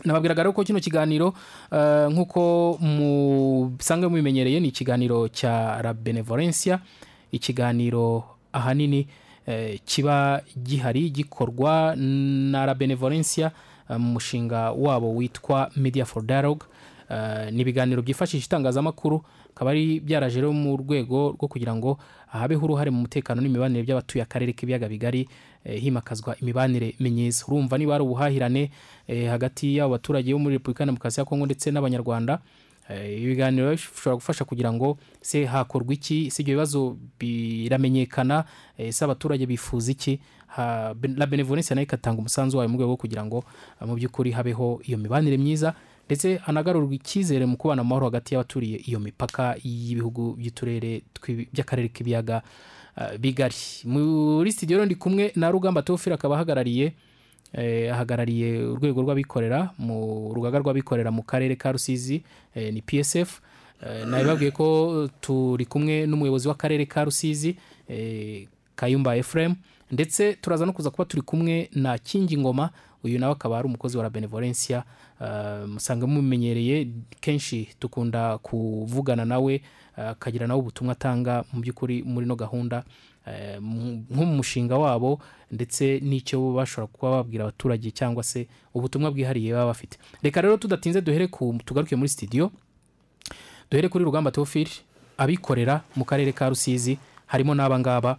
Nababwiraga 0.05 0.43
rero 0.43 0.53
ko 0.53 0.65
kino 0.65 0.81
kiganiro 0.81 1.35
eh, 1.73 2.09
nk'uko 2.11 2.79
musanzwe 2.81 4.09
mubimenyereye 4.09 4.61
ni 4.61 4.69
ikiganiro 4.69 5.29
cya 5.29 5.81
la 5.83 5.95
benevolencia 5.95 6.81
ikiganiro 7.33 8.25
ahanini 8.53 9.07
eh, 9.47 9.81
kiba 9.85 10.43
gihari 10.63 11.11
gikorwa 11.11 11.95
na 11.97 12.67
la 12.67 12.75
benevolencia 12.75 13.47
eh, 13.47 13.53
mu 13.89 13.99
mushinga 14.19 14.73
wabo 14.73 15.15
witwa 15.15 15.71
media 15.77 16.05
for 16.05 16.23
dialogue. 16.23 16.67
Eh, 17.11 17.53
ni 17.53 17.61
ibiganiro 17.63 18.03
byifashisha 18.03 18.47
itangazamakuru 18.47 19.23
akaba 19.55 19.71
ari 19.71 20.01
byaraje 20.01 20.41
rero 20.41 20.53
mu 20.53 20.77
rwego 20.77 21.37
rwo 21.39 21.49
kugira 21.49 21.75
ngo 21.77 21.99
habeho 22.27 22.65
uruhare 22.65 22.91
mu 22.91 23.01
mutekano 23.05 23.43
n'imibanire 23.43 23.83
by'abatuye 23.85 24.23
akarere 24.25 24.53
k'ibiyaga 24.53 24.89
bigari 24.89 25.29
eh, 25.65 25.81
himakazwa 25.81 26.37
imibanire 26.41 26.95
myiza. 27.01 27.45
Urumva 27.49 27.79
niba 27.79 27.93
hari 27.93 28.05
ubuhahirane 28.05 28.71
eh, 29.07 29.29
hagati 29.31 29.77
y'abo 29.77 29.91
baturage 30.01 30.33
bo 30.33 30.39
muri 30.39 30.55
repubulika 30.57 30.83
ya 30.83 30.87
demokarasi 30.87 31.21
ya 31.21 31.25
kongo 31.27 31.45
ndetse 31.47 31.71
n'abanyarwanda 31.71 32.39
Eh, 32.89 33.17
ibi 33.17 33.27
biganiro 33.33 33.71
bishobora 33.73 34.15
gufasha 34.21 34.45
kugira 34.45 34.69
ngo 34.73 34.99
se 35.21 35.45
hakorwa 35.49 35.95
iki 35.97 36.29
se 36.31 36.43
ibyo 36.43 36.53
bibazo 36.55 36.97
biramenyekana 37.19 38.45
eh, 38.79 38.93
se 38.93 39.05
abaturage 39.05 39.47
bifuza 39.47 39.93
iki? 39.93 40.21
La 40.57 41.27
benevolence 41.27 41.75
na 41.75 41.81
yo 41.81 41.85
igatanga 41.85 42.19
umusanzu 42.19 42.59
wayo 42.59 42.69
mu 42.69 42.77
rwego 42.77 42.91
rwo 42.91 42.97
kugira 42.97 43.25
ngo 43.25 43.45
eh, 43.81 43.87
mu 43.87 43.95
by'ukuri 43.95 44.31
habeho 44.31 44.81
iyo 44.85 44.99
mibanire 44.99 45.37
myiza 45.37 45.75
ndetse 46.07 46.37
hanagarurwa 46.37 46.95
icyizere 46.95 47.47
mu 47.47 47.57
kubana 47.57 47.83
amahoro 47.83 48.07
hagati 48.07 48.35
y'abaturiye 48.35 48.77
iyo 48.87 49.01
mipaka 49.01 49.57
y'ibihugu 49.65 50.37
by'uturere 50.39 51.03
by'akarere 51.53 51.89
k'ibiyaga 51.89 52.43
eh, 52.99 53.19
bigari. 53.19 53.57
Muri 53.85 54.55
rero 54.69 54.85
ndi 54.85 54.95
kumwe 54.95 55.33
na 55.37 55.51
rugamba 55.51 55.83
tofira 55.83 56.15
akaba 56.15 56.35
ahagarariye 56.35 56.93
eh, 57.53 57.93
ahagarariye 57.95 58.65
urwego 58.67 59.03
rw'abikorera 59.03 59.71
mu 59.79 60.31
rugaga 60.35 60.59
rw'abikorera 60.59 61.11
mu 61.11 61.23
karere 61.23 61.57
ka 61.57 61.73
rusizi 61.73 62.23
ni 62.55 62.83
psf 62.83 63.41
nabibabwiye 64.07 64.51
ko 64.51 65.09
turi 65.21 65.67
kumwe 65.67 66.07
n'umuyobozi 66.07 66.49
w'akarere 66.49 66.87
ka 66.87 67.05
rusizi 67.05 67.57
kayumba 68.77 69.17
efuremu 69.17 69.57
ndetse 69.95 70.35
turaza 70.43 70.67
no 70.67 70.73
kuza 70.75 70.91
kuba 70.91 71.05
turi 71.07 71.23
kumwe 71.23 71.71
na 71.75 71.95
kingi 71.99 72.35
ngoma 72.39 72.71
uyu 73.05 73.19
nawe 73.19 73.33
akaba 73.33 73.59
ari 73.59 73.67
umukozi 73.71 73.97
wa 73.99 74.11
benevolencia 74.11 74.83
Eh, 75.21 75.69
musanga 75.69 76.07
mumenyereye 76.07 76.89
kenshi 77.21 77.69
dukunda 77.81 78.39
kuvugana 78.39 79.25
nawe 79.25 79.55
eh, 79.99 80.09
akagira 80.09 80.47
nawe 80.47 80.59
ubutumwa 80.61 80.93
atanga 80.93 81.45
mu 81.53 81.61
by'ukuri 81.63 82.03
muri 82.03 82.27
no 82.27 82.35
gahunda 82.37 82.83
eh, 83.27 83.63
nko 84.11 84.25
mu 84.27 84.35
mushinga 84.43 84.75
wabo 84.79 85.21
ndetse 85.55 86.01
n'icyo 86.03 86.41
bo 86.43 86.53
bashobora 86.59 86.91
kuba 86.93 87.11
babwira 87.23 87.45
abaturage 87.47 87.91
cyangwa 87.95 88.23
se 88.27 88.49
ubutumwa 88.75 89.11
bwihariye 89.15 89.53
baba 89.55 89.67
bafite. 89.71 89.99
Reka 90.23 90.41
rero 90.43 90.57
tudatinze 90.59 91.01
duhere 91.01 91.27
ku 91.31 91.55
tugaruke 91.65 91.95
muri 91.97 92.09
studio 92.11 92.51
duhere 93.71 93.89
kuri 93.89 94.05
rugamba 94.05 94.31
teofili 94.35 94.71
abikorera 95.17 95.85
mu 95.97 96.05
karere 96.05 96.33
ka 96.35 96.49
rusizi 96.51 96.99
harimo 97.31 97.55
n'aba 97.55 97.79
ngaba 97.79 98.19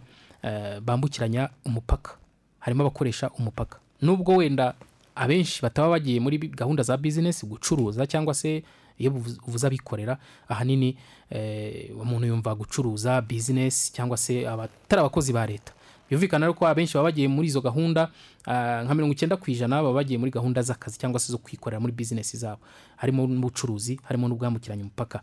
bambukiranya 0.84 1.48
umupaka. 1.64 2.10
Harimo 2.58 2.82
abakoresha 2.82 3.30
umupaka. 3.30 3.78
Nubwo 4.02 4.36
wenda 4.36 4.74
abenshi 5.14 5.62
bataba 5.62 5.88
bagiye 5.88 6.20
muri 6.20 6.38
gahunda 6.38 6.82
za 6.82 6.96
bizinesi 6.96 7.46
gucuruza 7.46 8.06
cyangwa 8.06 8.34
se 8.34 8.62
iyo 8.98 9.10
uvuze 9.46 9.66
abikorera 9.66 10.18
ahanini 10.48 10.96
eh, 11.30 11.90
umuntu 12.00 12.26
yumva 12.26 12.54
gucuruza 12.54 13.20
bizinesi 13.22 13.92
cyangwa 13.92 14.16
se 14.16 14.48
abatari 14.48 15.00
abakozi 15.00 15.32
ba 15.32 15.46
leta. 15.46 15.72
Byumvikana 16.08 16.52
ko 16.52 16.66
abenshi 16.66 16.94
baba 16.94 17.08
bagiye 17.10 17.28
muri 17.28 17.48
izo 17.48 17.60
gahunda 17.60 18.08
ah, 18.46 18.82
nka 18.84 18.94
mirongo 18.94 19.12
icyenda 19.12 19.36
ku 19.36 19.50
ijana 19.50 19.82
baba 19.82 19.92
bagiye 20.00 20.18
muri 20.18 20.30
gahunda 20.30 20.62
z'akazi 20.62 20.98
cyangwa 20.98 21.20
se 21.20 21.32
zo 21.32 21.38
kwikorera 21.38 21.80
muri 21.80 21.92
bizinesi 21.92 22.36
zabo. 22.36 22.60
Harimo 22.96 23.26
n'ubucuruzi 23.26 23.98
harimo 24.06 24.28
n'ubwambukiranya 24.28 24.82
umupaka. 24.86 25.20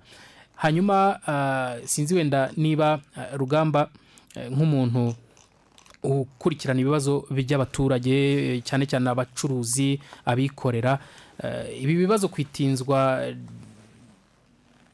Hanyuma 0.55 1.19
ah, 1.27 1.77
sinzi 1.86 2.15
wenda 2.15 2.51
niba 2.57 2.99
ah, 3.15 3.38
rugamba 3.38 3.89
eh, 3.89 3.99
nk'umuntu 4.52 5.15
ukurikirana 6.04 6.80
ibibazo 6.82 7.26
by'abaturage 7.32 8.12
eh, 8.12 8.62
cyane 8.63 8.86
cyane 8.86 9.10
abacuruzi 9.10 10.00
abikorera 10.26 11.00
eh, 11.43 11.82
ibi 11.84 11.96
bibazo 11.96 12.28
kwitinzwa 12.28 13.24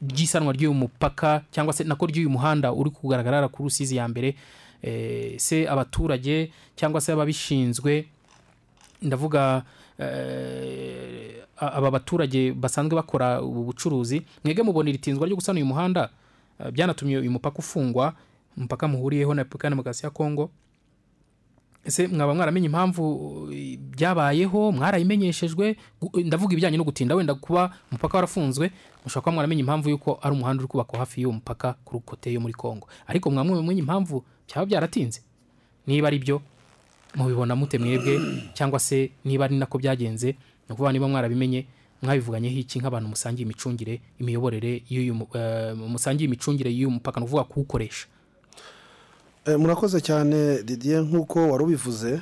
ry'isanwa 0.02 0.52
ry'uyu 0.52 0.74
mupaka 0.74 1.42
cyangwa 1.50 1.72
se 1.74 1.84
nako 1.84 2.06
ry'uyu 2.06 2.30
muhanda 2.30 2.72
uri 2.72 2.90
kugaragara 2.90 3.48
ku 3.48 3.62
rusizi 3.62 3.96
ya 3.96 4.08
mbere 4.08 4.34
eh, 4.82 5.34
se 5.38 5.68
abaturage 5.68 6.52
cyangwa 6.76 7.00
se 7.00 7.12
ababishinzwe 7.12 8.06
ndavuga 9.02 9.62
eh, 9.98 11.44
aba 11.56 11.90
baturage 11.90 12.52
basanzwe 12.52 12.96
bakora 12.96 13.42
ubu 13.42 13.64
bucuruzi 13.64 14.22
mwege 14.44 14.62
mubona 14.62 14.88
iri 14.90 14.98
tinzwa 14.98 15.26
ryo 15.26 15.36
gusana 15.36 15.56
uyu 15.60 15.66
muhanda? 15.66 16.08
Eh, 16.60 16.70
byanatumye 16.72 17.18
uyu 17.18 17.30
mupaka 17.30 17.58
ufungwa 17.58 18.14
umupaka 18.56 18.88
muhuriyeho 18.88 19.34
na 19.34 19.42
repubulika 19.42 19.66
ya 19.66 19.70
demokarasi 19.70 20.06
ya 20.06 20.10
kongo 20.10 20.50
ese 21.84 22.06
mwaba 22.08 22.34
mwaramenye 22.34 22.66
impamvu 22.66 23.04
eh, 23.52 23.78
byabayeho 23.78 24.72
mwarayimenyeshejwe? 24.72 25.76
Gu- 26.02 26.24
ndavuga 26.26 26.52
ibijyanye 26.52 26.76
no 26.76 26.84
gutinda 26.84 27.14
wenda 27.14 27.34
kuba 27.34 27.72
umupaka 27.90 28.16
warafunzwe. 28.18 28.70
Mushobora 29.04 29.22
kuba 29.22 29.32
mwaramenye 29.32 29.60
impamvu 29.60 29.88
y'uko 29.90 30.18
ari 30.22 30.34
umuhanda 30.34 30.60
uri 30.62 30.68
kubakwa 30.68 30.98
hafi 30.98 31.22
y'uwo 31.22 31.32
mupaka 31.34 31.72
kuri 31.84 32.02
kote 32.04 32.32
yo 32.32 32.40
muri 32.40 32.52
kongo 32.54 32.88
ariko 33.06 33.30
mwamwamenye 33.30 33.80
impamvu 33.80 34.24
byaba 34.48 34.66
byaratinze. 34.66 35.20
Niba 35.86 36.08
ari 36.08 36.18
byo 36.18 36.42
mubibona 37.16 37.56
mute 37.56 37.78
mwebwe 37.78 38.20
cyangwa 38.54 38.78
se 38.80 39.10
niba 39.24 39.44
ari 39.44 39.56
nako 39.56 39.78
byagenze 39.78 40.26
ni 40.68 40.70
ukuvuga 40.70 40.92
niba 40.92 41.08
mwarabimenye 41.08 41.66
mwabivuganyeho 42.02 42.58
iki 42.58 42.78
nk'abantu 42.78 43.08
musangiye 43.08 43.44
imicungire 43.44 44.00
imiyoborere 44.20 44.82
y'uyu 44.88 45.16
eh, 45.34 45.76
musangiye 45.76 46.26
imicungire 46.28 46.70
y'uyu 46.70 46.90
mupaka 46.90 47.20
ni 47.20 47.24
ukuvuga 47.24 47.44
kuwukoresha. 47.44 48.06
Eh, 48.06 48.19
murakoze 49.58 50.00
cyane 50.00 50.62
didier 50.62 51.02
nk'uko 51.02 51.48
wari 51.50 51.64
ubivuze 51.64 52.20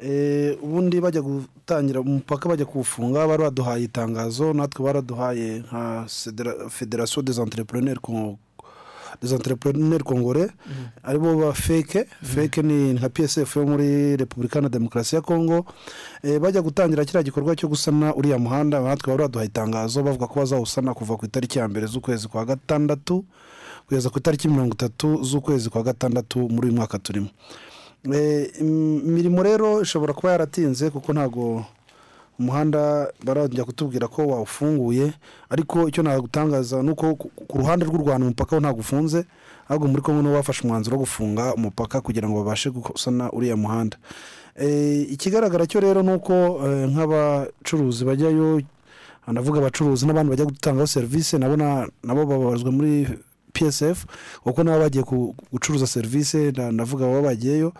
Eh, 0.00 0.54
ubundi 0.62 1.00
bajya 1.00 1.20
gutangira 1.22 2.00
umupaka 2.00 2.48
bajya 2.48 2.66
kuwufunga 2.66 3.26
bari 3.26 3.42
baduhaye 3.42 3.84
itangazo 3.84 4.52
natwe 4.54 4.84
baraduhaye 4.84 5.58
nka 5.66 6.06
Federa- 6.06 6.70
federation 6.70 7.22
des 7.24 7.38
entrepreneurs 7.40 7.98
des 9.22 9.32
entrepreneurs 9.32 10.04
congolais 10.04 10.50
ari 11.02 11.18
bo 11.18 11.34
ba 11.36 11.52
feke 11.52 12.06
feke 12.22 12.62
ni 12.62 12.94
nka 12.94 13.08
psf 13.08 13.56
yo 13.56 13.66
muri 13.66 14.16
repubulika 14.16 14.60
na 14.60 14.68
demokarasi 14.68 15.16
ya 15.16 15.20
kongo 15.20 15.66
Eh, 16.22 16.38
bajya 16.38 16.62
gutangira 16.62 17.04
kiriya 17.04 17.22
gikorwa 17.26 17.56
cyo 17.56 17.66
gusana 17.68 18.14
uriya 18.14 18.38
muhanda 18.38 18.78
natwe 18.80 19.10
bari 19.10 19.22
baduhaye 19.26 19.48
itangazo 19.50 20.02
bavuga 20.06 20.26
ko 20.30 20.34
bazawusana 20.46 20.94
kuva 20.94 21.16
ku 21.18 21.26
itariki 21.26 21.58
ya 21.58 21.66
mbere 21.68 21.86
z'ukwezi 21.90 22.28
kwa 22.30 22.44
gatandatu. 22.46 23.24
Kugeza 23.88 24.10
ku 24.10 24.18
itariki 24.18 24.48
mirongo 24.48 24.74
itatu 24.74 25.24
z'ukwezi 25.24 25.70
kwa 25.70 25.82
gatandatu 25.82 26.48
muri 26.48 26.68
uyu 26.68 26.76
mwaka 26.76 26.98
turimo. 26.98 27.28
Eh, 28.12 28.50
im- 28.60 29.00
imirimo 29.08 29.42
rero 29.42 29.82
ishobora 29.82 30.12
kuba 30.12 30.32
yaratinze 30.32 30.90
kuko 30.90 31.12
ntabwo 31.12 31.64
umuhanda 32.38 33.10
barajya 33.24 33.64
kutubwira 33.64 34.06
ko 34.08 34.26
wawufunguye 34.26 35.12
ariko 35.50 35.88
icyo 35.88 36.02
nagutangaza 36.02 36.82
ni 36.82 36.90
uko 36.90 37.14
ku- 37.14 37.58
ruhande 37.58 37.84
rw'u 37.84 37.98
rwanda 37.98 38.26
umupaka 38.26 38.56
wo 38.56 38.60
ntabwo 38.60 38.80
ufunze 38.80 39.24
ahubwo 39.68 39.88
muri 39.88 40.02
kongo 40.02 40.22
nibo 40.22 40.34
bafashe 40.38 40.62
umwanzuro 40.62 40.96
wo 40.96 41.02
gufunga 41.02 41.54
umupaka 41.58 42.00
kugira 42.00 42.28
ngo 42.28 42.38
babashe 42.44 42.70
gusana 42.70 43.32
uriya 43.32 43.56
muhanda. 43.56 43.96
Eh, 44.54 45.10
ikigaragara 45.12 45.66
cyo 45.66 45.80
rero 45.80 46.02
ni 46.02 46.12
uko 46.14 46.34
eh, 46.66 46.86
nk'abacuruzi 46.92 48.04
bajyayo 48.04 48.62
ndavuga 49.28 49.58
abacuruzi 49.60 50.06
n'abandi 50.06 50.30
bajya 50.30 50.46
gutangaho 50.46 50.86
serivisi 50.86 51.38
nabo 51.38 51.56
na- 51.56 51.88
nabo 52.06 52.24
babarizwa 52.26 52.70
muri 52.72 53.08
psf 53.58 54.06
kuko 54.42 54.62
nabo 54.62 54.78
bagiye 54.86 55.04
gucuruza 55.52 55.86
serivisi 55.86 56.36
ndavuga 56.72 57.06
baba 57.06 57.22
bagiyeyo. 57.34 57.72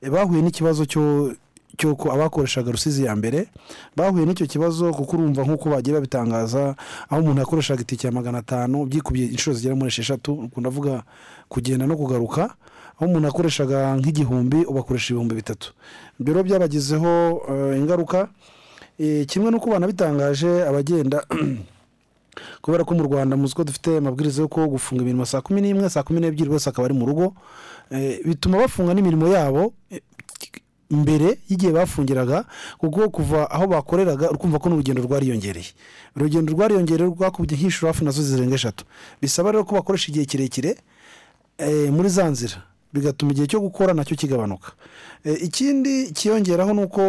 Eh, 0.00 0.10
bahuye 0.10 0.42
n'ikibazo 0.42 0.84
cyo 0.88 1.32
cy'uko 1.76 2.08
abakoreshaga 2.12 2.72
rusizi 2.72 3.04
ya 3.04 3.12
mbere 3.16 3.52
bahuye 3.96 4.24
n'icyo 4.24 4.46
kibazo 4.48 4.92
kuko 4.96 5.16
urumva 5.16 5.44
nk'uko 5.44 5.68
bagiye 5.68 5.94
babitangaza 5.94 6.74
aho 7.10 7.20
umuntu 7.20 7.40
yakoreshaga 7.44 7.80
itike 7.84 8.06
ya 8.06 8.12
magana 8.12 8.38
atanu 8.40 8.86
byikubiye 8.88 9.26
inshuro 9.28 9.56
zigera 9.56 9.76
muri 9.76 9.88
esheshatu 9.92 10.48
ndavuga 10.56 11.02
kugenda 11.52 11.84
no 11.86 11.96
kugaruka 11.96 12.42
aho 12.96 13.04
umuntu 13.04 13.26
yakoreshaga 13.28 13.96
nk'igihumbi 14.00 14.64
ubu 14.64 14.78
akoresha 14.80 15.12
ibihumbi 15.12 15.34
bitatu. 15.34 15.76
Rero 16.24 16.40
byabagizeho 16.42 17.12
eh, 17.52 17.78
ingaruka 17.78 18.28
Eh, 18.98 19.26
kimwe 19.28 19.50
n'uko 19.50 19.68
banabitangaje 19.70 20.64
abagenda 20.64 21.20
kubera 22.62 22.84
ko 22.84 22.94
mu 22.94 23.02
rwanda 23.02 23.36
muzi 23.36 23.54
ko 23.54 23.64
dufite 23.64 23.96
amabwiriza 23.98 24.42
yo 24.42 24.48
gufunga 24.48 25.02
imirimo 25.02 25.24
saa 25.26 25.40
kumi 25.40 25.60
n'imwe 25.60 25.90
saa 25.90 26.02
kumi 26.02 26.20
n'ebyiri 26.20 26.50
bose 26.50 26.68
akaba 26.68 26.86
ari 26.88 26.94
mu 26.94 27.06
rugo 27.06 27.34
Eh, 27.90 28.18
bituma 28.24 28.58
bafunga 28.58 28.94
n'imirimo 28.94 29.28
yabo 29.28 29.72
eh, 29.90 30.02
mbere 30.90 31.38
y'igihe 31.48 31.72
bafungiraga 31.72 32.44
kuko 32.78 33.10
kuva 33.10 33.50
aho 33.50 33.66
bakoreraga 33.66 34.30
ukumva 34.30 34.58
ko 34.58 34.68
n'urugendo 34.68 35.02
rwariyongereye. 35.02 35.70
Urugendo 36.16 36.52
rwariyongereye 36.52 37.10
rwakubye 37.10 37.54
nk'inshuro 37.56 37.92
hafi 37.92 38.04
na 38.04 38.10
zo 38.10 38.22
zirenga 38.22 38.54
eshatu. 38.54 38.84
Bisaba 39.22 39.52
rero 39.52 39.64
ko 39.64 39.74
bakoresha 39.74 40.10
igihe 40.10 40.26
kirekire 40.26 40.76
eh, 41.58 41.90
muri 41.94 42.08
za 42.08 42.26
nzira. 42.26 42.58
Bigatuma 42.92 43.32
igihe 43.32 43.46
cyo 43.46 43.60
gukora 43.60 43.94
na 43.94 44.02
cyo 44.04 44.16
kigabanuka. 44.18 44.74
Ikindi 45.24 46.10
kiyongeraho 46.10 46.74
ni 46.74 46.82
uko 46.82 47.02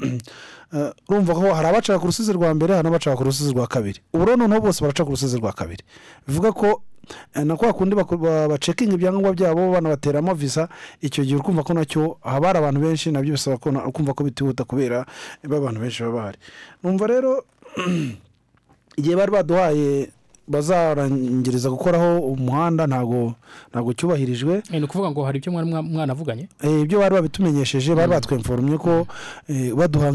urumva 1.08 1.34
ko 1.34 1.54
hari 1.54 1.68
abacaga 1.68 1.98
ku 1.98 2.06
rusizi 2.06 2.32
rwa 2.32 2.54
mbere 2.54 2.74
hari 2.74 2.86
n'abacaga 2.86 3.16
ku 3.16 3.24
rusizi 3.24 3.52
rwa 3.52 3.66
kabiri. 3.66 4.00
Ubu 4.14 4.24
rero 4.24 4.36
noneho 4.36 4.60
bose 4.60 4.80
baraca 4.80 5.04
ku 5.04 5.10
rusizi 5.10 5.36
rwa 5.38 5.52
kabiri. 5.52 5.82
Bivuga 6.26 6.52
ko 6.52 6.82
eh, 7.34 7.44
na 7.44 7.56
kwa 7.56 7.72
kundi 7.72 7.96
bacekinga 7.96 8.94
ibyangombwa 8.94 9.32
byabo 9.34 9.72
banabateramo 9.72 10.34
visa 10.34 10.68
icyo 11.00 11.24
gihe 11.24 11.36
ukumva 11.36 11.62
ko 11.62 11.74
na 11.74 11.84
cyo 11.84 12.18
haba 12.22 12.46
hari 12.46 12.58
abantu 12.58 12.80
benshi 12.80 13.10
na 13.10 13.22
byo 13.22 13.34
bisaba 13.34 13.58
ko 13.58 13.72
kumva 13.90 14.14
ko 14.14 14.24
bitihuta 14.24 14.64
kubera 14.64 15.06
ba 15.42 15.56
abantu 15.56 15.80
benshi 15.80 16.02
baba 16.02 16.14
bahari. 16.14 16.38
Numva 16.82 17.06
rero 17.06 17.44
igihe 18.98 19.16
bari 19.16 19.30
baduhaye 19.32 20.10
bazarangiriza 20.50 21.70
gukoraho 21.70 22.18
umuhanda 22.34 22.86
ntabwo 22.86 23.34
ntabwo 23.70 23.92
cyubahirijwe. 23.94 24.62
Eh, 24.72 24.78
ni 24.80 24.84
ukuvuga 24.84 25.10
ngo 25.10 25.22
hari 25.24 25.38
ibyo 25.38 25.52
mwari 25.52 25.68
mwa- 25.70 25.82
mwanavuganye 25.82 26.48
Eh, 26.62 26.80
ibyo 26.82 26.98
bari 26.98 27.14
babitumenyesheje 27.14 27.94
bari 27.94 28.10
batwemforomye 28.10 28.78
ko 28.78 29.06
eh, 29.48 29.70
baduha 29.74 30.10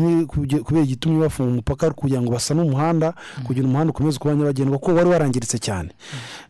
kubera 0.63 0.83
igitumye 0.83 1.19
bafunga 1.23 1.51
umupaka 1.51 1.91
kugira 1.95 2.21
ngo 2.21 2.31
basane 2.31 2.61
umuhanda 2.61 3.13
kugira 3.47 3.67
umuhanda 3.67 3.91
ukomeze 3.95 4.19
kuba 4.19 4.35
nyabagendwa 4.35 4.77
kuko 4.77 4.93
wari 4.95 5.09
warangiritse 5.09 5.57
cyane. 5.59 5.89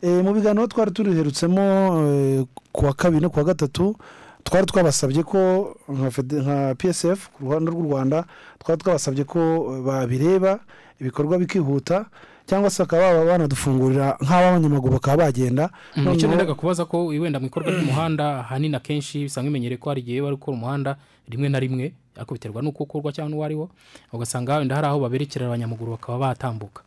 Eh, 0.02 0.24
mu 0.26 0.34
biganiro 0.34 0.68
twari 0.68 0.92
turiherutsemo 0.92 1.62
eh, 2.10 2.44
ku 2.74 2.86
wa 2.86 2.94
kabiri 2.94 3.22
no 3.22 3.30
ku 3.30 3.38
wa 3.40 3.46
gatatu 3.46 3.96
twari 4.44 4.66
twabasabye 4.66 5.24
ko 5.24 5.74
nka 5.90 6.76
psf 6.78 7.30
ku 7.34 7.46
ruhande 7.46 7.72
rw'u 7.72 7.84
rwanda 7.90 8.26
twari 8.60 8.82
twabasabye 8.82 9.24
ko 9.24 9.40
babireba 9.86 10.60
ibikorwa 11.02 11.38
bikihuta 11.38 12.06
cyangwa 12.46 12.70
se 12.70 12.84
bakaba 12.84 13.26
banadufungurira 13.26 14.18
nk'ab'abanyamaguru 14.22 14.94
bakaba 15.02 15.18
bagenda 15.30 15.70
Mm, 15.98 16.14
icyo 16.14 16.28
Noneho- 16.28 16.30
nendaga 16.30 16.54
kubaza 16.56 16.86
ko 16.86 17.06
wenda 17.10 17.40
mu 17.40 17.46
ikorwa 17.50 17.72
ry'umuhanda 17.72 18.40
ahanini 18.46 18.76
akenshi 18.76 19.26
usanga 19.26 19.50
bimenyereye 19.50 19.78
ko 19.82 19.90
hari 19.90 20.02
igihe 20.02 20.22
bari 20.22 20.36
gukora 20.38 20.58
umuhanda 20.58 20.96
rimwe 21.30 21.50
na 21.50 21.60
rimwe 21.60 21.94
ariko 22.16 22.34
biterwa 22.38 22.62
n'uko 22.62 22.84
ukorwa 22.86 23.12
cyangwa 23.12 23.30
n'uwo 23.34 23.46
ari 23.46 23.56
wo 23.56 23.70
ugasanga 24.14 24.58
wenda 24.62 24.76
hari 24.76 24.88
aho 24.88 25.00
baberekera 25.02 25.46
abanyamaguru 25.50 25.92
bakaba 25.98 26.18
batambuka. 26.32 26.82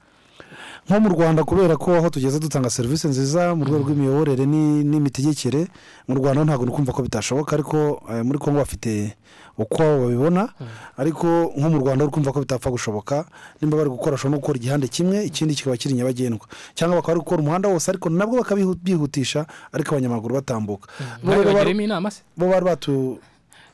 Nko 0.88 1.00
mu 1.00 1.08
rwanda 1.12 1.44
kubera 1.44 1.76
ko 1.76 1.96
aho 1.98 2.08
tugeze 2.10 2.38
dutanga 2.40 2.70
serivisi 2.70 3.08
nziza 3.08 3.52
mu 3.58 3.64
rwego 3.66 3.84
rw'imiyoborere 3.90 4.46
ni- 4.46 4.84
n'imitegekere 4.86 5.66
mu 6.08 6.14
rwanda 6.16 6.44
ntabwo 6.46 6.64
ni 6.64 6.72
kumva 6.72 6.92
ko 6.94 7.02
bitashoboka 7.02 7.52
ariko 7.58 8.00
eh, 8.08 8.22
muri 8.24 8.38
kongo 8.38 8.62
bafite 8.62 9.18
uko 9.58 9.82
babibona 9.82 10.48
ariko 10.96 11.26
nko 11.56 11.68
mu 11.70 11.78
rwanda 11.82 12.04
uri 12.04 12.12
kumva 12.14 12.32
ko 12.32 12.40
bitapfa 12.40 12.70
gushoboka 12.70 13.24
nimba 13.60 13.76
bari 13.76 13.90
gukora 13.90 14.14
bashobora 14.14 14.36
no 14.36 14.40
gukora 14.40 14.56
igihande 14.58 14.86
kimwe 14.88 15.24
ikindi 15.26 15.54
kikaba 15.54 15.76
kiri 15.76 15.94
nyabagendwa. 15.94 16.46
Cyangwa 16.74 16.96
bakaba 17.02 17.14
bari 17.14 17.20
gukora 17.26 17.40
umuhanda 17.42 17.68
wose 17.68 17.90
ariko 17.90 18.08
nabwo 18.10 18.38
bakabihutisha 18.38 19.46
ariko 19.72 19.94
abanyamaguru 19.94 20.34
batambuka. 20.38 20.86
Bo 21.22 21.30
bari- 21.42 22.10
se? 22.10 22.22
bo 22.36 22.46
bari 22.48 22.64
batu 22.64 23.18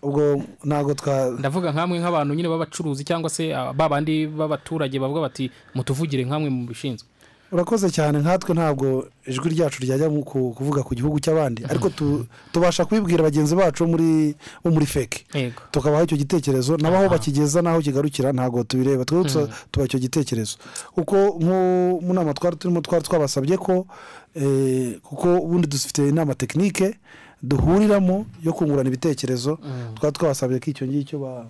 ubwo 0.04 0.42
ntabwo 0.64 0.92
twa 0.94 1.32
ndavuga 1.38 1.72
nk'amwe 1.72 1.96
nk'abantu 2.00 2.34
nyine 2.36 2.48
b'abacuruzi 2.48 3.04
cyangwa 3.08 3.30
se 3.32 3.54
ah, 3.56 3.72
ba 3.72 3.88
bandi 3.88 4.26
b'abaturage 4.28 5.00
bavuga 5.00 5.20
bati 5.32 5.48
mutuvugire 5.74 6.24
nk'amwe 6.28 6.48
mu 6.52 6.68
bishinzwe. 6.68 7.08
Urakoze 7.54 7.86
cyane 7.90 8.18
nkatwe 8.18 8.50
ntabwo 8.54 9.06
ijwi 9.26 9.48
ryacu 9.54 9.78
ryajya 9.86 10.10
kuvuga 10.10 10.82
ku 10.82 10.94
gihugu 10.94 11.20
cy'abandi. 11.22 11.62
Ariko 11.70 11.88
tu- 11.88 12.26
tubasha 12.52 12.82
kubibwira 12.84 13.22
bagenzi 13.22 13.54
bacu 13.56 13.86
bo 13.86 14.70
muri 14.70 14.86
feke 14.86 15.22
tukabaha 15.70 16.02
icyo 16.04 16.16
gitekerezo 16.18 16.76
nabo 16.82 16.96
aho 16.98 17.08
bakigeza 17.14 17.62
n'aho 17.62 17.78
kigarukira 17.80 18.32
ntabwo 18.34 18.64
tubireba. 18.66 19.04
Tuba- 19.06 19.22
Mm. 19.30 19.48
tubaha 19.70 19.86
icyo 19.86 19.98
gitekerezo. 20.02 20.56
Kuko 20.94 21.38
mu 21.40 22.12
nama 22.14 22.34
twari 22.34 22.56
turimo 22.58 22.80
twari 22.82 23.04
twabasabye 23.06 23.56
ko 23.56 23.86
eh, 24.34 24.98
kuko 25.02 25.38
ubundi 25.46 25.66
dufite 25.70 26.08
inama 26.10 26.34
tekinike 26.34 26.98
duhuriramo 27.42 28.26
yo 28.42 28.52
kungurana 28.52 28.88
ibitekerezo. 28.90 29.58
Twari 29.94 30.12
twabasabye 30.12 30.58
ko 30.58 30.66
icyo 30.74 30.86
ngicyo 30.90 31.18
ba- 31.22 31.46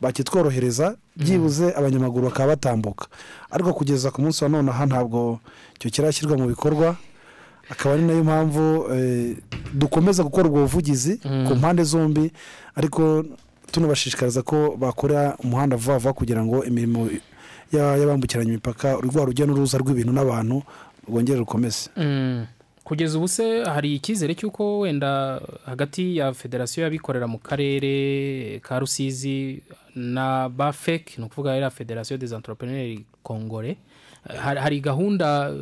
bakitworohereza 0.00 0.96
byibuze 1.16 1.74
abanyamaguru 1.76 2.26
bakaba 2.26 2.48
batambuka. 2.48 3.06
Ariko 3.50 3.72
kugeza 3.72 4.10
ku 4.10 4.22
munsi 4.22 4.44
wa 4.44 4.50
none 4.50 4.70
aha 4.70 4.86
ntabwo 4.86 5.38
icyo 5.76 5.90
kirashyirwa 5.90 6.36
mu 6.38 6.46
bikorwa. 6.46 6.96
Akaba 7.70 7.94
ari 7.94 8.02
na 8.04 8.12
yo 8.12 8.24
mpamvu 8.24 8.92
eh, 8.94 9.36
dukomeza 9.74 10.22
gukora 10.22 10.48
ubwo 10.48 10.60
buvugizi 10.68 11.20
Mm. 11.24 11.48
ku 11.48 11.54
mpande 11.54 11.82
zombi. 11.84 12.32
Ariko 12.74 13.24
tunabashishikariza 13.72 14.42
ko 14.42 14.76
bakora 14.78 15.36
umuhanda 15.44 15.76
vuba 15.76 15.98
vuba 15.98 16.12
kugira 16.12 16.44
ngo 16.44 16.64
imirimo 16.64 17.08
ya- 17.72 17.96
y'abambukiranya 17.96 18.50
imipaka 18.50 18.94
rwa 19.00 19.24
rujya 19.24 19.46
n'uruza 19.46 19.78
rw'ibintu 19.78 20.12
n'abantu 20.12 20.62
rwongere 21.08 21.38
rukomeze. 21.38 21.88
Mm. 21.96 22.46
Kugeza 22.84 23.18
ubu 23.18 23.28
se 23.28 23.64
hari 23.64 23.94
icyizere 23.94 24.34
cy'uko 24.34 24.78
wenda 24.84 25.40
hagati 25.66 26.16
ya 26.16 26.32
federasiyo 26.32 26.84
y'abikorera 26.84 27.26
mu 27.26 27.38
karere 27.38 28.60
ka 28.62 28.78
rusizi 28.78 29.62
na 29.94 30.48
bafek 30.48 31.18
ni 31.18 31.24
ukuvuga 31.24 31.56
ya 31.56 31.70
federasiyo 31.70 32.18
des 32.18 32.32
entrepreneurs 32.32 33.00
kongore 33.22 33.76
hari, 34.40 34.80
gahunda 34.80 35.52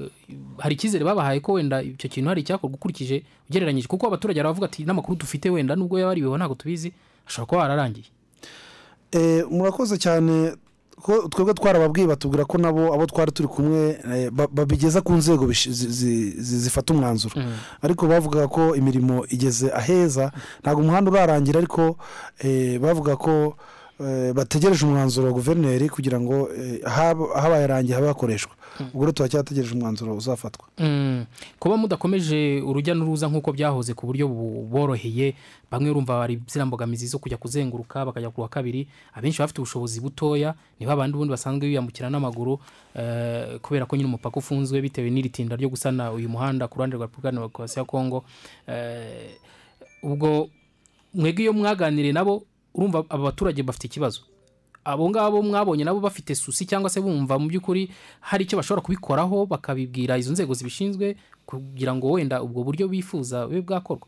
hari 0.58 0.74
icyizere 0.74 1.04
babahaye 1.04 1.40
ko 1.40 1.52
wenda 1.52 1.82
icyo 1.82 2.08
kintu 2.10 2.28
hari 2.28 2.40
icyakorwa 2.40 2.74
ukurikije 2.76 3.22
ugereranyije. 3.50 3.88
Kuko 3.88 4.06
abaturage 4.06 4.38
baravuga 4.42 4.66
ati 4.66 4.84
n'amakuru 4.84 5.18
dufite 5.18 5.50
wenda 5.50 5.76
nubwo 5.76 5.98
yaba 5.98 6.10
ari 6.10 6.20
ibihuha 6.20 6.38
ntabwo 6.38 6.54
tubizi 6.54 6.92
ashobora 7.26 7.46
kuba 7.46 7.60
wararangiye. 7.62 8.06
Eh, 9.12 9.44
murakoze 9.50 9.98
cyane 9.98 10.54
twebwe 11.30 11.54
twarababwiye 11.54 12.06
batubwira 12.06 12.44
ko 12.44 12.58
nabo 12.58 12.94
abo 12.94 13.06
twari 13.06 13.32
turi 13.32 13.48
kumwe 13.48 13.98
eh, 14.14 14.30
ba- 14.30 14.46
babigeza 14.52 15.00
ku 15.00 15.12
nzego 15.12 15.46
zifata 15.52 16.94
umwanzuro. 16.94 17.34
Ariko 17.82 18.06
bavugaga 18.06 18.48
ko 18.48 18.74
imirimo 18.76 19.26
igeze 19.28 19.70
aheza 19.74 20.30
ntabwo 20.62 20.80
umuhanda 20.82 21.10
urarangira 21.10 21.58
ariko 21.58 21.96
eh, 22.38 22.78
bavuga 22.80 23.16
ko 23.16 23.56
bategereje 24.34 24.86
umwanzuro 24.86 25.26
wa 25.26 25.32
guverineri 25.32 25.88
kugira 25.88 26.20
ngo 26.20 26.48
eh, 26.54 26.80
ahabaye 27.34 27.64
arangiye 27.64 27.94
habe 27.94 28.06
hakoreshwa 28.06 28.52
ubwo 28.94 29.04
rero 29.04 29.12
turacyategereje 29.12 29.74
umwanzuro 29.74 30.16
uzafatwa. 30.16 30.68
Mm. 30.78 31.24
kuba 31.58 31.76
mudakomeje 31.76 32.60
urujya 32.64 32.94
n'uruza 32.94 33.28
nk'uko 33.28 33.52
byahoze 33.52 33.94
ku 33.94 34.06
buryo 34.06 34.28
buboroheye 34.28 35.34
bamwe 35.70 35.90
urumva 35.90 36.18
bari 36.18 36.40
ziriya 36.48 36.66
mbogamizi 36.66 37.06
zo 37.06 37.18
kujya 37.18 37.36
kuzenguruka 37.36 38.04
bakajya 38.04 38.30
ku 38.30 38.40
wa 38.40 38.48
kabiri 38.48 38.88
abenshi 39.14 39.38
bafite 39.38 39.58
ubushobozi 39.60 40.00
butoya 40.00 40.54
ni 40.80 40.86
babandi 40.86 41.14
ubundi 41.16 41.30
basanzwe 41.30 41.68
biyambukira 41.68 42.10
n'amaguru 42.10 42.58
eh, 42.96 43.60
kubera 43.60 43.86
ko 43.86 43.96
nyine 43.96 44.08
umupaka 44.08 44.36
ufunzwe 44.40 44.80
bitewe 44.80 45.10
n'iri 45.10 45.28
tinda 45.28 45.56
ryo 45.56 45.68
gusana 45.68 46.12
uyu 46.12 46.28
muhanda 46.28 46.68
ku 46.68 46.76
ruhande 46.80 46.96
rwa 46.96 47.06
repubulika 47.06 47.32
demokarasi 47.32 47.78
ya 47.78 47.84
kongo 47.84 48.24
Eh, 48.68 49.36
ubwo 50.02 50.48
mwebwe 51.14 51.42
iyo 51.42 51.52
mwaganiriye 51.52 52.12
nabo 52.12 52.42
urumva 52.74 53.04
aba 53.08 53.24
baturage 53.24 53.62
bafite 53.62 53.84
ikibazo. 53.86 54.20
Abo 54.84 55.10
ngabo 55.10 55.42
mwabonye 55.42 55.84
nabo 55.84 56.00
bafite 56.00 56.34
susi 56.34 56.66
cyangwa 56.66 56.90
se 56.90 57.00
bumva 57.00 57.38
mu 57.38 57.46
by'ukuri 57.48 57.90
hari 58.20 58.44
icyo 58.44 58.56
bashobora 58.58 58.82
kubikoraho 58.82 59.46
bakabibwira 59.46 60.18
izo 60.18 60.32
nzego 60.32 60.54
zibishinzwe 60.54 61.16
kugira 61.46 61.94
ngo 61.94 62.10
wenda 62.18 62.42
ubwo 62.42 62.64
buryo 62.66 62.88
bifuza 62.88 63.46
bube 63.46 63.60
bwakorwa. 63.62 64.06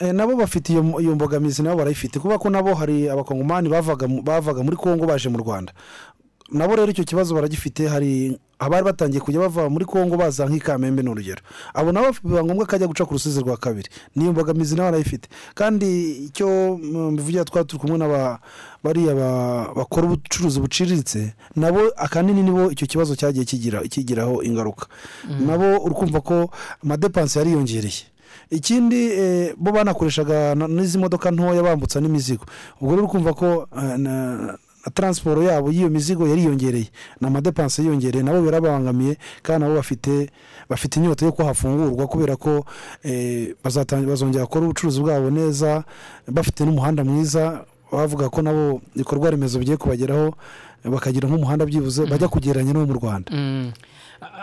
Eh, 0.00 0.10
nabo 0.14 0.34
bafite 0.36 0.72
iyo 0.72 1.14
mbogamizi 1.14 1.62
nabo 1.62 1.76
barayifite 1.78 2.18
kubera 2.18 2.38
ko 2.42 2.50
nabo 2.50 2.74
hari 2.74 3.06
abakongomani 3.08 3.68
bavaga 3.68 4.08
mu- 4.08 4.22
bavaga 4.22 4.62
muri 4.66 4.76
kongo 4.76 5.06
baje 5.06 5.28
mu 5.28 5.38
rwanda. 5.38 5.72
Nabo 6.52 6.76
rero 6.76 6.90
icyo 6.90 7.04
kibazo 7.04 7.34
baragifite 7.34 7.88
hari 7.88 8.38
abari 8.58 8.84
batangiye 8.84 9.20
kujya 9.20 9.40
bava 9.40 9.70
muri 9.70 9.84
kongo 9.84 10.16
baza 10.16 10.44
nk'ikamembe 10.46 11.02
ni 11.02 11.08
urugero. 11.10 11.40
Abo 11.74 11.92
nabo 11.92 12.12
biba 12.24 12.44
ngombwa 12.44 12.66
ko 12.66 12.76
ajya 12.76 12.86
guca 12.86 13.04
ku 13.08 13.14
rusizi 13.14 13.40
rwa 13.40 13.56
kabiri. 13.56 13.88
Niyo 14.16 14.32
mbogamizi 14.32 14.76
nawe 14.76 14.88
arayifite 14.88 15.28
kandi 15.54 16.10
icyo 16.28 16.78
mm, 16.82 17.10
mbivugira 17.16 17.44
twari 17.44 17.66
turi 17.66 17.80
kumwe 17.80 17.98
bariya 18.84 19.14
ba- 19.14 19.72
bakora 19.76 20.06
ubucuruzi 20.06 20.60
buciriritse 20.60 21.34
nabo 21.56 21.80
akanini 21.96 22.42
nibo 22.42 22.70
icyo 22.70 22.86
kibazo 22.86 23.16
cyagiye 23.16 23.44
kigira 23.44 23.80
kigiraho 23.82 24.42
ingaruka. 24.42 24.86
Mm. 25.28 25.46
nabo 25.46 25.78
uri 25.84 25.94
kumva 25.94 26.20
ko 26.20 26.50
amadepansi 26.84 27.38
yariyongereye. 27.38 28.04
Ikindi 28.50 28.96
eh, 29.12 29.54
bo 29.56 29.72
banakoreshaga 29.72 30.54
na- 30.54 30.68
n'izi 30.68 30.98
modoka 30.98 31.30
ntoya 31.30 31.62
bambutsa 31.62 32.00
n'imizigo. 32.00 32.44
Ubwo 32.80 32.94
rero 32.96 33.06
uri 33.06 33.12
kumva 33.12 33.32
ko 33.34 33.66
eh, 33.72 34.54
na 34.86 34.90
taransiporo 34.90 35.42
yabo 35.42 35.68
y'iyo 35.72 35.88
mizigo 35.90 36.28
yariyongereye 36.28 36.88
ni 37.20 37.26
amadepansi 37.26 37.82
yiyongereye 37.82 38.24
nabo 38.24 38.42
birabangamiye 38.42 39.18
kandi 39.42 39.60
nabo 39.64 39.74
bafite 39.76 40.30
bafite 40.68 40.96
inyota 41.00 41.26
yo 41.26 41.32
ko 41.32 41.44
hafungurwa 41.44 42.06
kubera 42.06 42.36
ko 42.36 42.64
eh, 43.04 43.54
bazongera 43.64 44.44
gukora 44.44 44.64
ubucuruzi 44.64 45.00
bwabo 45.00 45.30
neza 45.30 45.84
bafite 46.28 46.60
n'umuhanda 46.64 47.04
mwiza 47.04 47.64
bavuga 47.92 48.28
ko 48.28 48.42
nabo 48.42 48.80
ibikorwa 48.94 49.30
remezo 49.30 49.58
bigiye 49.58 49.76
kubageraho 49.76 50.34
bakagira 50.84 51.28
nk'umuhanda 51.28 51.66
byibuze 51.66 52.06
bajya 52.06 52.28
kugereranya 52.28 52.72
n'uwo 52.72 52.86
mu 52.86 52.94
rwanda 52.96 53.28
Mm. 53.34 53.72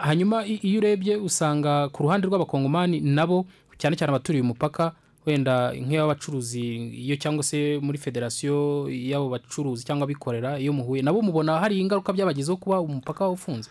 hanyuma 0.01 0.45
iyo 0.45 0.77
urebye 0.81 1.15
usanga 1.17 1.89
ku 1.89 2.03
ruhande 2.03 2.27
rw'abakongomani 2.27 2.99
nabo 3.01 3.45
cyane 3.77 3.95
cyane 3.95 4.09
abaturiye 4.13 4.41
umupaka 4.41 4.91
wenda 5.27 5.73
nk'iy'abacuruzi 5.75 6.63
iyo 7.03 7.15
cyangwa 7.19 7.43
se 7.43 7.79
muri 7.83 7.97
federasiyo 7.97 8.87
y'abo 8.89 9.29
bacuruzi 9.29 9.83
cyangwa 9.85 10.03
abikorera 10.07 10.59
iyo 10.59 10.73
muhuye 10.73 11.01
nabo 11.03 11.21
mubona 11.21 11.59
hari 11.59 11.79
ingaruka 11.79 12.13
byabagezeho 12.13 12.57
kuba 12.57 12.79
umupaka 12.81 13.29
ufunze? 13.29 13.69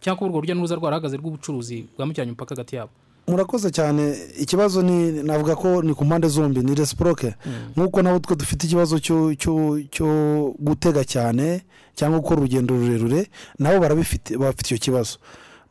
Cyangwa 0.00 0.18
kuba 0.18 0.28
urwo 0.30 0.40
rujya 0.40 0.54
n'uruza 0.54 0.74
rwarahagaze 0.78 1.16
rw'ubucuruzi 1.16 1.86
bwambukiranya 1.98 2.30
umupaka 2.32 2.54
hagati 2.54 2.76
yabo? 2.76 2.90
Murakoze 3.26 3.70
cyane. 3.70 4.14
Ikibazo 4.38 4.82
ni 4.82 5.22
navuga 5.24 5.56
ko 5.56 5.82
ni 5.82 5.94
ku 5.94 6.04
mpande 6.04 6.28
zombi 6.28 6.60
ni 6.60 6.74
resiproke 6.74 7.34
nk'uko 7.76 8.02
nabo 8.02 8.18
twe 8.20 8.36
dufite 8.36 8.66
ikibazo 8.66 9.00
cyo 9.00 10.54
gutega 10.60 11.04
cyane 11.04 11.64
cyangwa 11.96 12.20
gukora 12.20 12.40
urugendo 12.40 12.76
rurerure 12.76 13.26
nabo 13.58 13.80
barabifite 13.80 14.36
bafite 14.36 14.60
icyo 14.62 14.78
kibazo. 14.78 15.18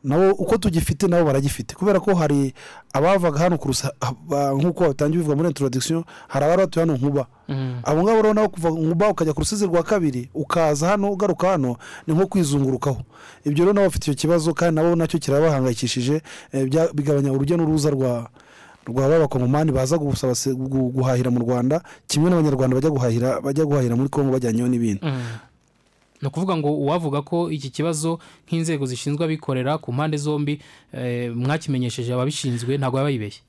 Nabo 0.04 0.32
uko 0.34 0.58
tugifite 0.58 1.06
nabo 1.08 1.24
baragifite. 1.24 1.74
Kubera 1.74 2.00
ko 2.00 2.14
hari 2.14 2.52
abavaga 2.94 3.38
hano 3.38 3.58
ba- 4.30 4.54
nk'uko 4.54 4.80
batangiye 4.94 5.18
bivuga 5.18 5.36
muri 5.36 5.48
introduction 5.50 6.04
hari 6.28 6.44
abari 6.46 6.62
batuye 6.62 6.86
hano 6.86 6.94
nkuba. 6.96 7.26
Abo 7.84 8.02
ngabo 8.02 8.22
rero 8.22 8.34
nawe 8.34 8.48
kuva 8.48 8.70
nkuba 8.70 9.08
ukajya 9.10 9.32
ku 9.34 9.40
rusizi 9.42 9.66
rwa 9.66 9.82
kabiri 9.82 10.30
ukaza 10.34 10.88
hano 10.94 11.12
ugaruka 11.12 11.48
hano 11.58 11.76
ni 12.06 12.14
nko 12.14 12.26
kwizungurukaho. 12.26 13.02
Ibyo 13.44 13.64
rero 13.64 13.72
nabo 13.74 13.86
bafite 13.86 14.04
icyo 14.10 14.14
kibazo 14.14 14.54
kandi 14.54 14.74
nabo 14.80 14.96
na 14.96 15.06
cyo 15.06 15.18
kirabahangayikishije 15.18 16.22
eh, 16.52 16.64
bigabanya 16.94 17.32
urujya 17.32 17.56
n'uruza 17.58 17.90
rwa 17.90 18.30
rwa 18.86 19.08
b'abakongomani 19.08 19.72
baza 19.72 19.98
gusaba 19.98 20.34
guhahira 20.94 21.30
mu 21.32 21.40
rwanda 21.40 21.80
kimwe 22.06 22.30
n'abanyarwanda 22.30 22.76
bajya 22.76 22.90
guhahira 22.90 23.40
bajya 23.40 23.64
guhahira 23.64 23.96
muri 23.96 24.08
kongo 24.08 24.32
bajyanyeho 24.32 24.68
n'ibindi. 24.68 25.00
Ni 26.24 26.28
ukuvuga 26.28 26.56
ngo 26.56 26.72
uwavuga 26.72 27.22
ko 27.22 27.50
iki 27.52 27.68
kibazo 27.70 28.18
nk'inzego 28.48 28.86
zishinzwe 28.88 29.24
abikorera 29.24 29.76
ku 29.78 29.92
mpande 29.92 30.16
zombi 30.16 30.56
eh, 30.92 31.28
mwakimenyesheje 31.36 32.14
ababishinzwe 32.16 32.78
ntabwo 32.80 32.96
baba 32.96 33.10
yibeshye 33.12 33.42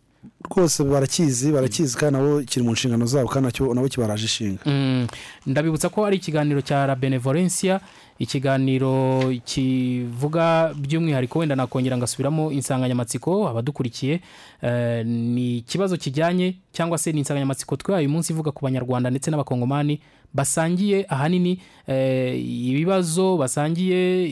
rwose 0.52 0.84
barakizi 0.84 1.52
barakizi 1.52 1.98
kandi 1.98 2.20
nabo 2.20 2.42
kiri 2.44 2.66
mu 2.66 2.72
nshingano 2.72 3.06
zabo 3.06 3.28
kandi 3.30 3.54
nabo 3.74 3.88
kibaraje 3.88 4.26
ishinga. 4.26 4.60
Mm, 4.66 5.08
ndabibutsa 5.46 5.90
ko 5.90 6.06
ari 6.06 6.18
ikiganiro 6.18 6.62
cya 6.62 6.88
la 6.88 6.96
benevolencia 6.96 7.80
ikiganiro 8.20 9.24
kivuga 9.46 10.74
by'umwihariko 10.76 11.40
wenda 11.40 11.56
nakongera 11.56 11.98
ngasubiramo 11.98 12.52
insanganyamatsiko 12.52 13.48
abadukurikiye. 13.50 14.22
Eh, 14.62 15.06
ni 15.06 15.58
ikibazo 15.58 15.98
kijyanye 15.98 16.56
cyangwa 16.76 16.98
se 16.98 17.12
ni 17.12 17.20
insanganyamatsiko 17.24 17.76
twahaye 17.76 18.06
uyu 18.08 18.14
munsi 18.14 18.34
ivuga 18.34 18.52
ku 18.52 18.66
banyarwanda 18.68 19.10
ndetse 19.10 19.32
n'abakongomani 19.32 20.00
basangiye 20.36 21.06
ahanini 21.10 21.60
eh, 21.88 22.36
ibibazo 22.70 23.38
basangiye 23.38 24.28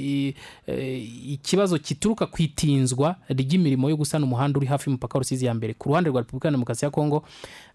eh, 0.67 1.31
ikibazo 1.31 1.77
kituruka 1.79 2.25
ku 2.27 2.41
itinzwa 2.41 3.15
ry'imirimo 3.29 3.89
yo 3.89 3.95
gusana 3.97 4.25
umuhanda 4.25 4.57
uri 4.59 4.67
hafi 4.67 4.89
y'umupaka 4.89 5.19
rusizi 5.19 5.45
ya 5.45 5.53
mbere. 5.53 5.73
Ku 5.73 5.89
ruhande 5.89 6.09
rwa 6.09 6.21
repubulika 6.21 6.47
ya 6.47 6.51
demokarasi 6.51 6.85
ya 6.85 6.91
kongo 6.91 7.23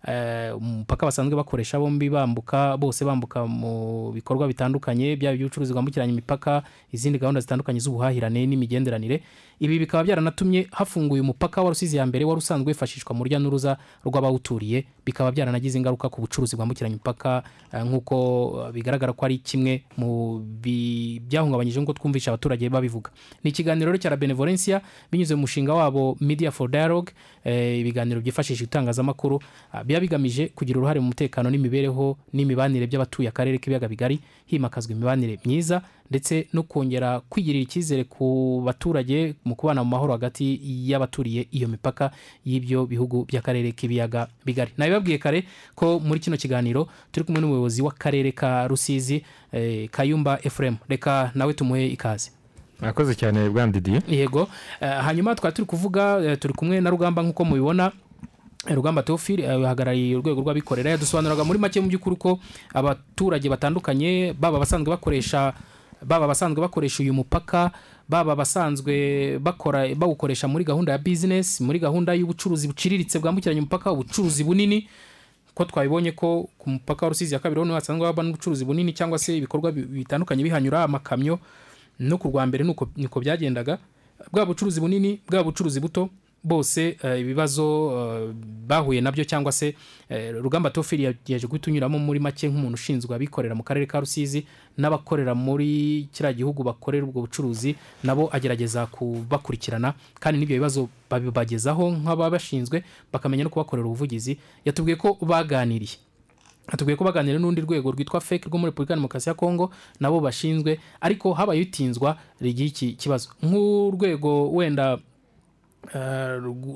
eh, 0.09 0.57
umupaka 0.57 1.07
basanzwe 1.07 1.37
bakoresha 1.37 1.78
bombi 1.78 2.11
bambuka 2.11 2.76
bose 2.76 3.04
bambuka 3.04 3.46
mu 3.46 4.12
bikorwa 4.12 4.46
bitandukanye 4.48 5.16
byaba 5.16 5.35
iby'ubucuruzi 5.35 5.72
bwambukiranya 5.72 6.12
imipaka 6.12 6.62
izindi 6.92 7.18
gahunda 7.18 7.40
zitandukanye 7.40 7.81
z'ubuhahirane 7.81 8.46
n'imigenderanire. 8.46 9.22
Ibi 9.61 9.78
bikaba 9.78 10.04
byaranatumye 10.04 10.66
hafunguye 10.70 11.20
umupaka 11.22 11.62
wa 11.62 11.68
rusizi 11.68 11.96
ya 11.96 12.07
mbere 12.07 12.24
wari 12.24 12.38
usanzwe 12.38 12.66
wifashishwa 12.70 13.14
mu 13.16 13.24
rujya 13.24 13.38
n'uruza 13.38 13.76
rw'abawuturiye 14.58 14.84
bikaba 15.06 15.32
byaranagize 15.32 15.78
ingaruka 15.78 16.08
ku 16.08 16.20
bucuruzi 16.20 16.56
bwambukiranya 16.56 16.96
imipaka 16.96 17.42
eh, 17.72 17.82
nk'uko 17.82 18.16
eh, 18.68 18.72
bigaragara 18.72 19.12
ko 19.12 19.24
ari 19.24 19.38
kimwe 19.38 19.82
mu 19.96 20.42
byahungabanyije 20.60 21.80
nk'uko 21.80 21.96
twumvisha 21.96 22.30
abaturage 22.30 22.68
babivuga. 22.68 23.10
Ni 23.44 23.50
ikiganiro 23.50 23.96
cya 23.96 24.16
benevolencia 24.16 24.82
binyuze 25.10 25.34
mu 25.34 25.48
mushinga 25.48 25.72
wabo 25.74 26.16
media 26.20 26.50
for 26.50 26.68
dialogue 26.68 27.12
eh, 27.44 27.80
ibiganiro 27.80 28.20
byifashisha 28.20 28.64
itangazamakuru 28.64 29.40
ah, 29.72 29.84
biba 29.84 30.00
bigamije 30.00 30.52
kugira 30.52 30.78
uruhare 30.78 31.00
mu 31.00 31.08
mutekano 31.08 31.48
n'imibereho 31.50 32.18
n'imibanire 32.32 32.86
by'abatuye 32.86 33.28
akarere 33.28 33.58
k'ibiyaga 33.58 33.88
bigari 33.88 34.20
himakazwa 34.46 34.92
imibanire 34.92 35.40
myiza 35.44 35.80
ndetse 36.10 36.48
no 36.52 36.62
kongera 36.62 37.20
kwigirira 37.28 37.62
icyizere 37.62 38.04
ku 38.04 38.62
baturage 38.64 39.34
mu 39.44 39.54
kubana 39.54 39.84
mu 39.84 39.90
mahoro 39.90 40.12
hagati 40.12 40.60
y'abaturiye 40.90 41.46
iyo 41.52 41.68
mipaka 41.68 42.10
y'ibyo 42.44 42.86
bihugu 42.86 43.24
by'akarere 43.28 43.72
k'ibiyaga 43.72 44.28
bigari. 44.46 44.70
Nabibabwiye 44.76 45.18
kare 45.18 45.44
ko 45.74 46.00
muri 46.00 46.20
kino 46.20 46.36
kiganiro 46.36 46.88
turi 47.12 47.26
kumwe 47.26 47.40
n'umuyobozi 47.40 47.82
w'akarere 47.82 48.32
ka 48.32 48.66
rusizi 48.68 49.24
eh, 49.52 49.88
kayumba 49.90 50.38
efuremu 50.42 50.76
reka 50.88 51.30
nawe 51.34 51.52
tumuhe 51.54 51.86
ikaze. 51.86 52.30
Mwakoze 52.80 53.14
cyane 53.14 53.48
bwana 53.50 53.72
didiye 53.72 54.02
yego. 54.08 54.48
Eh, 54.80 54.88
hanyuma 55.04 55.34
twari 55.34 55.54
turi 55.56 55.66
kuvuga 55.66 56.20
eh, 56.24 56.38
turi 56.38 56.54
kumwe 56.54 56.80
na 56.80 56.90
rugamba 56.90 57.22
nk'uko 57.22 57.44
mubibona. 57.44 57.92
Rugamba 58.68 59.02
teofili 59.02 59.42
uhagarariye 59.46 60.16
urwego 60.16 60.40
rw'abikorera 60.40 60.90
yadusobanuraga 60.90 61.44
muri 61.44 61.58
make 61.58 61.80
mu 61.80 61.88
by'ukuri 61.88 62.16
ko 62.16 62.38
abaturage 62.74 63.48
batandukanye 63.48 64.34
baba 64.40 64.56
abasanzwe 64.56 64.90
bakoresha 64.90 65.54
baba 66.02 66.24
abasanzwe 66.24 66.61
bakoresha 66.61 67.02
uyu 67.02 67.14
mupaka 67.14 67.70
baba 68.08 68.32
abasanzwe 68.32 69.38
bakora 69.38 69.94
bawukoresha 69.94 70.48
muri 70.48 70.64
gahunda 70.64 70.92
ya 70.92 70.98
bizinesi 70.98 71.62
muri 71.62 71.78
gahunda 71.78 72.14
y'ubucuruzi 72.14 72.68
buciriritse 72.68 73.18
bwambukiranya 73.18 73.61
umupaka 73.61 73.92
ubucuruzi 73.92 74.44
bunini. 74.44 74.88
Ko 75.54 75.64
twabibonye 75.64 76.12
ko 76.12 76.48
ku 76.58 76.70
mupaka 76.70 77.06
wa 77.06 77.08
rusizi 77.11 77.34
ya 77.34 77.40
kabiri 77.40 77.62
ni 77.62 77.68
ho 77.68 77.74
hasanzwe 77.74 78.06
haba 78.06 78.22
n'ubucuruzi 78.22 78.64
bunini 78.64 78.92
cyangwa 78.92 79.18
se 79.18 79.37
ibikorwa 79.37 79.72
bi- 79.72 79.82
bitandukanye 79.82 80.42
bihanyura 80.42 80.82
amakamyo 80.84 81.38
no 81.98 82.18
ku 82.18 82.28
rwa 82.28 82.46
mbere 82.46 82.64
niko 82.96 83.20
byagendaga. 83.20 83.78
Bwa 84.32 84.46
bucuruzi 84.46 84.80
bunini 84.80 85.20
bwa 85.30 85.44
bucuruzi 85.44 85.80
buto 85.80 86.08
bose 86.44 86.96
eh, 87.03 87.20
ibibazo 87.20 87.64
eh, 87.92 88.35
bahuye 88.66 89.01
na 89.01 89.12
byo 89.12 89.24
cyangwa 89.24 89.53
se 89.53 89.74
eh, 90.09 90.35
rugamba 90.40 90.70
tofili 90.70 91.05
yaje 91.27 91.46
guhita 91.46 91.70
unyuramo 91.70 91.98
muri 91.98 92.20
make 92.20 92.48
nk'umuntu 92.48 92.74
ushinzwe 92.74 93.14
abikorera 93.14 93.55
mu 93.55 93.62
karere 93.62 93.87
ka 93.87 94.01
rusizi 94.01 94.46
n'abakorera 94.79 95.35
muri 95.35 96.09
kiriya 96.12 96.33
gihugu 96.33 96.62
bakorera 96.62 97.05
ubwo 97.07 97.20
bucuruzi 97.27 97.74
nabo 98.05 98.29
agerageza 98.33 98.87
kubakurikirana. 98.87 99.94
Kandi 100.20 100.38
n'ibyo 100.40 100.57
bibazo 100.57 100.88
babibagezaho 101.11 101.90
nk'ababashinzwe 101.90 102.85
bakamenya 103.12 103.44
no 103.44 103.51
kubakorera 103.51 103.87
ubuvugizi. 103.87 104.38
Yatubwiye 104.64 104.96
ko 104.96 105.18
baganiriye. 105.20 105.98
Atubwiye 106.68 106.96
ko 106.96 107.05
baganira 107.05 107.38
n'urundi 107.38 107.61
rwego 107.64 107.90
rwitwa 107.90 108.20
feke 108.20 108.46
rwo 108.48 108.59
muri 108.59 108.70
repubulika 108.70 108.92
ya 108.94 108.96
demokarasi 109.01 109.29
ya 109.29 109.35
kongo 109.35 109.70
nabo 110.01 110.20
bashinzwe. 110.20 110.79
Ariko 111.01 111.33
habaye 111.35 111.61
itinzwa 111.66 112.16
rigira 112.40 112.68
iki 112.68 112.92
kibazo. 112.92 113.29
Nk'urwego 113.42 114.53
wenda 114.53 114.98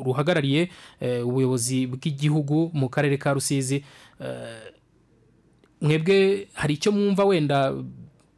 ruhagarariye 0.05 0.69
eh, 1.01 1.27
ubuyobozi 1.27 1.87
bw'igihugu 1.87 2.71
mu 2.75 2.89
karere 2.89 3.17
ka 3.17 3.33
rusizi. 3.33 3.85
Eh, 4.21 4.73
mwebwe 5.81 6.49
hari 6.55 6.75
icyo 6.75 6.93
mwumva 6.93 7.25
wenda 7.25 7.75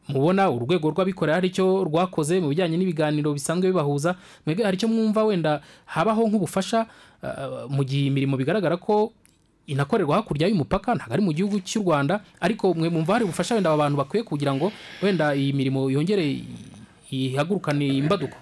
mubona 0.09 0.51
urwego 0.51 0.91
rw'abikorera 0.91 1.35
hari 1.41 1.49
icyo 1.49 1.85
rwakoze 1.85 2.41
mu 2.41 2.49
bijyanye 2.49 2.77
n'ibiganiro 2.77 3.33
bisanzwe 3.33 3.69
bibahuza. 3.73 4.17
Mwebwe 4.47 4.65
hari 4.65 4.77
icyo 4.77 4.89
mwumva 4.89 5.25
wenda 5.25 5.61
habaho 5.85 6.29
nk'ubufasha 6.29 6.87
eh, 7.25 7.69
mu 7.69 7.85
gihe 7.85 8.07
imirimo 8.13 8.37
bigaragara 8.37 8.77
ko 8.77 9.13
inakorerwa 9.67 10.17
hakurya 10.21 10.49
y'umupaka 10.49 10.93
ntabwo 10.95 11.13
ari 11.17 11.23
mu 11.25 11.33
gihugu 11.33 11.57
cy'u 11.65 11.81
rwanda. 11.83 12.21
Ariko 12.41 12.75
mwe 12.75 12.89
mwumva 12.93 13.13
hari 13.17 13.25
ubufasha 13.25 13.55
wenda 13.57 13.71
aba 13.73 13.85
bantu 13.89 13.97
bakwiye 13.97 14.25
kugira 14.25 14.53
ngo 14.55 14.72
wenda 15.03 15.33
iyi 15.35 15.53
mirimo 15.57 15.89
yongere 15.91 16.45
ihagurukane 17.11 17.87
imbaduko. 17.97 18.37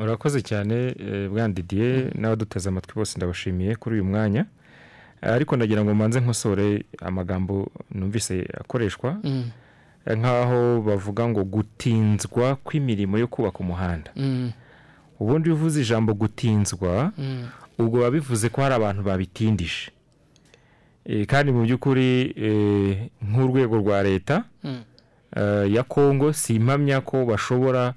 Urakoze 0.00 0.40
cyane 0.42 0.74
eh, 0.98 1.28
bwana 1.30 1.54
didiye 1.54 2.10
n'abaduteze 2.14 2.68
amatwi 2.68 2.94
bose 2.94 3.16
ndabashimiye 3.18 3.76
kuri 3.76 3.94
uyu 3.94 4.04
mwanya 4.04 4.46
Eh, 5.22 5.32
ariko 5.32 5.56
ndagira 5.56 5.84
ngo 5.84 5.94
mbanze 5.94 6.20
nkosore 6.20 6.84
amagambo 7.02 7.70
numvise 7.94 8.46
akoreshwa 8.60 9.16
Mm. 9.24 9.44
eh, 10.06 10.18
nk'aho 10.18 10.80
bavuga 10.82 11.28
ngo 11.28 11.44
gutinzwa 11.44 12.56
kw'imirimo 12.56 13.18
yo 13.18 13.26
kubaka 13.28 13.58
umuhanda 13.58 14.10
Mm. 14.16 14.52
ubundi 15.20 15.48
iyo 15.48 15.56
uvuze 15.56 15.80
ijambo 15.80 16.14
gutinzwa 16.14 17.12
Mm. 17.18 17.48
ubwo 17.78 17.96
biba 17.98 18.10
bivuze 18.10 18.48
ko 18.48 18.60
hari 18.62 18.74
abantu 18.74 19.02
babitindije 19.02 19.90
kandi 21.26 21.52
mu 21.52 21.62
by'ukuri 21.64 22.34
nk'urwego 23.24 23.76
rwa 23.80 24.02
leta 24.02 24.44
Mm. 24.64 24.84
ya 25.74 25.82
kongo 25.82 26.32
si 26.32 26.54
impamya 26.60 27.00
ko 27.00 27.24
bashobora 27.24 27.94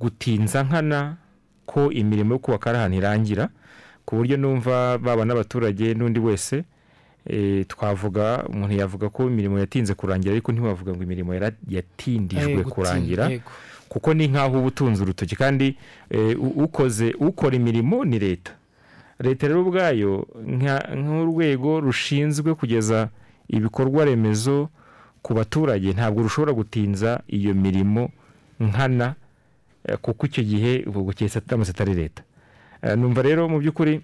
gutinza 0.00 0.62
nkana 0.64 1.16
ko 1.66 1.90
imirimo 1.92 2.34
yo 2.34 2.38
kubaka 2.38 2.70
ari 2.70 2.78
ahantu 2.78 2.96
irangira 2.96 3.48
ku 4.06 4.16
buryo 4.16 4.36
numva 4.36 4.98
baba 4.98 5.24
n'abaturage 5.24 5.94
n'undi 5.94 6.20
wese 6.20 6.64
eh, 7.26 7.66
twavuga 7.68 8.44
umuntu 8.48 8.74
yavuga 8.78 9.08
ko 9.10 9.26
imirimo 9.26 9.58
yatinze 9.58 9.94
kurangira 9.94 10.32
ariko 10.32 10.52
ntiwavuga 10.52 10.94
ngo 10.94 11.02
imirimo 11.02 11.34
yatindijwe 11.68 12.62
kurangira 12.64 13.30
kuko 13.88 14.14
ni 14.14 14.26
nk'aho 14.28 14.58
uba 14.58 14.66
utunze 14.66 15.02
urutoki. 15.02 15.36
Kandi 15.36 15.76
eh, 16.10 16.34
ukoze 16.40 17.14
ukora 17.18 17.56
imirimo 17.56 18.04
ni 18.04 18.18
leta. 18.18 18.52
Leta 19.18 19.48
rero 19.48 19.62
ubwayo 19.62 20.26
nk'urwego 20.94 21.80
rushinzwe 21.80 22.54
kugeza 22.54 23.08
ibikorwa 23.48 24.04
remezo 24.04 24.68
ku 25.22 25.34
baturage. 25.34 25.92
Ntabwo 25.92 26.22
rushobora 26.22 26.52
gutinza 26.52 27.20
iyo 27.28 27.54
mirimo 27.54 28.10
nkana 28.60 29.14
kuko 30.00 30.26
icyo 30.26 30.42
gihe 30.44 30.84
ubwo 30.86 31.10
atamutse 31.10 31.70
atari 31.70 31.94
leta. 31.94 32.22
Eh, 32.82 32.96
numva 32.98 33.22
rero 33.22 33.48
mu 33.48 33.58
by'ukuri 33.58 34.00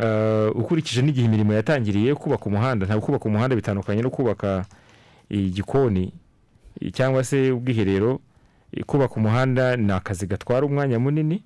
eh, 0.00 0.50
ukurikije 0.54 1.02
n'igihe 1.02 1.26
imirimo 1.26 1.52
yatangiriye 1.52 2.14
kubaka 2.14 2.44
umuhanda 2.46 2.86
ntabwo 2.86 3.06
kubaka 3.06 3.24
umuhanda 3.24 3.56
bitandukanye 3.56 4.02
no 4.02 4.10
kubaka 4.10 4.64
igikoni 5.30 6.12
eh, 6.80 6.92
cyangwa 6.92 7.24
se 7.24 7.50
ubwiherero 7.52 8.20
Eh, 8.72 8.84
kubaka 8.84 9.14
umuhanda 9.14 9.76
ni 9.76 9.92
akazi 9.92 10.26
gatwara 10.26 10.66
umwanya 10.66 10.98
munini 10.98 11.42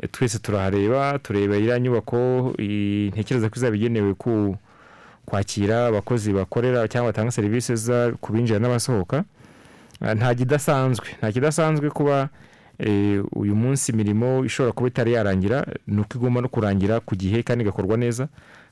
eh, 0.00 0.08
twese 0.12 0.38
turahareba 0.38 1.18
tureba 1.18 1.56
iriya 1.56 1.78
nyubako 1.80 2.54
ntekereza 3.12 3.48
ko 3.50 3.56
izaba 3.56 3.76
igenewe 3.76 4.14
ku 4.14 4.56
kwakira 5.26 5.86
abakozi 5.86 6.32
bakorera 6.32 6.88
cyangwa 6.88 7.12
batanga 7.12 7.30
serivisi 7.30 7.72
ku 8.20 8.32
binjira 8.32 8.58
n'abasohoka. 8.58 9.24
Nta 10.00 10.34
kidasanzwe 10.34 11.06
nta 11.20 11.32
kidasanzwe 11.32 11.90
kuba 11.90 12.16
eh, 12.22 12.28
uyu 13.32 13.54
munsi 13.56 13.92
imirimo 13.92 14.44
ishobora 14.44 14.72
kuba 14.72 14.88
itari 14.88 15.12
yarangira 15.12 15.66
ni 15.86 16.00
uko 16.00 16.18
igomba 16.18 16.40
no 16.40 16.48
kurangira 16.48 17.00
ku 17.00 17.14
gihe 17.16 17.42
kandi 17.42 17.62
igakorwa 17.64 17.96
neza 17.96 18.28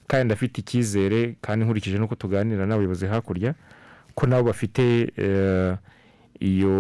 kandi 0.07 0.24
ndafite 0.24 0.59
icyizere 0.61 1.36
kandi 1.40 1.64
nkurikije 1.64 1.98
n'uko 1.98 2.14
tuganira 2.14 2.66
n'abayobozi 2.66 3.07
hakurya 3.07 3.55
ko 4.14 4.26
nabo 4.26 4.42
bafite 4.50 5.12
eh, 5.16 5.76
iyo 6.40 6.76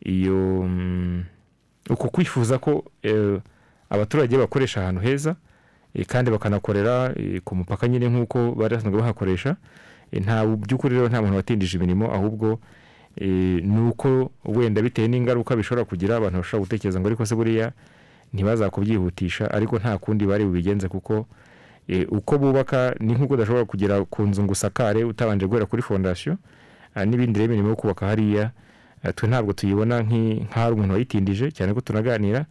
iyo 0.00 0.62
mm, 0.64 1.24
uko 1.90 2.08
kwifuza 2.08 2.58
ko 2.58 2.84
eh, 3.02 3.40
abaturage 3.90 4.38
bakoresha 4.38 4.80
ahantu 4.82 5.00
heza 5.00 5.36
eh, 5.94 6.06
kandi 6.06 6.30
bakanakorera 6.30 7.12
eh, 7.16 7.40
ku 7.44 7.54
mupaka 7.56 7.88
nyine 7.88 8.08
nk'uko 8.08 8.52
bari 8.54 8.74
basanzwe 8.76 9.00
bahakoresha. 9.00 9.56
Eh, 10.12 10.22
nta 10.22 10.46
by'ukuri 10.46 10.94
rero 10.94 11.08
nta 11.08 11.22
muntu 11.22 11.36
watindije 11.36 11.76
imirimo 11.78 12.14
ahubwo 12.14 12.52
eh, 12.52 12.58
ni 13.64 13.80
uko 13.88 14.30
wenda 14.44 14.82
bitewe 14.82 15.08
n'ingaruka 15.08 15.56
bishobora 15.56 15.84
kugira 15.84 16.16
abantu 16.16 16.38
bashobora 16.38 16.64
gutekereza 16.64 17.00
ngo 17.00 17.06
ariko 17.08 17.26
se 17.26 17.34
buriya 17.34 17.72
ntibazakubyihutisha 18.32 19.50
ariko 19.50 19.78
nta 19.78 19.98
kundi 19.98 20.26
bari 20.26 20.44
bubigenze 20.44 20.88
kuko 20.88 21.26
eh, 21.88 22.06
uko 22.12 22.38
bubaka 22.38 22.94
ni 23.00 23.14
nk'uko 23.14 23.34
udashobora 23.34 23.64
kugera 23.64 24.04
ku 24.04 24.22
nzu 24.22 24.42
ngo 24.42 24.52
usakare 24.52 25.04
utabanje 25.04 25.46
guhera 25.46 25.66
kuri 25.66 25.82
fondasiyo 25.82 26.36
Ah, 26.96 27.04
n'ibindi 27.04 27.38
rero 27.38 27.52
imirimo 27.52 27.68
yo 27.68 27.76
kubaka 27.76 28.06
hariya 28.06 28.50
ah, 29.04 29.12
twe 29.12 29.28
ntabwo 29.28 29.52
tuyibona 29.52 30.00
nk'ahari 30.00 30.72
umuntu 30.74 30.92
wayitindije 30.94 31.52
cyane 31.52 31.74
ko 31.76 31.80
tunaganira 31.84 32.46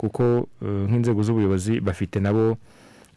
kuko 0.00 0.48
eh, 0.64 0.88
nk'inzego 0.88 1.20
z'ubuyobozi 1.22 1.80
bafite 1.84 2.16
nabo 2.20 2.56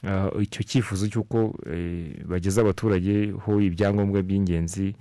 ah, 0.04 0.28
icyo 0.44 0.64
cyifuzo 0.68 1.08
cy'uko 1.08 1.56
eh, 1.72 2.20
bageza 2.28 2.62
abaturage 2.62 3.32
ho 3.32 3.62
ibyangombwa 3.64 4.20
by'ingenzi 4.22 4.92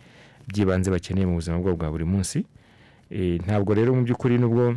by'ibanze 0.48 0.90
bakeneye 0.90 1.26
mu 1.26 1.34
buzima 1.34 1.58
bwabo 1.58 1.76
bwa 1.76 1.90
buri 1.90 2.04
munsi. 2.04 2.44
Eh, 3.10 3.40
ntabwo 3.44 3.74
rero 3.74 3.94
mu 3.94 4.02
by'ukuri 4.02 4.38
nubwo 4.38 4.74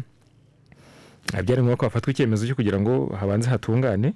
byari 1.31 1.61
ngombwa 1.63 1.77
ko 1.77 1.85
hafatwa 1.85 2.11
icyemezo 2.11 2.45
cyo 2.47 2.55
kugira 2.55 2.79
ngo 2.79 3.15
habanze 3.15 3.49
hatungane 3.49 4.13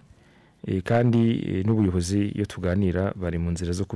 eh, 0.67 0.83
kandi 0.83 1.21
eh, 1.39 1.65
n'ubuyobozi 1.65 2.35
iyo 2.35 2.45
tuganira 2.45 3.13
bari 3.15 3.37
mu 3.39 3.51
nzira 3.51 3.71
zo 3.71 3.87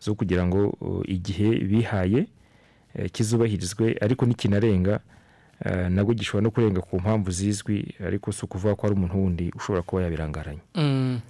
zo 0.00 0.14
kugira 0.14 0.46
ngo 0.46 0.74
uh, 0.80 1.02
igihe 1.10 1.58
bihaye 1.66 2.26
kizubahirizwe 3.12 3.98
ariko 4.00 4.26
nikinarenga 4.26 5.00
nabwo 5.90 6.14
gishobora 6.14 6.42
no 6.42 6.50
kurenga 6.50 6.80
ku 6.80 6.96
mpamvu 7.00 7.30
zizwi 7.30 7.94
ariko 8.06 8.32
si 8.32 8.44
ukuvuga 8.44 8.74
ko 8.74 8.82
hari 8.86 8.94
umuntu 8.94 9.18
wundi 9.18 9.50
ushobora 9.56 9.82
kuba 9.82 10.02
yabirangaranye. 10.02 10.60
Mm. 10.74 11.20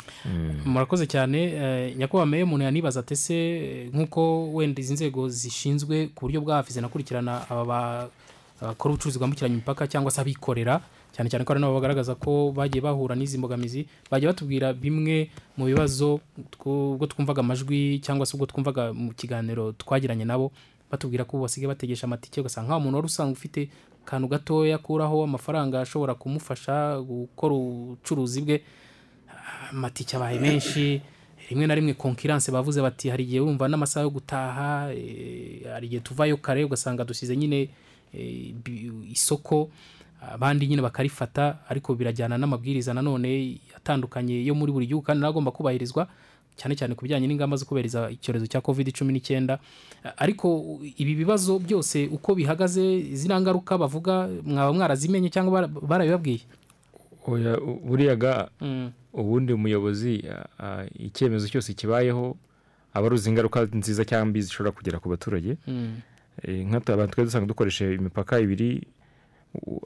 murakoze 0.65 1.07
cyane. 1.07 1.39
Eh, 1.55 1.97
nyakubahwa 1.97 2.27
meya 2.27 2.45
umuntu 2.45 2.65
yanibaza 2.65 3.01
ati 3.01 3.15
ese 3.15 3.35
eh, 3.35 3.89
nk'uko 3.95 4.53
wenda 4.55 4.81
izi 4.81 4.93
nzego 4.95 5.29
zishinzwe 5.29 6.07
ku 6.15 6.27
buryo 6.27 6.41
bwa 6.41 6.57
hafi 6.57 6.73
zinakurikirana 6.73 7.49
aba 7.51 7.65
ba- 7.65 8.09
abakora 8.61 8.93
ubucuruzi 8.95 9.19
bwambukiranya 9.19 9.55
imipaka 9.55 9.87
cyangwa 9.89 10.11
se 10.11 10.21
abikorera? 10.21 10.81
Cyane 11.17 11.31
cyane 11.31 11.45
ko 11.45 11.53
hari 11.53 11.61
nabo 11.65 11.75
bagaragaza 11.75 12.15
ko 12.15 12.53
bagiye 12.53 12.83
bahura 12.85 13.17
n'izi 13.17 13.39
mbogamizi 13.41 13.87
bajya 14.11 14.29
batubwira 14.29 14.73
bimwe 14.77 15.31
mu 15.57 15.65
bibazo 15.67 16.21
ubwo 16.65 17.07
twumvaga 17.07 17.41
amajwi 17.41 17.99
cyangwa 18.05 18.27
se 18.27 18.37
ubwo 18.37 18.47
twumvaga 18.47 18.93
mu 18.93 19.11
kiganiro 19.17 19.73
twagiranye 19.73 20.25
nabo 20.29 20.53
batubwira 20.93 21.25
ko 21.25 21.41
basigaye 21.41 21.69
bategesha 21.69 22.05
amatike 22.07 22.41
ugasanga 22.41 22.69
nka 22.69 22.77
umuntu 22.77 22.97
wari 22.97 23.07
usanzwe 23.07 23.33
ufite 23.33 23.69
akantu 24.09 24.29
gatoya 24.29 24.77
akuraho 24.77 25.25
amafaranga 25.25 25.81
ashobora 25.81 26.15
kumufasha 26.15 27.01
gukora 27.01 27.55
ubucuruzi 27.55 28.41
bwe. 28.43 28.63
Amatike 29.71 30.17
abaye 30.17 30.39
menshi 30.41 31.03
rimwe 31.51 31.67
na 31.67 31.75
rimwe 31.75 31.93
konkiranse 31.95 32.49
bavuze 32.53 32.81
bati 32.83 33.09
hari 33.13 33.25
igihe 33.25 33.41
wumva 33.41 33.69
n'amasaha 33.69 34.05
yo 34.05 34.11
gutaha 34.11 34.93
eh, 34.97 35.69
hari 35.73 35.87
igihe 35.87 36.01
tuvayo 36.01 36.37
kare 36.41 36.65
ugasanga 36.65 37.05
dusize 37.05 37.37
nyine 37.37 37.69
eh, 38.15 38.55
isoko. 39.13 39.69
Abandi 40.33 40.67
nyine 40.67 40.83
bakarifata 40.83 41.59
ariko 41.69 41.95
birajyana 41.95 42.39
n'amabwiriza 42.39 42.95
nanone 42.95 43.61
atandukanye 43.77 44.41
yo 44.45 44.55
muri 44.55 44.73
buri 44.73 44.87
gihugu 44.89 45.05
kandi 45.05 45.21
na 45.21 45.27
yo 45.27 45.31
agomba 45.31 45.51
kubahirizwa. 45.53 46.09
Cyane 46.59 46.75
cyane 46.77 46.95
ku 46.99 47.03
bijyanye 47.07 47.27
n'ingamba 47.31 47.55
zo 47.57 47.65
kubahiriza 47.71 48.11
icyorezo 48.11 48.47
cya 48.51 48.61
covid 48.61 48.91
cumi 48.93 49.13
n'icyenda 49.15 49.59
ariko 50.19 50.79
ibi 50.99 51.15
bibazo 51.15 51.59
byose 51.63 52.11
uko 52.13 52.35
bihagaze 52.35 53.15
ziriya 53.15 53.39
ngaruka 53.41 53.79
bavuga 53.79 54.27
mwaba 54.45 54.73
mwarazimenye 54.75 55.31
cyangwa 55.31 55.53
bara- 55.63 55.71
barabibabwiye 55.71 56.41
buriya 57.85 58.17
ga 58.17 58.49
Mm. 58.61 58.91
ubundi 59.13 59.53
umuyobozi 59.53 60.25
icyemezo 60.99 61.49
cyose 61.49 61.73
kibayeho 61.75 62.37
aba 62.95 63.07
aruzi 63.07 63.29
ingaruka 63.31 63.69
nziza 63.73 64.05
cyangwa 64.05 64.27
mbi 64.33 64.43
zishobora 64.43 64.73
kugera 64.73 64.99
ku 65.01 65.09
baturage 65.09 65.57
Mm. 65.67 66.01
Eh, 66.43 66.63
nk'abantu 66.67 66.93
abantu 66.95 67.13
twari 67.15 67.27
dusanga 67.27 67.47
dukoresha 67.51 67.85
imipaka 67.91 68.39
ibiri 68.41 68.87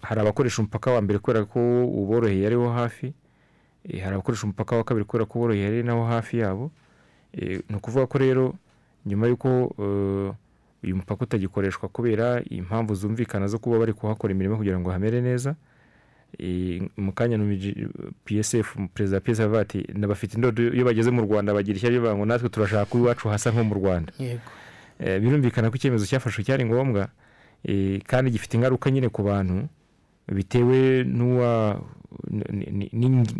hari 0.04 0.20
abakoresha 0.20 0.60
umupaka 0.62 0.92
wa 0.92 1.00
mbere 1.00 1.18
kubera 1.18 1.44
ko 1.48 1.60
uboroheye 1.88 2.44
ari 2.46 2.56
wo 2.60 2.68
hafi 2.72 3.12
hari 3.88 4.14
abakoresha 4.14 4.44
umupaka 4.44 4.76
wa 4.76 4.84
kabiri 4.84 5.04
kubera 5.04 5.24
ko 5.26 5.38
uboroheye 5.38 5.66
ari 5.66 5.82
nawo 5.82 6.06
hafi 6.06 6.38
yabo. 6.38 6.70
Eh, 7.32 7.60
ni 7.70 7.76
ukuvuga 7.76 8.06
ko 8.06 8.18
rero 8.18 8.54
nyuma 9.06 9.26
y'uko 9.26 9.48
eh, 9.78 10.34
uyu 10.84 10.96
mupaka 10.96 11.24
utagikoreshwa 11.24 11.88
kubera 11.88 12.42
impamvu 12.50 12.94
zumvikana 12.94 13.46
zo 13.46 13.58
kuba 13.58 13.78
bari 13.78 13.92
kuhakora 13.92 14.32
imirimo 14.34 14.56
kugira 14.56 14.78
ngo 14.80 14.90
hamere 14.90 15.20
neza 15.20 15.54
Eh, 16.38 16.80
mu 16.96 17.12
kanya 17.12 17.36
psf 18.24 18.76
perezida 18.94 19.16
wa 19.16 19.20
psf 19.20 19.52
ati 19.54 19.84
n'abafite 19.92 20.34
indodo 20.34 20.62
iyo 20.72 20.84
bageze 20.84 21.10
mu 21.10 21.22
rwanda 21.22 21.52
bagira 21.52 21.76
ishyari 21.76 22.00
ngo 22.00 22.24
natwe 22.24 22.48
turashaka 22.48 22.84
ko 22.88 22.98
iwacu 22.98 23.28
hasa 23.28 23.50
nko 23.52 23.64
mu 23.64 23.74
rwanda. 23.74 24.12
Eh, 24.98 25.20
birumvikana 25.20 25.68
ko 25.70 25.76
icyemezo 25.76 26.06
cyafashwe 26.08 26.40
cyari 26.44 26.64
ngombwa 26.64 27.08
eh, 27.68 28.00
kandi 28.08 28.30
gifite 28.30 28.54
ingaruka 28.56 28.90
nyine 28.90 29.08
ku 29.12 29.22
bantu 29.22 29.68
bitewe 30.28 31.04
n'uwa 31.04 31.80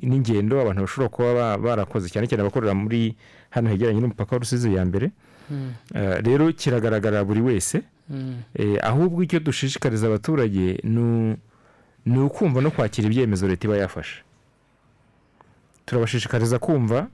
n'ingendo 0.02 0.60
abantu 0.60 0.80
bashobora 0.82 1.08
kuba 1.08 1.30
ba- 1.34 1.58
barakoze 1.58 2.08
cyane 2.08 2.26
cyane 2.26 2.42
abakorera 2.42 2.74
muri 2.74 3.16
hano 3.50 3.68
hegeranye 3.70 4.00
n'umupaka 4.00 4.32
wa 4.36 4.38
rusizi 4.40 4.74
ya 4.74 4.84
mbere 4.84 5.10
Mm. 5.50 5.72
Eh, 5.94 6.18
rero 6.24 6.52
kiragaragarira 6.52 7.24
buri 7.24 7.40
wese 7.40 7.82
Mm. 8.10 8.34
Eh, 8.54 8.78
ahubwo 8.82 9.22
icyo 9.22 9.40
dushishikariza 9.40 10.06
abaturage 10.06 10.78
ni 10.84 12.18
ukumva 12.18 12.60
no 12.60 12.70
kwakira 12.70 13.06
ibyemezo 13.08 13.48
leta 13.48 13.66
iba 13.66 13.76
yafashe 13.76 14.22
turabashishikariza 15.86 16.58
kumva 16.58 17.06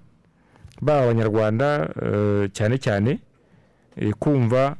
baba 0.80 1.02
abanyarwanda 1.04 1.88
eh, 2.02 2.50
cyane 2.52 2.78
cyane 2.78 3.18
kumva 4.18 4.76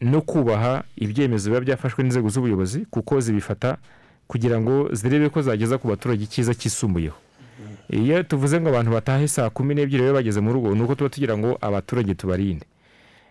no 0.00 0.20
kubaha 0.22 0.84
ibyemezo 0.96 1.50
biba 1.50 1.60
byafashwe 1.64 2.04
n'inzego 2.04 2.28
z'ubuyobozi 2.28 2.86
kuko 2.90 3.20
zibifata 3.20 3.76
kugira 4.28 4.60
ngo 4.60 4.88
zirebe 4.92 5.28
ko 5.28 5.42
zageza 5.42 5.78
ku 5.78 5.88
baturage 5.88 6.24
icyiza 6.24 6.54
cyisumbuyeho. 6.54 7.16
Iyo 7.88 8.22
tuvuze 8.22 8.60
ngo 8.60 8.68
abantu 8.68 8.90
batahe 8.92 9.28
saa 9.28 9.50
kumi 9.50 9.74
n'ebyiri 9.74 10.02
babe 10.04 10.14
bageze 10.20 10.40
mu 10.40 10.52
rugo 10.52 10.74
ni 10.74 10.82
uko 10.82 10.94
tuba 10.94 11.10
tugira 11.10 11.34
ngo 11.38 11.58
abaturage 11.60 12.14
tubarinde. 12.14 12.66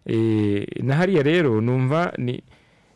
Eh, 0.05 0.65
na 0.83 0.95
hariya 0.95 1.23
rero 1.23 1.61
numva 1.61 2.13
ni 2.17 2.43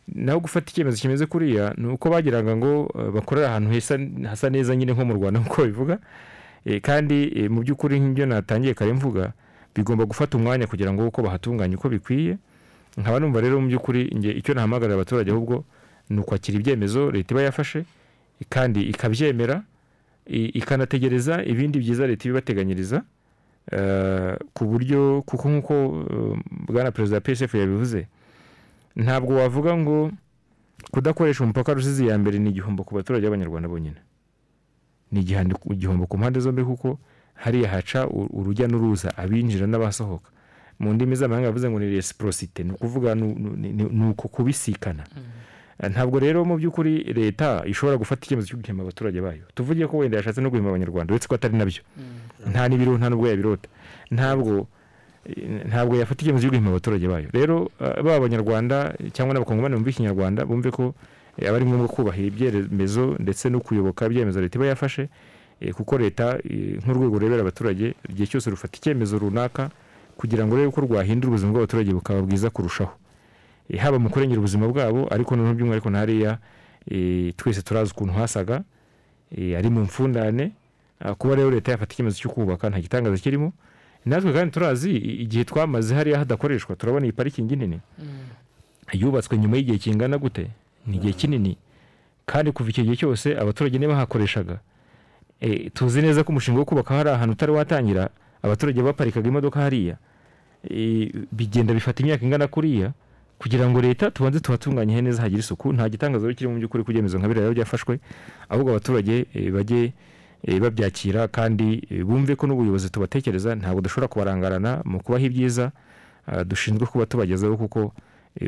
naho 0.08 0.40
gufata 0.40 0.70
icyemezo 0.70 0.96
kimeze 0.96 1.26
kuriya 1.26 1.74
ni 1.76 1.86
uko 1.86 2.10
bagiraga 2.10 2.56
ngo 2.56 2.90
eh, 2.98 3.10
bakorera 3.14 3.48
ahantu 3.48 3.68
hasa 4.28 4.50
neza 4.50 4.76
nyine 4.76 4.92
nko 4.92 5.04
mu 5.04 5.14
rwanda 5.14 5.38
nk'uko 5.40 5.64
bivuga 5.64 5.98
Eh, 6.64 6.80
kandi 6.80 7.48
mu 7.50 7.66
by'ukuri 7.66 7.98
nk'ibyo 7.98 8.26
natangiye 8.26 8.74
kare 8.74 8.92
mvuga 8.92 9.32
bigomba 9.74 10.06
gufata 10.06 10.38
umwanya 10.38 10.66
kugira 10.66 10.92
ngo 10.92 11.06
uko 11.06 11.22
bahatunganya 11.22 11.74
uko 11.76 11.88
bikwiye. 11.88 12.38
Nkaba 12.96 13.18
numva 13.20 13.40
rero 13.40 13.60
mu 13.60 13.66
by'ukuri 13.66 14.14
icyo 14.38 14.54
nahamagarira 14.54 14.94
abaturage 14.94 15.30
ahubwo 15.30 15.64
ni 16.12 16.20
ukwakira 16.20 16.58
ibyemezo 16.60 17.10
leta 17.10 17.32
iba 17.34 17.42
yafashe 17.42 17.84
kandi 18.48 18.80
ikabyemera 18.92 19.62
ikanategereza 20.28 21.44
ibindi 21.44 21.78
byiza 21.78 22.06
leta 22.06 22.24
ibibateganyiriza 22.28 23.02
eh, 23.72 24.36
ku 24.54 24.64
buryo 24.64 25.22
kuko 25.26 25.48
nk'uko 25.50 25.74
eh, 26.10 26.38
bwana 26.68 26.90
perezida 26.92 27.16
wa 27.16 27.20
psf 27.20 27.54
yabivuze 27.54 28.06
ntabwo 28.96 29.34
wavuga 29.36 29.76
ngo 29.76 30.10
kudakoresha 30.90 31.44
umupaka 31.44 31.74
rusizi 31.74 32.06
ya 32.06 32.18
mbere 32.18 32.38
ni 32.38 32.50
igihombo 32.50 32.84
ku 32.84 32.94
baturage 32.94 33.24
b'abanyarwanda 33.26 33.68
bonyine. 33.68 33.96
Ni 35.12 35.20
igihombo 35.70 36.06
ku 36.06 36.18
mpande 36.18 36.40
zombi 36.40 36.64
kuko 36.64 36.98
hariya 37.34 37.68
haca 37.70 38.06
urujya 38.10 38.68
n'uruza 38.68 39.16
abinjira 39.16 39.66
n'abasohoka. 39.66 40.30
Mu 40.78 40.92
ndimi 40.92 41.16
z'amahanga 41.16 41.46
yavuze 41.48 41.70
ngo 41.70 41.78
ni 41.78 41.86
resiporosite 41.90 42.64
ni 42.64 42.72
ukuvuga 42.72 43.14
ni- 43.14 44.10
uku 44.10 44.28
kubisikana. 44.28 45.04
Ntabwo 45.88 46.18
rero 46.18 46.44
mu 46.44 46.56
by'ukuri 46.56 47.02
leta 47.14 47.62
ishobora 47.66 47.98
gufata 47.98 48.22
icyemezo 48.26 48.48
cyo 48.48 48.58
guhemba 48.58 48.82
abaturage 48.86 49.20
bayo. 49.20 49.42
Tuvuge 49.54 49.86
ko 49.86 49.98
wenda 49.98 50.16
yashatse 50.22 50.40
no 50.40 50.50
guhemba 50.50 50.70
abanyarwanda 50.70 51.10
uretse 51.14 51.28
ko 51.28 51.34
atari 51.34 51.56
na 51.58 51.64
byo. 51.66 51.82
Nta 52.46 52.68
n'ibiriho 52.68 52.98
nta 52.98 53.08
n'ubwo 53.10 53.26
yabirota 53.28 53.68
ntabwo 54.10 54.66
eh, 55.26 55.66
ntabwo 55.66 55.96
yafata 55.96 56.22
icyemezo 56.22 56.42
cyo 56.46 56.50
guhemba 56.54 56.70
abaturage 56.70 57.06
bayo. 57.08 57.28
Rero 57.32 57.70
eh, 57.80 57.96
baba 58.02 58.14
abanyarwanda 58.22 58.94
cyangwa 59.12 59.34
n'abakongomani 59.34 59.74
bumva 59.74 59.90
ikinyarwanda 59.90 60.40
bumve 60.46 60.70
ko 60.70 60.94
eh, 61.38 61.48
aba 61.48 61.56
ari 61.58 61.66
ngombwa 61.66 61.88
kubahira 61.88 62.28
ibyemezo 62.30 63.16
ndetse 63.18 63.50
no 63.50 63.58
kuyoboka 63.60 64.06
ibyemezo 64.06 64.40
leta 64.40 64.58
iba 64.58 64.66
yafashe 64.70 65.08
eh, 65.60 65.74
kuko 65.74 65.98
leta 65.98 66.38
eh, 66.46 66.78
nk'urwego 66.78 67.18
rurebera 67.18 67.42
abaturage 67.42 67.94
igihe 68.10 68.26
cyose 68.30 68.50
rufata 68.50 68.78
icyemezo 68.78 69.18
runaka 69.18 69.70
kugira 70.16 70.46
ngo 70.46 70.54
rebe 70.56 70.70
ko 70.70 70.80
rwahindura 70.86 71.28
ubuzima 71.34 71.50
bw'abaturage 71.52 71.90
bukaba 71.90 72.22
bwiza 72.22 72.50
kurushaho. 72.50 72.92
Eh, 72.92 73.01
haba 73.78 73.98
mu 73.98 74.10
kurengera 74.10 74.38
ubuzima 74.38 74.68
bwabo 74.68 75.08
ariko 75.14 75.36
noneho 75.36 75.54
by'umwihariko 75.54 75.90
hariya 75.90 76.38
eh, 76.90 77.32
twese 77.36 77.62
turazi 77.62 77.92
ukuntu 77.92 78.12
hasaga 78.12 78.62
eh, 79.36 79.58
ari 79.58 79.70
mu 79.70 79.80
mfundane 79.80 80.52
kuba 81.18 81.34
rero 81.34 81.50
leta 81.50 81.72
yafata 81.72 81.92
icyemezo 81.94 82.18
cyo 82.18 82.30
kubaka 82.30 82.70
nta 82.70 82.80
gitangaza 82.80 83.18
kirimo. 83.18 83.52
Natwe 84.06 84.32
kandi 84.32 84.50
turazi 84.54 84.90
igihe 84.96 85.44
twamaze 85.44 85.94
hariya 85.94 86.18
hadakoreshwa 86.18 86.76
turabona 86.76 87.06
iyi 87.06 87.12
parikingi 87.12 87.56
nini. 87.56 87.80
Yubatswe 88.92 89.38
nyuma 89.38 89.56
y'igihe 89.56 89.78
kingana 89.78 90.18
gute? 90.18 90.46
Ni 90.86 90.96
igihe 90.96 91.12
kinini. 91.12 91.56
Kandi 92.26 92.52
kuva 92.52 92.70
icyo 92.70 92.84
gihe 92.84 92.96
cyose 92.96 93.34
abaturage 93.38 93.78
niba 93.78 93.96
hakoreshaga. 93.96 94.58
Eh, 95.40 95.70
tuzi 95.74 96.02
neza 96.02 96.22
ko 96.24 96.30
umushinga 96.30 96.58
wo 96.58 96.64
kubaka 96.64 96.94
hari 96.94 97.10
ahantu 97.10 97.32
utari 97.32 97.52
watangira 97.52 98.10
abaturage 98.42 98.82
baparikaga 98.82 99.28
imodoka 99.28 99.60
hariya. 99.60 99.96
Bigenda 101.32 101.74
bifata 101.74 102.02
imyaka 102.02 102.24
ingana 102.24 102.46
kuriya. 102.46 102.92
Kugira 103.42 103.66
ngo 103.70 103.80
leta 103.82 104.10
tubanze 104.10 104.40
tuhatunganye 104.40 105.02
neza 105.02 105.22
hagire 105.22 105.40
isuku 105.42 105.72
nta 105.74 105.88
gitangaza 105.90 106.26
rero 106.26 106.34
kiri 106.38 106.48
mu 106.50 106.56
by'ukuri 106.62 106.84
ku 106.86 106.90
byemezo 106.94 107.18
nka 107.18 107.28
biriya 107.28 107.50
byafashwe 107.50 107.98
ahubwo 108.48 108.70
abaturage 108.70 109.26
eh, 109.34 109.50
bajye 109.52 109.92
eh, 110.46 110.60
babyakira 110.62 111.26
kandi 111.28 111.82
eh, 111.90 112.04
bumve 112.06 112.36
ko 112.38 112.46
n'ubuyobozi 112.46 112.90
tubatekereza 112.94 113.54
ntabwo 113.58 113.80
dushobora 113.82 114.08
kubarangarana 114.08 114.82
mu 114.86 115.02
kubaha 115.02 115.24
ibyiza 115.26 115.72
ah, 116.26 116.44
dushinzwe 116.46 116.86
kuba 116.86 117.06
tubagezaho 117.06 117.56
kuko 117.58 117.90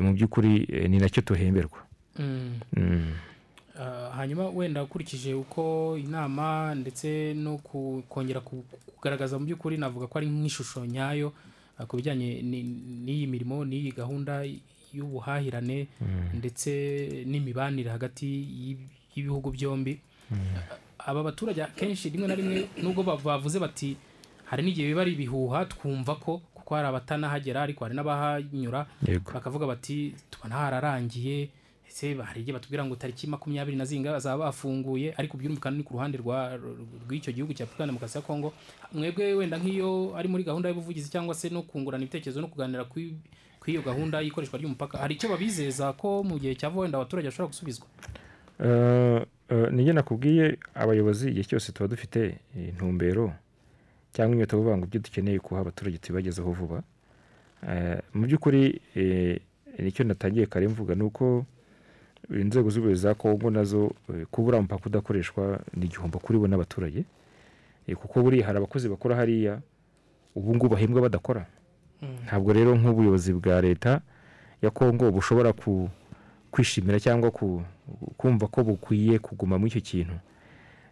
mu 0.00 0.14
by'ukuri 0.14 0.66
ni 0.88 0.98
na 1.02 1.08
cyo 1.10 1.22
tuhemberwa 1.26 1.82
Mm. 2.18 2.62
Mm. 2.76 3.10
Ah, 3.74 4.14
hanyuma 4.16 4.46
wenda 4.54 4.82
ukurikije 4.86 5.34
uko 5.34 5.98
inama 5.98 6.74
ndetse 6.78 7.34
no 7.34 7.58
kongera 8.08 8.38
ku- 8.40 8.62
kugaragaza 8.94 9.34
mu 9.38 9.44
by'ukuri 9.50 9.74
navuga 9.82 10.06
ko 10.06 10.18
ari 10.22 10.30
nk'ishusho 10.30 10.86
nyayo 10.86 11.32
ah, 11.78 11.86
ku 11.90 11.96
bijyanye 11.98 12.38
ni- 12.46 12.62
n'iyi 13.02 13.26
mirimo 13.26 13.64
n'iyi 13.66 13.90
gahunda 13.90 14.46
y'ubuhahirane 14.94 15.86
ndetse 16.34 16.70
n'imibanire 17.26 17.90
hagati 17.90 18.26
y'ib- 18.26 18.88
y'ibihugu 19.16 19.50
byombi. 19.50 20.00
Aba 20.98 21.22
baturage 21.22 21.62
akenshi 21.62 22.08
rimwe 22.10 22.28
na 22.28 22.34
rimwe 22.34 22.68
nubwo 22.82 23.02
ba- 23.02 23.16
bavuze 23.20 23.58
bati 23.60 23.96
hari 24.48 24.62
n'igihe 24.62 24.88
biba 24.88 25.02
ari 25.02 25.12
ibihuha 25.12 25.64
twumva 25.68 26.14
ko 26.16 26.40
kuko 26.54 26.74
hari 26.74 26.88
abatanahagera 26.88 27.62
ariko 27.62 27.84
hari 27.84 27.94
n'abahanyura. 27.94 28.86
Bakavuga 29.34 29.66
bati 29.66 30.14
tubona 30.30 30.54
hararangiye 30.56 31.48
ese 31.88 32.14
hari 32.16 32.40
igihe 32.40 32.52
batubwira 32.56 32.84
ngo 32.88 32.96
tariki 32.96 33.26
makumyabiri 33.28 33.76
na 33.76 33.84
zinga 33.84 34.12
bazaba 34.16 34.44
bafunguye? 34.48 35.12
Ariko 35.16 35.36
byumvikana 35.36 35.76
ni 35.76 35.82
ku 35.84 35.92
ruhande 35.94 36.16
rw'icyo 36.18 37.32
gihugu 37.36 37.52
cya 37.54 37.64
afurika 37.68 37.86
demokarasi 37.86 38.18
ya 38.18 38.22
kongo 38.24 38.52
mwebwe 38.92 39.34
wenda 39.36 39.58
nk'iyo 39.60 40.16
ari 40.16 40.28
muri 40.28 40.42
gahunda 40.44 40.68
y'ubuvugizi 40.72 41.10
cyangwa 41.12 41.34
se 41.36 41.50
no 41.52 41.62
kungurana 41.62 42.02
ibitekerezo 42.04 42.40
no 42.40 42.48
kuganira 42.48 42.84
kuri 43.64 43.72
kuri 43.72 43.72
iyo 43.72 43.82
gahunda 43.82 44.20
y'ikoreshwa 44.20 44.58
ry'umupaka. 44.58 44.98
Hari 44.98 45.14
icyo 45.16 45.28
babizeza 45.28 45.92
ko 45.96 46.22
mu 46.22 46.36
gihe 46.38 46.54
cyava 46.54 46.80
wenda 46.80 46.98
abaturage 46.98 47.28
bashobora 47.28 47.48
gusubizwa? 47.48 47.86
Eh, 48.60 49.22
eh, 49.48 49.72
nijye 49.72 49.92
nakubwiye 49.92 50.58
abayobozi 50.74 51.30
igihe 51.32 51.44
cyose 51.48 51.72
tuba 51.72 51.88
dufite 51.88 52.38
intumbero 52.54 53.32
cyangwa 54.12 54.34
inyota 54.36 54.56
yo 54.56 54.60
kuvuga 54.60 54.76
ngo 54.76 54.84
ibyo 54.86 55.00
dukeneye 55.00 55.38
kuha 55.40 55.60
abaturage 55.60 55.98
tubibagezeho 55.98 56.52
vuba. 56.52 56.82
Eh, 57.68 57.98
mu 58.12 58.26
by'ukuri 58.28 58.80
ni 59.80 59.90
cyo 59.92 60.04
natangiye 60.04 60.46
kare 60.46 60.68
mvuga 60.68 60.94
ni 60.94 61.02
uko 61.02 61.46
inzego 62.30 62.68
z'ubuyobozi 62.70 63.02
za 63.02 63.14
kongo 63.16 63.50
na 63.50 63.64
zo 63.64 63.90
kubura 64.30 64.58
umupaka 64.60 64.86
udakoreshwa 64.86 65.60
ni 65.72 65.86
igihombo 65.88 66.18
kuri 66.20 66.38
bo 66.38 66.46
n'abaturage. 66.48 67.04
Kuko 67.96 68.22
buriya 68.22 68.46
hari 68.46 68.58
abakozi 68.60 68.88
bakora 68.92 69.16
hariya 69.16 69.60
ubu 70.36 70.52
ngubu 70.54 70.68
bahembwa 70.76 71.02
badakora. 71.08 71.46
Ntabwo 72.24 72.52
rero 72.52 72.74
nk'ubuyobozi 72.76 73.32
bwa 73.32 73.60
leta 73.60 74.00
ya 74.62 74.70
kongo 74.70 75.10
bushobora 75.10 75.52
kwishimira 76.50 77.00
cyangwa 77.00 77.30
ku- 77.30 77.62
kumva 78.16 78.46
ko 78.48 78.64
bukwiye 78.64 79.18
kuguma 79.18 79.58
muri 79.58 79.70
icyo 79.70 79.80
kintu. 79.80 80.16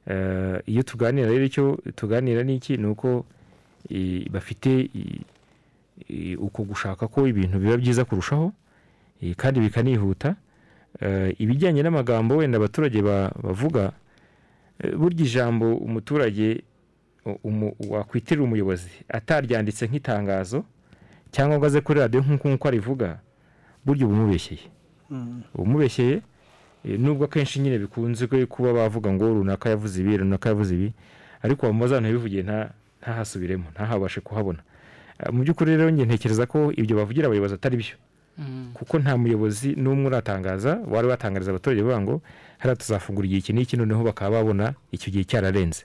Eh, 0.07 0.59
iyo 0.67 0.83
tuganira 0.83 1.31
rero 1.31 1.45
icyo 1.45 1.79
tuganira 1.95 2.43
ni 2.43 2.57
iki 2.59 2.77
ni 2.77 2.87
uko 2.87 3.25
bafite 4.31 4.91
uko 6.39 6.63
gushaka 6.65 7.09
ko 7.09 7.27
ibintu 7.27 7.59
biba 7.59 7.77
byiza 7.77 8.05
kurushaho 8.05 8.53
kandi 9.37 9.61
bikanihuta. 9.61 10.35
Eh, 11.01 11.35
ibijyanye 11.39 11.83
n'amagambo 11.83 12.37
wenda 12.37 12.59
abaturage 12.59 13.01
ba- 13.03 13.33
bavuga 13.43 13.93
eh, 14.83 14.93
burya 14.97 15.25
ijambo 15.25 15.75
umuturage 15.77 16.63
wakwitirira 17.89 18.43
umuyobozi 18.45 18.91
ataryanditse 19.09 19.87
nk'itangazo 19.87 20.65
cyangwa 21.33 21.59
ngo 21.59 21.67
aze 21.67 21.81
kuri 21.81 22.01
radiyo 22.01 22.21
nk'uko 22.23 22.49
nk'uko 22.49 22.69
arivuga 22.69 23.09
burya 23.85 24.07
uba 24.07 24.15
umubeshyeye 24.15 24.65
uba 25.55 25.63
umubeshyeye 25.65 26.23
eh, 26.85 26.99
nubwo 27.01 27.25
akenshi 27.25 27.61
nyine 27.61 27.79
bikunze 27.79 28.27
kuba 28.47 28.73
bavuga 28.73 29.09
ngo 29.13 29.25
runaka 29.43 29.71
yavuze 29.73 30.01
ibi 30.01 30.17
runaka 30.17 30.49
yavuze 30.53 30.75
ibi 30.75 30.89
ariko 31.43 31.67
wamubaza 31.67 32.01
ntabivugiye 32.01 32.43
nta 32.43 32.71
ntahasubiremo 33.03 33.65
ntahabashe 33.75 34.21
kuhabona. 34.21 34.63
Eh, 35.19 35.33
mu 35.35 35.43
by'ukuri 35.43 35.75
rero 35.77 35.91
njye 35.91 36.05
ntekereza 36.07 36.47
ko 36.47 36.71
ibyo 36.73 36.97
bavugira 36.97 37.27
abayobozi 37.27 37.55
atari 37.59 37.77
byo. 37.83 37.97
Kuko 38.75 38.99
nta 38.99 39.17
muyobozi 39.19 39.75
n'umwe 39.77 40.07
uratangaza 40.07 40.81
wari 40.89 41.07
watangariza 41.11 41.51
abaturage 41.51 41.83
bavuga 41.83 42.01
ngo 42.01 42.15
hariya 42.59 42.77
tuzafungura 42.81 43.27
igihe 43.27 43.41
iki 43.43 43.53
n'iki 43.53 43.75
noneho 43.77 44.01
bakaba 44.07 44.39
babona 44.41 44.75
icyo 44.95 45.11
gihe 45.13 45.25
cyararenze. 45.27 45.85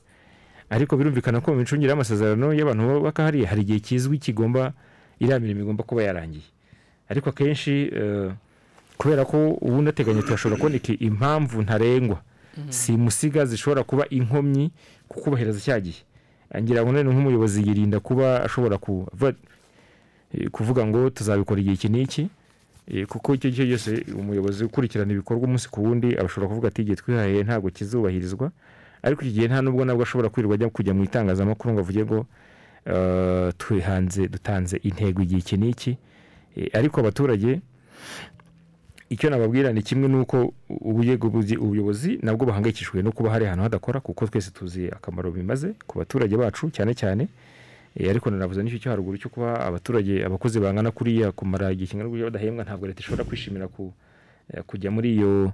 Ariko 0.70 0.94
birumvikana 0.98 1.42
ko 1.42 1.52
mu 1.52 1.60
micungire 1.66 1.90
y'amasezerano 1.92 2.54
y'abantu 2.54 2.82
bubaka 3.02 3.24
hariya 3.28 3.50
hari 3.50 3.62
igihe 3.68 3.80
kizwi 3.84 4.18
kigomba 4.22 4.74
iriya 5.20 5.40
mirimo 5.40 5.62
igomba 5.62 5.84
kuba 5.84 6.04
yarangiye. 6.04 6.46
Ariko 7.10 7.30
akenshi 7.30 7.72
eh, 7.94 8.32
kubera 8.98 9.26
ko 9.26 9.58
ubundi 9.62 9.90
ateganya 9.90 10.22
turashobora 10.22 10.58
kuboneka 10.58 10.94
impamvu 11.00 11.62
ntarengwa 11.62 12.22
simusiga 12.70 13.46
zishobora 13.46 13.84
kuba 13.84 14.10
inkomyi 14.10 14.72
ku 15.08 15.22
kubahiriza 15.22 15.60
cya 15.60 15.80
gihe. 15.80 16.02
Ngira 16.62 16.82
ngo 16.82 16.92
none 16.92 17.10
nk'umuyobozi 17.10 17.62
yirinda 17.68 18.00
kuba 18.00 18.44
ashobora 18.44 18.80
eh, 20.34 20.50
kuvuga 20.52 20.86
ngo 20.86 21.10
tuzabikora 21.10 21.60
igihe 21.62 21.76
iki 21.76 21.90
n'iki 21.90 22.24
eh, 22.88 23.06
kuko 23.08 23.36
icyo 23.36 23.50
gihe 23.52 23.68
cyose 23.68 24.04
umuyobozi 24.16 24.64
ukurikirana 24.64 25.12
ibikorwa 25.12 25.44
umunsi 25.48 25.68
ku 25.70 25.84
wundi 25.84 26.18
ashobora 26.18 26.48
kuvuga 26.48 26.68
ati 26.68 26.82
igihe 26.82 26.96
twihaye 26.96 27.44
ntabwo 27.44 27.70
kizubahirizwa 27.70 28.52
ariko 29.04 29.22
iki 29.24 29.34
gihe 29.34 29.48
nta 29.48 29.62
nubwo 29.62 29.86
nabwo 29.86 30.04
ashobora 30.04 30.30
kwirirwa 30.30 30.56
ajya 30.56 30.70
kujya 30.70 30.94
mu 30.94 31.04
itangazamakuru 31.04 31.74
ngo 31.74 31.80
avuge 31.80 32.04
ngo 32.04 32.26
twihanze 33.58 34.28
dutanze 34.28 34.78
intego 34.84 35.22
igihe 35.22 35.40
iki 35.40 35.58
n'iki. 35.58 35.98
Eh, 36.58 36.70
ariko 36.74 37.00
abaturage 37.00 37.60
icyo 39.10 39.30
nababwira 39.30 39.74
ni 39.74 39.82
kimwe 39.82 40.08
n'uko 40.08 40.54
ubuyobozi 40.70 42.20
nabwo 42.22 42.46
bahangayikishijwe 42.46 43.02
no 43.04 43.12
kuba 43.12 43.30
hari 43.32 43.46
ahantu 43.46 43.64
hadakora 43.64 44.00
kuko 44.00 44.28
twese 44.28 44.52
tuzi 44.52 44.88
akamaro 44.92 45.32
bimaze 45.32 45.74
ku 45.88 45.98
baturage 46.00 46.38
bacu 46.38 46.70
cyane 46.72 46.94
cyane 46.94 47.28
Eh, 47.98 48.10
ariko 48.14 48.30
nanavuze 48.30 48.62
n'icyo 48.64 48.78
cyo 48.80 48.90
haruguru 48.94 49.18
cyo 49.18 49.30
kuba 49.34 49.58
abaturage 49.66 50.22
abakozi 50.26 50.60
bangana 50.62 50.92
kuriya 50.94 51.32
kumara 51.34 51.72
igihe 51.74 51.90
kingana 51.90 52.10
kuriya 52.10 52.30
badahembwa 52.30 52.62
ntabwo 52.64 52.86
leta 52.88 53.00
ishobora 53.02 53.24
kwishimira 53.26 53.66
ku, 53.68 53.90
eh, 54.54 54.62
kujya 54.70 54.92
muri 54.94 55.18
iyo 55.18 55.50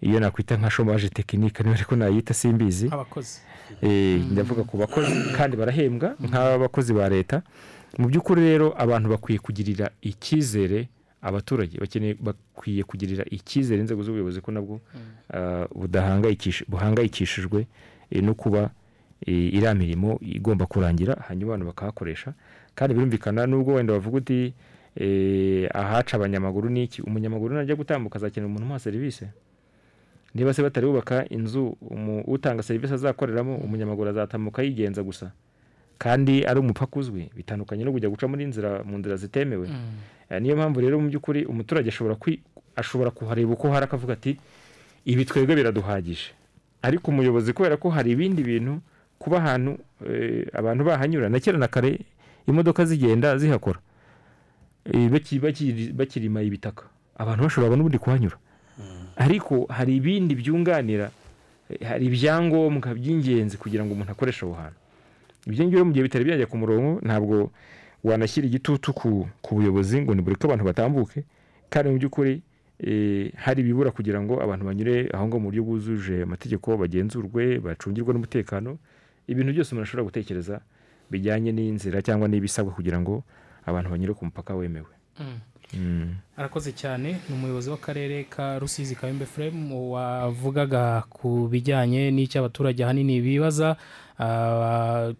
iyo 0.00 0.20
nakwita 0.20 0.56
nka 0.56 0.70
shomaje 0.70 1.08
tekinike 1.08 1.62
niba 1.62 1.74
ariko 1.76 1.96
nayita 1.96 2.34
simbizi. 2.34 2.86
Abakozi. 2.90 3.40
Eh, 3.82 4.20
ndavuga 4.32 4.64
ku 4.64 4.76
bakozi 4.76 5.12
kandi 5.36 5.56
barahembwa 5.56 6.16
nk'abakozi 6.20 6.92
ba 6.92 7.08
leta. 7.08 7.42
Mu 7.98 8.08
by'ukuri 8.08 8.40
rero 8.42 8.74
abantu 8.78 9.08
bakwiye 9.10 9.38
kugirira 9.38 9.90
icyizere 10.02 10.88
abaturage. 11.22 11.78
Bakeneye 11.78 12.14
bakwiye 12.20 12.82
kugirira 12.82 13.24
icyizere 13.30 13.80
inzego 13.80 14.02
z'ubuyobozi 14.02 14.40
ko 14.40 14.50
nabwo 14.52 14.80
budahangayikishije 15.74 16.64
buhangayikishijwe 16.70 17.66
eh, 18.10 18.22
no 18.22 18.34
kuba 18.34 18.70
eh, 19.26 19.54
iriya 19.54 19.74
mirimo 19.74 20.18
igomba 20.22 20.66
kurangira. 20.66 21.14
Hanyuma 21.28 21.52
abantu 21.54 21.66
bakahakoresha. 21.66 22.32
Kandi 22.74 22.94
birumvikana 22.94 23.46
nubwo 23.46 23.74
wenda 23.74 23.92
bavuga 23.92 24.16
uti 24.16 24.54
eh, 24.96 25.68
ahaca 25.74 26.14
abanyamaguru 26.16 26.68
ni 26.70 26.84
iki? 26.84 27.02
Umunyamaguru 27.02 27.54
najya 27.54 27.76
gutambuka 27.76 28.16
azakenera 28.16 28.46
umuntu 28.46 28.64
umuha 28.64 28.78
serivisi? 28.78 29.24
Niba 30.34 30.54
se 30.54 30.62
batari 30.62 30.86
bubaka 30.86 31.28
inzu 31.28 31.76
utanga 32.26 32.62
serivisi 32.62 32.94
azakoreramo 32.94 33.56
umunyamaguru 33.56 34.10
azatambuka 34.10 34.62
yigenza 34.62 35.02
gusa. 35.02 35.30
Kandi 35.98 36.44
ari 36.46 36.60
umupaka 36.60 36.96
uzwi 37.00 37.30
bitandukanye 37.36 37.84
no 37.84 37.92
kujya 37.92 38.08
guca 38.08 38.28
muri 38.28 38.44
nzira 38.46 38.82
mu 38.84 38.98
nzira 38.98 39.16
zitemewe. 39.16 39.68
Eh, 40.30 40.40
niyo 40.42 40.56
mpamvu 40.56 40.80
rero 40.80 41.00
mu 41.00 41.08
by'ukuri 41.08 41.44
umuturage 41.44 41.90
ashobora 42.76 43.10
kuhareba 43.10 43.52
uko 43.52 43.70
hari 43.70 43.84
akavuga 43.84 44.12
ati 44.12 44.38
ibi 45.04 45.24
twebwe 45.24 45.54
biraduhagije. 45.56 46.32
Ariko 46.82 47.10
umuyobozi 47.10 47.52
kubera 47.52 47.76
ko 47.76 47.90
hari 47.90 48.10
ibindi 48.16 48.42
bintu 48.42 48.80
kuba 49.18 49.36
ahantu 49.44 49.76
eh, 50.08 50.46
abantu 50.56 50.84
bahanyura 50.84 51.28
na 51.28 51.40
kera 51.40 51.58
na 51.58 51.68
kare 51.68 52.00
imodoka 52.48 52.84
zigenda 52.84 53.36
zihakora. 53.38 53.78
Eh, 54.88 55.10
baki- 55.12 55.40
baki- 55.40 55.92
bakirima 55.92 56.40
ibitaka. 56.42 56.84
Abantu 57.20 57.42
bashobora 57.44 57.76
n'ubundi 57.76 57.98
kuhanyura. 58.00 58.36
Ariko 59.20 59.66
hari 59.68 59.96
ibindi 60.00 60.32
byunganira 60.34 61.10
hari 61.84 62.06
ibyangombwa 62.08 62.88
by'ingenzi 62.96 63.60
kugira 63.60 63.84
ngo 63.84 63.92
umuntu 63.94 64.12
akoreshe 64.16 64.42
aho 64.48 64.54
hantu 64.56 64.78
ibyo 65.46 65.62
ngibyo 65.64 65.84
mu 65.84 65.92
gihe 65.92 66.04
bitari 66.08 66.24
byajya 66.24 66.46
ku 66.48 66.56
murongo 66.58 67.00
ntabwo 67.04 67.52
wanashyira 68.04 68.46
igitutu 68.48 68.92
ku, 68.96 69.28
buyobozi 69.52 70.00
ngo 70.02 70.14
nibureke 70.16 70.44
abantu 70.48 70.64
batambuke 70.64 71.20
kandi 71.68 71.86
mu 71.92 71.96
by'ukuri 72.00 72.40
eh, 72.80 73.28
hari 73.36 73.60
ibibura 73.60 73.90
kugira 73.92 74.18
ngo 74.24 74.40
abantu 74.40 74.64
banyure 74.64 75.12
aho 75.12 75.24
ngaho 75.28 75.40
mu 75.40 75.48
buryo 75.52 75.62
bwujuje 75.68 76.24
amategeko 76.24 76.80
bagenzurwe 76.80 77.60
bacungirwe 77.60 78.10
n'umutekano 78.16 78.78
ibintu 79.28 79.52
byose 79.52 79.70
umuntu 79.76 79.84
ashobora 79.84 80.08
gutekereza 80.08 80.60
bijyanye 81.12 81.52
n'inzira 81.52 82.00
cyangwa 82.02 82.24
n'ibisabwa 82.28 82.72
kugira 82.72 82.96
ngo 83.04 83.20
abantu 83.68 83.88
banyure 83.92 84.12
ku 84.16 84.24
mupaka 84.24 84.56
wemewe 84.56 84.88
Mm. 85.20 85.36
Arakoze 86.36 86.72
cyane 86.72 87.16
ni 87.28 87.34
umuyobozi 87.34 87.70
w'akarere 87.70 88.24
ka 88.24 88.58
rusizi 88.58 88.94
kayumbe 88.94 89.26
furemu 89.26 89.92
wavugaga 89.92 91.02
ku 91.10 91.48
bijyanye 91.50 92.10
n'icyo 92.10 92.40
abaturage 92.40 92.84
ahanini 92.84 93.20
bibaza 93.20 93.76
ah, 94.18 95.12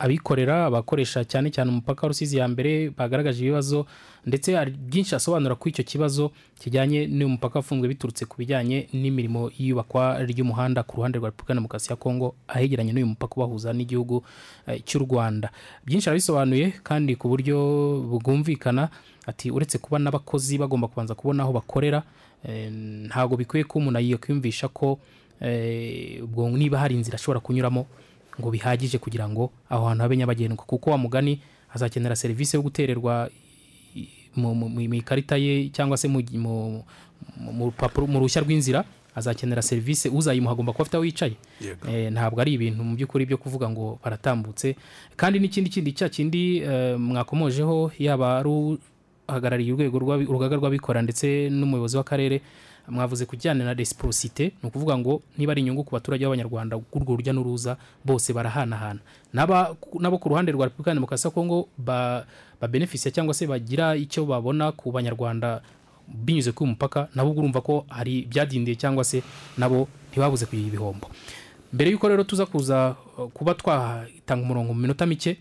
abikorera 0.00 0.64
abakoresha 0.66 1.24
cyane 1.24 1.50
cyane 1.50 1.68
umupaka 1.70 2.02
wa 2.02 2.08
rusizi 2.08 2.36
ya 2.40 2.48
mbere 2.48 2.90
bagaragaje 2.90 3.40
ibibazo 3.44 3.86
ndetse 4.26 4.56
hari 4.56 4.70
byinshi 4.72 5.14
asobanura 5.14 5.54
kuri 5.60 5.70
icyo 5.76 5.84
kibazo 5.84 6.32
kijyanye 6.60 7.04
n'uyu 7.06 7.28
mupaka 7.28 7.58
wafunzwe 7.60 7.88
biturutse 7.88 8.24
ku 8.24 8.36
bijyanye 8.40 8.88
n'imirimo 8.96 9.50
y'iyubakwa 9.58 10.24
ry'umuhanda 10.24 10.82
ku 10.88 10.96
ruhande 10.96 11.18
rwa 11.20 11.28
repubulika 11.28 11.52
ya 11.52 11.60
demokarasi 11.60 11.92
ya 11.92 11.96
kongo 11.96 12.34
ahegeranye 12.48 12.92
n'uyu 12.92 13.06
mupaka 13.12 13.34
ubahuza 13.36 13.72
n'igihugu 13.76 14.24
eh, 14.68 14.80
cy'u 14.84 15.04
rwanda. 15.04 15.52
Byinshi 15.84 16.08
arabisobanuye 16.08 16.80
kandi 16.82 17.16
ku 17.20 17.28
buryo 17.28 17.56
bwumvikana 18.24 18.88
ati 19.30 19.50
uretse 19.50 19.78
kuba 19.78 19.98
n'abakozi 19.98 20.58
bagomba 20.58 20.88
kubanza 20.88 21.14
kubona 21.14 21.42
aho 21.46 21.52
bakorera 21.52 22.02
eh, 22.44 22.70
ntabwo 23.06 23.36
bikwiye 23.36 23.64
ko 23.64 23.78
umuntu 23.78 24.00
yakwiyumvisha 24.00 24.68
ko 24.68 24.98
eh, 25.40 26.24
ubwo 26.24 26.50
niba 26.50 26.78
hari 26.78 26.94
inzira 26.98 27.14
ashobora 27.16 27.40
kunyuramo 27.40 27.86
ngo 28.40 28.48
bihagije 28.50 28.98
kugira 28.98 29.28
ngo 29.28 29.50
aho 29.70 29.86
hantu 29.88 30.02
habe 30.02 30.16
nyabagendwa. 30.16 30.64
Kuko 30.64 30.90
wa 30.90 30.98
mugani 30.98 31.40
azakenera 31.74 32.16
serivisi 32.16 32.56
yo 32.56 32.62
gutererwa 32.62 33.28
mu- 34.36 34.80
ikarita 34.96 35.36
ye 35.36 35.68
cyangwa 35.68 35.96
se 35.96 36.08
mu 36.08 36.22
ruhushya 38.18 38.40
rw'inzira 38.42 38.84
azakenera 39.14 39.62
serivisi 39.62 40.08
uzayimuha 40.08 40.52
agomba 40.52 40.72
kuba 40.72 40.82
afite 40.82 40.96
aho 40.96 41.04
yicaye. 41.04 41.36
Eh, 41.88 42.12
ntabwo 42.12 42.40
ari 42.40 42.52
ibintu 42.54 42.84
mu 42.84 42.94
by'ukuri 42.96 43.26
byo 43.26 43.36
kuvuga 43.38 43.68
ngo 43.68 43.98
baratambutse. 44.04 44.76
Kandi 45.16 45.38
n'ikindi 45.42 45.68
kindi 45.70 45.92
cya 45.92 46.08
kindi 46.08 46.62
eh, 46.62 46.96
mwakomojeho 46.98 47.92
yaba 47.98 48.38
ari 48.38 48.78
uhagarariye 49.30 49.72
urwego 49.72 49.96
urugaga 50.28 50.56
rw'abikorera 50.56 51.02
ndetse 51.02 51.48
n'umuyobozi 51.50 51.96
w'akarere 51.96 52.40
mwavuze 52.90 53.22
ku 53.26 53.36
kijyanye 53.38 53.62
na 53.64 53.74
resiporosite 53.74 54.52
ni 54.62 54.66
ukuvuga 54.68 54.98
ngo 54.98 55.22
niba 55.38 55.52
ari 55.52 55.60
inyungu 55.62 55.84
ku 55.84 55.94
baturage 55.94 56.24
b'abanyarwanda 56.26 56.74
urwo 56.92 57.16
rujya 57.16 57.32
n'uruza 57.32 57.76
bose 58.04 58.32
barahanahana. 58.34 58.98
Nabo 59.32 60.18
ku 60.18 60.28
ruhande 60.28 60.50
rwa 60.52 60.66
repubulika 60.66 60.94
demokarasi 60.94 61.26
ya 61.26 61.30
kongo 61.30 61.68
ba- 61.78 62.26
babenefisiya 62.60 63.12
cyangwa 63.14 63.34
se 63.34 63.46
bagira 63.46 63.94
icyo 63.96 64.26
babona 64.26 64.72
ku 64.74 64.90
banyarwanda 64.90 65.62
binyuze 66.08 66.50
kuri 66.52 66.66
uyu 66.66 66.72
mupaka 66.74 67.06
nabo 67.14 67.30
urumva 67.30 67.60
ko 67.62 67.86
hari 67.88 68.26
ibyadindiye 68.26 68.74
cyangwa 68.74 69.04
se 69.04 69.22
nabo 69.58 69.86
ntibabuze 70.10 70.46
kugira 70.50 70.68
ibihombo. 70.74 71.06
Mbere 71.72 71.90
y'uko 71.94 72.08
rero 72.10 72.24
tuza 72.26 72.46
kuza 72.50 72.96
kuba 73.34 73.54
twatanga 73.54 74.42
umurongo 74.42 74.74
mu 74.74 74.80
minota 74.82 75.06
mike 75.06 75.38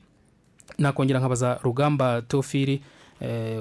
nakongera 0.77 1.17
nkabaza 1.19 1.57
rugamba 1.65 2.21
teofili 2.21 2.81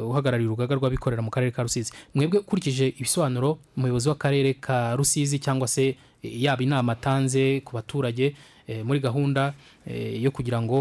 uhagarariye 0.05 0.47
urugaga 0.49 0.75
rw'abikorera 0.75 1.23
mu 1.23 1.31
karere 1.31 1.51
ka 1.51 1.63
rusizi. 1.63 1.93
Mwebwe 2.15 2.39
ukurikije 2.41 2.89
ibisobanuro 2.99 3.59
umuyobozi 3.77 4.09
w'akarere 4.09 4.55
ka 4.55 4.97
rusizi 4.97 5.39
cyangwa 5.39 5.69
se 5.69 5.87
eh, 6.23 6.43
yaba 6.43 6.63
inama 6.63 6.93
atanze 6.93 7.61
ku 7.65 7.75
baturage 7.75 8.35
eh, 8.67 8.85
muri 8.85 9.01
gahunda 9.01 9.55
eh, 9.87 10.23
yo 10.23 10.31
kugira 10.31 10.63
ngo 10.63 10.79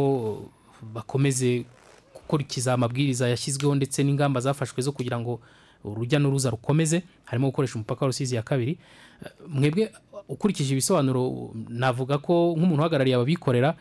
bakomeze 0.94 1.66
gukurikiza 2.14 2.74
amabwiriza 2.74 3.30
yashyizweho 3.30 3.76
ndetse 3.76 4.04
n'ingamba 4.04 4.40
zafashwe 4.42 4.82
zo 4.84 4.92
kugira 4.92 5.20
ngo 5.20 5.40
urujya 5.84 6.20
n'uruza 6.20 6.50
rukomeze 6.50 7.02
harimo 7.26 7.48
gukoresha 7.48 7.76
umupaka 7.76 8.02
wa 8.06 8.08
rusizi 8.08 8.36
ya 8.36 8.42
kabiri. 8.44 8.78
Eh, 9.26 9.32
mwebwe 9.48 9.92
ukurikije 10.30 10.72
ibisobanuro 10.74 11.52
navuga 11.70 12.18
ko 12.18 12.54
nk'umuntu 12.58 12.82
uhagarariye 12.82 13.16
ababikorera 13.16 13.76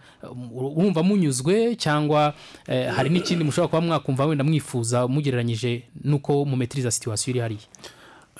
urumva 0.55 1.03
munyuzwe 1.03 1.75
cyangwa 1.77 2.35
eh, 2.67 2.89
hari 2.95 3.11
n'ikindi 3.11 3.45
mushobora 3.45 3.69
kuba 3.69 3.81
mwakumva 3.81 4.27
wenda 4.27 4.45
mwifuza 4.45 5.09
mugereranyije 5.09 5.83
n'uko 6.05 6.45
mumetiriza 6.45 6.91
situwasiyo 6.91 7.31
iri 7.33 7.41
hariya. 7.41 7.67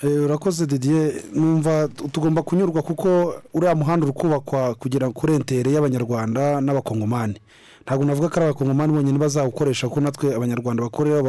Eh, 0.03 0.23
urakoze 0.25 0.65
didier. 0.67 1.13
Numva 1.33 1.87
tugomba 2.11 2.43
kunyurwa 2.43 2.81
kuko 2.81 3.35
uriya 3.53 3.75
muhanda 3.75 4.05
uri 4.05 4.13
kubakwa 4.13 4.75
kugira 4.75 5.09
kuri 5.09 5.33
entere 5.33 5.71
y'abanyarwanda 5.71 6.61
n'abakongomani. 6.61 7.35
Ntabwo 7.83 8.05
navuga 8.05 8.29
ko 8.29 8.35
ari 8.35 8.45
abakongomani 8.45 8.93
bonyine 8.93 9.17
bazawukoresha 9.17 9.87
kuko 9.89 10.01
natwe 10.01 10.35
abanyarwanda 10.35 10.83
bakorera 10.83 11.23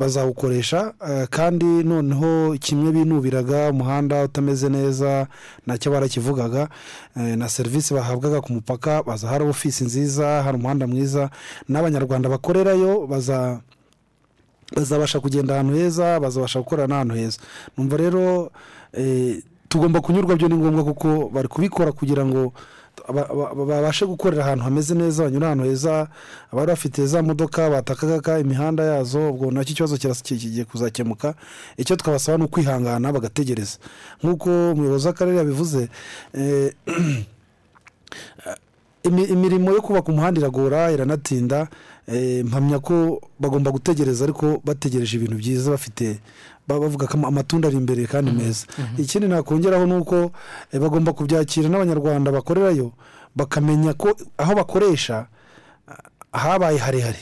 bazawukoresha 0.00 0.92
eh, 1.08 1.28
kandi 1.30 1.64
noneho 1.64 2.56
kimwe 2.60 2.92
binubiraga 2.92 3.70
umuhanda 3.70 4.24
utameze 4.24 4.68
neza 4.68 5.26
na 5.66 5.78
cyo 5.78 5.90
barakivugaga 5.92 6.68
eh, 7.16 7.36
na 7.38 7.48
serivisi 7.48 7.94
bahabwaga 7.94 8.40
ku 8.40 8.52
mupaka 8.52 9.02
baza 9.02 9.28
hari 9.28 9.44
ofisi 9.44 9.84
nziza 9.84 10.42
hari 10.42 10.56
umuhanda 10.58 10.86
mwiza 10.86 11.30
n'abanyarwanda 11.68 12.28
bakorerayo 12.28 13.06
baza 13.06 13.60
bazabasha 14.76 15.20
kugenda 15.20 15.54
ahantu 15.54 15.74
heza 15.74 16.20
bazabasha 16.20 16.58
gukorera 16.58 16.86
n'ahantu 16.88 17.14
heza. 17.14 17.38
Numva 17.78 17.96
rero 17.96 18.50
eh, 18.92 19.42
tugomba 19.68 20.00
kunyurwa 20.00 20.36
byo 20.36 20.48
ni 20.48 20.54
ngombwa 20.54 20.84
kuko 20.84 21.28
bari 21.28 21.48
kubikora 21.48 21.92
kugira 21.92 22.24
ngo 22.24 22.52
babashe 23.66 24.06
gukorera 24.06 24.44
ahantu 24.44 24.64
hameze 24.64 24.94
neza 24.94 25.24
banyura 25.24 25.46
ahantu 25.46 25.64
heza 25.64 26.08
abari 26.52 26.66
bafite 26.68 27.06
za 27.06 27.22
modoka 27.22 27.70
batakaga 27.70 28.38
imihanda 28.38 28.82
yazo 28.84 29.30
ubwo 29.30 29.50
na 29.50 29.64
cyo 29.64 29.72
ikibazo 29.72 29.96
kigiye 30.22 30.64
kuzakemuka. 30.64 31.34
Icyo 31.76 31.96
twabasaba 31.96 32.38
ni 32.38 32.44
ukwihangana 32.44 33.12
bagategereza. 33.12 33.78
Nk'uko 34.22 34.72
umuyobozi 34.72 35.06
w'akarere 35.06 35.36
yabivuze 35.38 35.88
eh, 36.34 36.72
imi- 39.04 39.28
imirimo 39.32 39.72
yo 39.72 39.82
kubaka 39.82 40.12
umuhanda 40.12 40.40
iragora 40.40 40.90
iranatinda. 40.92 41.68
Eh, 42.08 42.44
mpamya 42.44 42.78
ko 42.78 43.20
bagomba 43.38 43.70
gutegereza 43.70 44.24
ariko 44.24 44.60
bategereje 44.64 45.16
ibintu 45.16 45.36
byiza 45.36 45.70
bafite 45.70 46.18
ba- 46.70 46.80
bavuga 46.80 47.06
ko 47.06 47.14
ama- 47.18 47.28
amatunda 47.28 47.68
ari 47.68 47.76
imbere 47.76 48.06
kandi 48.06 48.30
meza. 48.30 48.66
Ikindi 48.98 49.26
nakongeraho 49.28 49.86
ni 49.86 49.94
uko 49.98 50.30
eh, 50.72 50.78
bagomba 50.80 51.12
kubyakira 51.12 51.68
n'abanyarwanda 51.68 52.30
bakorerayo 52.32 52.92
bakamenya 53.36 53.94
ko 53.98 54.14
aho 54.38 54.54
bakoresha 54.54 55.26
ah, 55.88 56.38
habaye 56.38 56.78
harehare. 56.78 57.18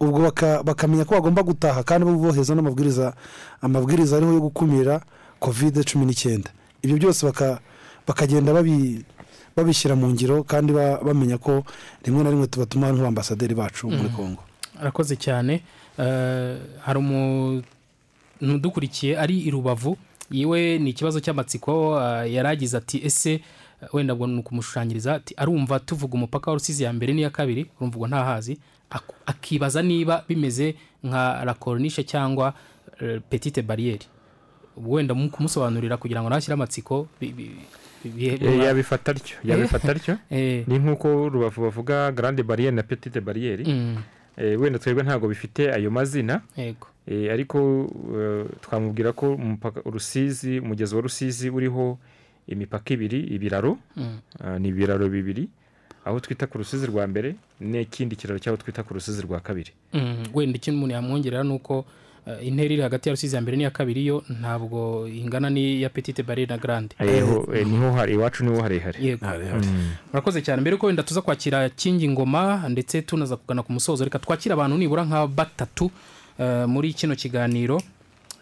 Ubwo 0.00 0.18
baka- 0.30 0.62
bakamenya 0.62 1.04
ko 1.04 1.14
bagomba 1.18 1.42
gutaha 1.42 1.82
kandi 1.82 2.06
bohereza 2.06 2.54
n'amabwiriza 2.54 3.14
amabwiriza 3.62 4.16
ariho 4.16 4.32
yo 4.34 4.40
gukumira 4.50 5.00
kovide 5.42 5.82
cumi 5.84 6.06
n'icyenda. 6.06 6.50
Ibyo 6.82 6.96
byose 6.98 7.26
baka- 7.26 7.58
bakagenda 8.06 8.50
babi 8.54 9.04
babishyira 9.54 9.94
mu 9.94 10.08
ngiro 10.10 10.42
kandi 10.48 10.72
ba- 10.72 10.98
bamenya 11.04 11.38
ko 11.38 11.62
rimwe 12.02 12.24
na 12.24 12.30
rimwe 12.30 12.46
tubatuma 12.48 12.88
nk'abambasaderi 12.90 13.54
bacu 13.54 13.86
muri 13.86 14.08
Mm. 14.10 14.16
congo. 14.16 14.42
Arakoze 14.80 15.14
cyane. 15.20 15.62
Eh, 15.98 16.56
hari 16.82 16.98
umuntu 16.98 17.62
udukurikiye 18.54 19.18
ari 19.18 19.38
i 19.40 19.50
rubavu 19.50 19.96
yiwe 20.30 20.78
ni 20.78 20.90
ikibazo 20.90 21.20
cy'amatsiko 21.20 22.00
eh, 22.00 22.32
yari 22.34 22.48
agize 22.48 22.76
ati 22.76 23.00
ese 23.06 23.32
eh, 23.32 23.40
wenda 23.94 24.14
ngo 24.16 24.26
ni 24.26 24.38
ukumushushanyiriza 24.38 25.14
ati 25.14 25.34
arumva 25.36 25.80
tuvuga 25.80 26.14
umupaka 26.14 26.50
wa 26.50 26.54
rusizi 26.56 26.82
ya 26.84 26.92
mbere 26.92 27.12
n'iya 27.14 27.30
kabiri 27.30 27.66
urumva 27.76 27.96
ubwo 27.96 28.06
ntahazi. 28.08 28.58
Ak- 28.90 29.14
akibaza 29.26 29.82
niba 29.82 30.24
bimeze 30.28 30.74
nka 31.04 31.44
la 31.44 31.54
corniche 31.54 32.02
cyangwa 32.04 32.54
eh, 33.00 33.20
petite 33.30 33.62
ubwo 34.76 34.94
wenda 34.96 35.14
mu 35.14 35.30
kumusobanurira 35.30 35.96
kugira 35.96 36.20
ngo 36.22 36.28
ntashyire 36.28 36.54
amatsiko 36.54 37.08
Eh, 38.04 38.58
yabifata 38.64 39.10
atyo 39.12 39.36
yabifata 39.44 39.92
atyo. 39.92 40.16
ni 40.66 40.78
nk'uko 40.78 41.28
rubavu 41.28 41.62
bavuga 41.62 42.12
grande 42.12 42.42
barriere 42.42 42.74
na 42.76 42.82
petite 42.82 43.20
barriere. 43.20 43.64
Mm. 43.64 43.96
Wenda 44.58 44.78
twebwe 44.78 45.02
ntabwo 45.02 45.28
bifite 45.28 45.72
ayo 45.72 45.90
mazina. 45.90 46.40
Yego. 46.56 46.86
Eh, 47.06 47.32
ariko 47.32 47.90
eh, 48.14 48.46
twamubwira 48.60 49.12
ko 49.12 49.34
umupaka 49.34 49.80
rusizi 49.84 50.58
umugezi 50.60 50.94
wa 50.94 51.00
rusizi 51.02 51.50
uriho 51.50 51.98
imipaka 52.46 52.94
ibiri 52.94 53.20
ibiraro. 53.34 53.78
Mm. 53.96 54.18
Ah, 54.40 54.58
ni 54.58 54.68
ibiraro 54.68 55.08
bibiri. 55.08 55.48
Aho 56.04 56.20
twita 56.20 56.46
ku 56.46 56.58
rusizi 56.58 56.86
rwa 56.86 57.06
mbere 57.06 57.34
n'ikindi 57.60 58.16
kiraro 58.16 58.38
cy'aho 58.38 58.56
twita 58.56 58.82
ku 58.82 58.94
rusizi 58.94 59.22
rwa 59.22 59.40
kabiri. 59.40 59.70
Mm, 59.94 60.30
wenda 60.34 60.56
ikindi 60.56 60.78
umuntu 60.78 60.94
yamwongerera 60.94 61.42
ni 61.42 61.54
uko 61.54 61.84
eh, 62.26 62.46
intera 62.46 62.74
iri 62.74 62.82
hagati 62.82 63.08
ya 63.08 63.12
rusizi 63.14 63.34
ya 63.36 63.42
mbere 63.42 63.56
n'iya 63.56 63.70
kabiri 63.70 64.06
yo 64.06 64.22
ntabwo 64.40 65.06
ingana 65.08 65.50
n'iya 65.50 65.90
petite 65.90 66.22
barriere 66.22 66.54
na 66.54 66.86
eh, 66.98 67.66
ni 67.66 67.78
ho 67.78 67.92
hari 67.92 68.14
iwacu 68.14 68.44
ni 68.44 68.50
ho 68.50 68.62
harehare. 68.62 68.98
Yego. 69.02 69.26
Mm. 69.26 69.90
murakoze 70.12 70.42
cyane. 70.42 70.60
Mbere 70.60 70.74
yuko 70.74 70.86
wenda 70.86 71.02
tuza 71.02 71.22
kwakira 71.22 71.68
kingi 71.68 72.08
ngoma 72.08 72.68
ndetse 72.68 73.02
tunaza 73.02 73.36
kugana 73.36 73.62
ku 73.62 73.72
musozo 73.72 74.04
reka 74.04 74.18
twakire 74.18 74.52
abantu 74.54 74.78
nibura 74.78 75.04
nka 75.04 75.26
batatu 75.26 75.90
muri 76.68 76.92
kino 76.94 77.14
kiganiro 77.16 77.82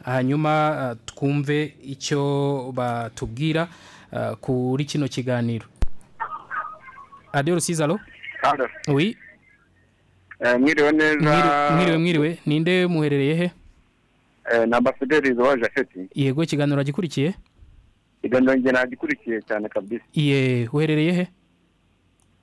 hanyuma 0.04 0.50
ah, 0.80 0.94
twumve 1.06 1.74
icyo 1.84 2.72
batubwira 2.74 3.68
ah, 4.12 4.34
kuri 4.36 4.84
kino 4.84 5.08
kiganiro. 5.08 5.66
Halo. 8.42 8.68
oui. 8.88 9.16
Eh, 10.40 10.60
mwiriwe 10.60 10.92
neza? 10.92 11.70
Mwiriwe- 11.76 11.98
mwiriwe. 11.98 12.38
Ninde 12.46 12.86
muherereye 12.86 13.34
he? 13.34 13.50
Eh, 14.52 14.68
ni 14.68 14.74
ambasaderi 14.74 15.32
wa 15.34 15.56
jafeti 15.56 16.08
yego 16.14 16.42
ikiganiro 16.42 16.82
gikurikiye 16.84 17.34
iganiro 18.22 18.54
njye 18.54 18.72
nagikurikiye 18.72 19.42
cyane 19.42 19.68
kabisa. 19.68 20.04
Iye 20.12 20.68
uherereye 20.72 21.12
he? 21.12 21.28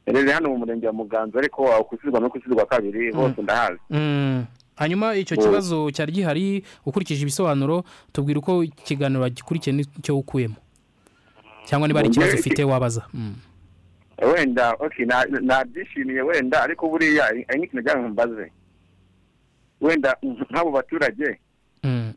Rero 0.05 0.31
hano 0.31 0.49
mu 0.49 0.57
murenge 0.57 0.87
wa 0.87 0.93
muganza 0.93 1.39
ariko 1.39 1.83
kusizwa 1.83 2.19
no 2.19 2.29
kusizwa 2.29 2.65
kabiri 2.65 3.13
Mm. 3.13 3.19
hose 3.19 3.41
ndahazi. 3.41 3.79
Mm. 3.89 4.45
Hanyuma 4.77 5.15
icyo 5.15 5.35
Mm. 5.37 5.43
kibazo 5.43 5.91
cyari 5.91 6.11
gihari 6.11 6.63
ukurikije 6.85 7.21
ibisobanuro 7.21 7.83
tubwira 8.13 8.39
uko 8.39 8.63
ikiganiro 8.63 9.25
gikurikiye 9.29 9.73
n'icyo 9.75 10.17
ukuyemo 10.17 10.55
cyangwa 11.65 11.87
niba 11.87 11.99
ari 11.99 12.09
ikibazo 12.09 12.37
ufite 12.37 12.63
wabaza 12.63 13.03
Mm. 13.13 13.35
wenda 14.33 14.77
nabyishimiye 15.41 16.21
wenda 16.21 16.63
ariko 16.63 16.89
buriya 16.89 17.25
ari 17.27 17.45
nk'ikintu 17.57 17.83
cyangwa 17.85 18.09
mbaze 18.09 18.51
wenda 19.81 20.17
nk'abo 20.23 20.71
baturage 20.71 21.37
Mm. 21.83 22.13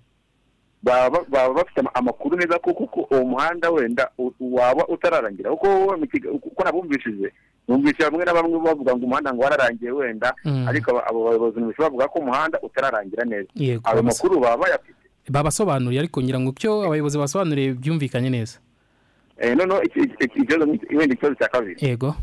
baba 0.83 1.21
bafite 1.55 1.81
ama- 1.81 1.95
amakuru 1.95 2.37
neza 2.37 2.59
ko 2.59 2.73
kuko 2.75 3.01
uwo 3.11 3.25
muhanda 3.25 3.71
wenda 3.71 4.11
waba 4.41 4.89
utararangira 4.89 5.51
kuko 5.57 6.65
nabumvishije 6.65 7.33
numvise 7.71 8.03
bamwe 8.03 8.25
na 8.27 8.35
bamwe 8.35 8.59
bavuga 8.59 8.91
ngo 8.99 9.05
umuhanda 9.07 9.31
ngo 9.35 9.43
wararangiye 9.47 9.91
wenda 9.95 10.35
Mm. 10.45 10.67
ariko 10.69 10.99
abo 11.07 11.25
bayobozi 11.31 11.57
ntibishobora 11.63 11.87
bavuga 11.91 12.09
ko 12.11 12.19
umuhanda 12.19 12.59
utararangira 12.63 13.25
neza. 13.25 13.49
Ayo 13.87 14.03
makuru 14.03 14.41
baba 14.43 14.57
bayafite. 14.67 14.99
babasobanuriye 15.31 16.01
ariko 16.03 16.19
ngira 16.23 16.41
ngo 16.43 16.51
icyo 16.51 16.83
abayobozi 16.91 17.19
basobanuriye 17.19 17.79
byumvikanye 17.79 18.31
neza. 18.31 18.59
Eh, 19.39 19.55
noneho 19.57 19.83
iki- 19.87 20.01
iki- 20.05 20.25
iki- 20.27 20.39
ikibazo 20.43 20.67
wenda 20.91 21.15
ikibazo 21.15 21.35
cya 21.39 21.49
kabiri. 21.49 21.77
Yego. 21.79 22.15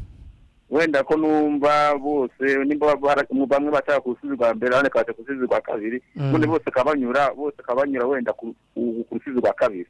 Wenda 0.69 0.99
ko 1.03 1.15
numva 1.15 1.95
bose 1.95 2.43
nimba 2.67 2.91
bamwe 2.99 3.71
bashaka 3.71 4.03
ku 4.03 4.11
rusizi 4.11 4.35
rwa 4.35 4.51
mbere 4.53 4.75
abandi 4.75 4.91
bakaza 4.91 5.13
ku 5.15 5.23
rusizi 5.23 5.47
rwa 5.47 5.61
kabiri 5.63 5.97
ubundi 6.19 6.43
bose 6.47 6.63
bakaba 6.67 6.91
banyura 6.91 7.31
bose 7.31 7.55
bakaba 7.63 7.81
banyura 7.87 8.05
wenda 8.05 8.33
ku 8.35 8.51
rusizi 9.11 9.39
rwa 9.39 9.53
kabiri. 9.55 9.87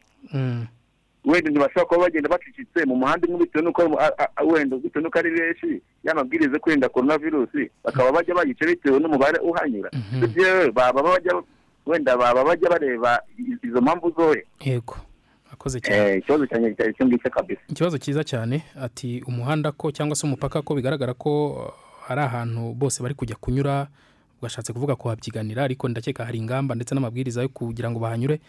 Wenda 1.27 1.49
ntibashobora 1.51 1.85
kuba 1.85 2.01
bagenda 2.07 2.29
bacicitse 2.29 2.85
mu 2.85 2.95
muhanda 2.95 3.27
umwe 3.27 3.39
bitewe 3.45 3.63
n'uko 3.65 3.81
wenda 4.47 4.77
bitewe 4.77 5.03
n'uko 5.03 5.19
ari 5.19 5.31
benshi 5.31 5.81
y'amabwiriza 6.03 6.53
yo 6.53 6.59
kwirinda 6.59 6.89
korona 6.89 7.17
virusi 7.17 7.69
bakaba 7.83 8.11
bajya 8.11 8.35
bayica 8.35 8.65
bitewe 8.65 8.99
n'umubare 8.99 9.39
uhanyura. 9.39 9.89
Ibyo 10.23 10.71
baba 10.71 11.03
bajya 11.03 11.33
wenda 11.85 12.17
baba 12.17 12.43
bajya 12.43 12.69
bareba 12.69 13.21
izo 13.63 13.81
mpamvu 13.81 14.13
zoye. 14.17 14.45
Yego 14.63 14.95
akoze 15.53 15.79
cyane. 15.81 16.11
Eh, 16.11 16.17
ikibazo 16.19 16.45
cyari 16.47 16.75
icyo 16.91 17.05
ngicyo 17.05 17.29
kabisa. 17.29 17.61
Ikibazo 17.69 17.97
cyiza 17.97 18.23
cyane 18.23 18.63
ati 18.81 19.23
umuhanda 19.27 19.71
ko 19.71 19.91
cyangwa 19.91 20.15
se 20.15 20.27
umupaka 20.27 20.61
ko 20.61 20.75
bigaragara 20.75 21.13
ko 21.13 21.49
uh, 21.49 22.11
ari 22.11 22.21
ahantu 22.21 22.73
bose 22.73 23.03
bari 23.03 23.15
kujya 23.15 23.35
kunyura 23.35 23.87
ugashatse 24.41 24.73
kuvuga 24.73 24.95
ko 24.95 25.09
habyiganira 25.09 25.63
ariko 25.63 25.89
ndakeka 25.89 26.25
hari 26.25 26.37
ingamba 26.39 26.75
ndetse 26.75 26.95
n'amabwiriza 26.95 27.41
yo 27.41 27.49
kugira 27.49 27.91
ngo 27.91 27.99
bahanyure. 27.99 28.39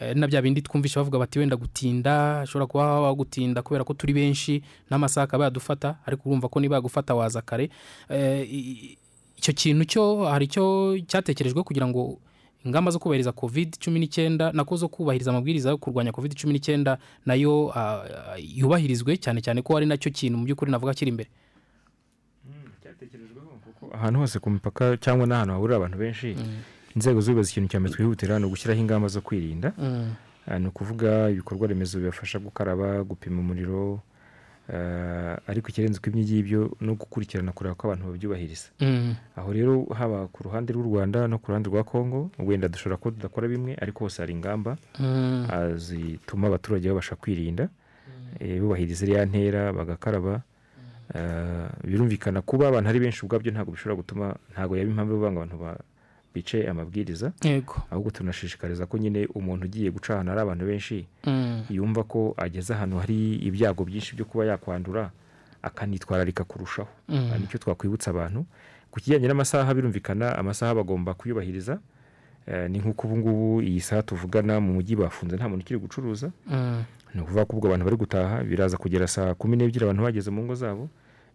Eh, 0.00 0.16
na 0.16 0.26
bya 0.26 0.42
bindi 0.42 0.62
twumvishe 0.62 0.98
bavuga 1.00 1.18
bati 1.18 1.38
wenda 1.38 1.56
gutinda 1.56 2.34
hashobora 2.42 2.66
kuba 2.66 2.84
habaho 2.84 3.14
gutinda 3.14 3.62
kubera 3.62 3.84
ko 3.84 3.94
turi 3.94 4.12
benshi 4.12 4.62
n'amasaha 4.90 5.24
akaba 5.24 5.44
yadufata 5.44 5.96
ariko 6.06 6.28
urumva 6.28 6.48
ko 6.48 6.60
niba 6.60 6.76
yagufata 6.76 7.14
waza 7.14 7.42
kare. 7.42 7.70
Eh, 8.08 8.96
icyo 9.36 9.52
kintu 9.52 9.84
cyo 9.84 10.24
hari 10.24 10.44
icyo 10.48 10.96
cyatekerejwe 11.06 11.62
kugira 11.62 11.86
ngo 11.86 12.18
ingamba 12.64 12.90
zo 12.90 12.98
kubahiriza 12.98 13.32
covid 13.32 13.76
cumi 13.78 14.00
n'icyenda 14.00 14.52
nako 14.52 14.76
zo 14.76 14.88
kubahiriza 14.88 15.30
amabwiriza 15.30 15.70
yo 15.70 15.76
kurwanya 15.78 16.12
covid 16.12 16.32
cumi 16.34 16.52
n'icyenda 16.56 16.96
na 17.26 17.34
yo 17.36 17.68
ah, 17.76 18.00
yubahirizwe 18.40 19.16
cyane 19.20 19.40
cyane 19.44 19.60
ko 19.62 19.76
ari 19.76 19.86
na 19.86 19.96
cyo 20.00 20.08
kintu 20.10 20.38
mu 20.40 20.44
by'ukuri 20.48 20.70
navuga 20.72 20.94
kiri 20.96 21.08
imbere. 21.12 21.28
Ahantu 23.92 24.20
hose 24.20 24.38
ku 24.38 24.50
mipaka 24.50 24.96
cyangwa 24.96 25.26
n'ahantu 25.26 25.52
hahurira 25.54 25.76
abantu 25.76 25.98
benshi 25.98 26.36
inzego 26.96 27.20
z'ubuyobozi 27.20 27.50
ikintu 27.50 27.68
cya 27.70 27.80
mbere 27.80 27.94
twihutira 27.94 28.38
ni 28.38 28.44
ugushyiraho 28.46 28.80
ingamba 28.80 29.08
zo 29.08 29.20
kwirinda 29.20 29.72
Mm. 29.78 30.14
Ah, 30.46 30.58
ni 30.58 30.68
ukuvuga 30.68 31.30
ibikorwa 31.30 31.66
remezo 31.68 31.98
bibafasha 31.98 32.38
gukaraba 32.38 33.00
gupima 33.04 33.40
umuriro 33.40 34.00
ah, 34.72 35.36
ariko 35.46 35.68
ikirenze 35.68 35.98
uko 35.98 36.08
ibyo 36.10 36.20
ngibyo 36.22 36.60
no 36.80 36.94
gukurikirana 36.94 37.52
kureba 37.52 37.74
ko 37.74 37.86
abantu 37.88 38.12
babyubahiriza 38.12 38.68
Mm. 38.80 39.14
aho 39.36 39.52
rero 39.52 39.84
haba 39.96 40.26
ku 40.32 40.42
ruhande 40.44 40.72
rw'u 40.72 40.84
rwanda 40.84 41.28
no 41.28 41.38
ku 41.38 41.48
ruhande 41.48 41.68
rwa 41.68 41.84
kongo 41.84 42.30
wenda 42.38 42.68
dushobora 42.68 42.96
kuba 42.96 43.16
tudakora 43.16 43.48
bimwe 43.48 43.72
ariko 43.80 44.04
hose 44.04 44.22
hari 44.22 44.32
ingamba 44.32 44.76
Mm. 45.00 45.48
zituma 45.76 46.46
abaturage 46.48 46.88
babasha 46.88 47.16
kwirinda 47.16 47.68
eh, 48.40 48.60
bubahiriza 48.60 49.04
iriya 49.06 49.24
ntera 49.26 49.72
bagakaraba 49.72 50.42
birumvikana 51.84 52.42
kuba 52.42 52.68
abantu 52.68 52.88
ari 52.90 53.00
benshi 53.00 53.24
ubwabyo 53.24 53.52
ntabwo 53.52 53.72
bishobora 53.72 53.96
gutuma 53.96 54.26
ntabwo 54.52 54.76
yaba 54.76 54.90
impamvu 54.90 55.12
ivuga 55.14 55.30
ngo 55.32 55.38
abantu 55.40 55.56
ba- 55.58 55.80
bice 56.34 56.66
amabwiriza. 56.68 57.30
Ahubwo 57.90 58.10
tunashishikariza 58.10 58.86
ko 58.90 58.98
nyine 58.98 59.26
umuntu 59.34 59.64
ugiye 59.70 59.90
guca 59.94 60.10
ahantu 60.18 60.30
hari 60.34 60.42
abantu 60.42 60.64
benshi 60.66 61.06
Mm. 61.26 61.62
yumva 61.70 62.02
ko 62.02 62.34
ageze 62.36 62.74
ahantu 62.74 62.98
hari 62.98 63.34
ibyago 63.38 63.84
byinshi 63.86 64.14
byo 64.18 64.24
kuba 64.26 64.44
yakwandura 64.50 65.10
akanitwararika 65.62 66.42
kurushaho. 66.44 66.88
Mm. 67.08 67.30
Nicyo 67.40 67.58
twakwibutsa 67.62 68.10
abantu. 68.10 68.44
Ku 68.90 68.98
kijyanye 69.00 69.28
n'amasaha 69.30 69.70
birumvikana 69.74 70.34
amasaha 70.38 70.74
bagomba 70.74 71.14
kuyubahiriza 71.14 71.78
Eh, 72.46 72.68
ni 72.70 72.76
nk'uko 72.78 73.06
ubu 73.08 73.16
ngubu 73.16 73.62
iyi 73.64 73.80
saha 73.80 74.02
tuvugana 74.04 74.60
mu 74.60 74.72
mujyi 74.76 74.96
bafunze 75.00 75.32
nta 75.36 75.48
muntu 75.48 75.64
ukiri 75.64 75.80
gucuruza. 75.80 76.28
Mm. 76.46 76.84
ni 77.14 77.20
ukuvuga 77.24 77.44
ko 77.48 77.56
ubwo 77.56 77.66
abantu 77.72 77.84
bari 77.88 77.96
gutaha 77.96 78.44
biraza 78.44 78.76
kugera 78.76 79.06
saa 79.08 79.32
kumi 79.34 79.56
n'ebyiri 79.56 79.84
abantu 79.88 80.02
bageze 80.04 80.28
mu 80.30 80.44
ngo 80.44 80.52
zabo. 80.54 80.88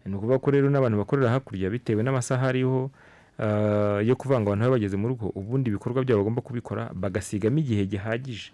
Ni 0.06 0.14
ukuvuga 0.16 0.38
ko 0.38 0.50
rero 0.50 0.70
n'abantu 0.70 0.98
bakorera 0.98 1.30
hakurya 1.30 1.70
bitewe 1.70 2.02
n'amasaha 2.02 2.48
ariho 2.48 2.90
ah, 3.38 4.00
yo 4.02 4.16
kuvanga 4.16 4.46
abantu 4.48 4.64
baba 4.64 4.74
bageze 4.76 4.96
mu 4.96 5.08
rugo 5.08 5.32
ubundi 5.34 5.70
ibikorwa 5.70 6.02
byabo 6.04 6.20
bagomba 6.24 6.40
kubikora 6.42 6.90
bagasigamo 6.94 7.58
igihe 7.58 7.86
gihagije. 7.86 8.52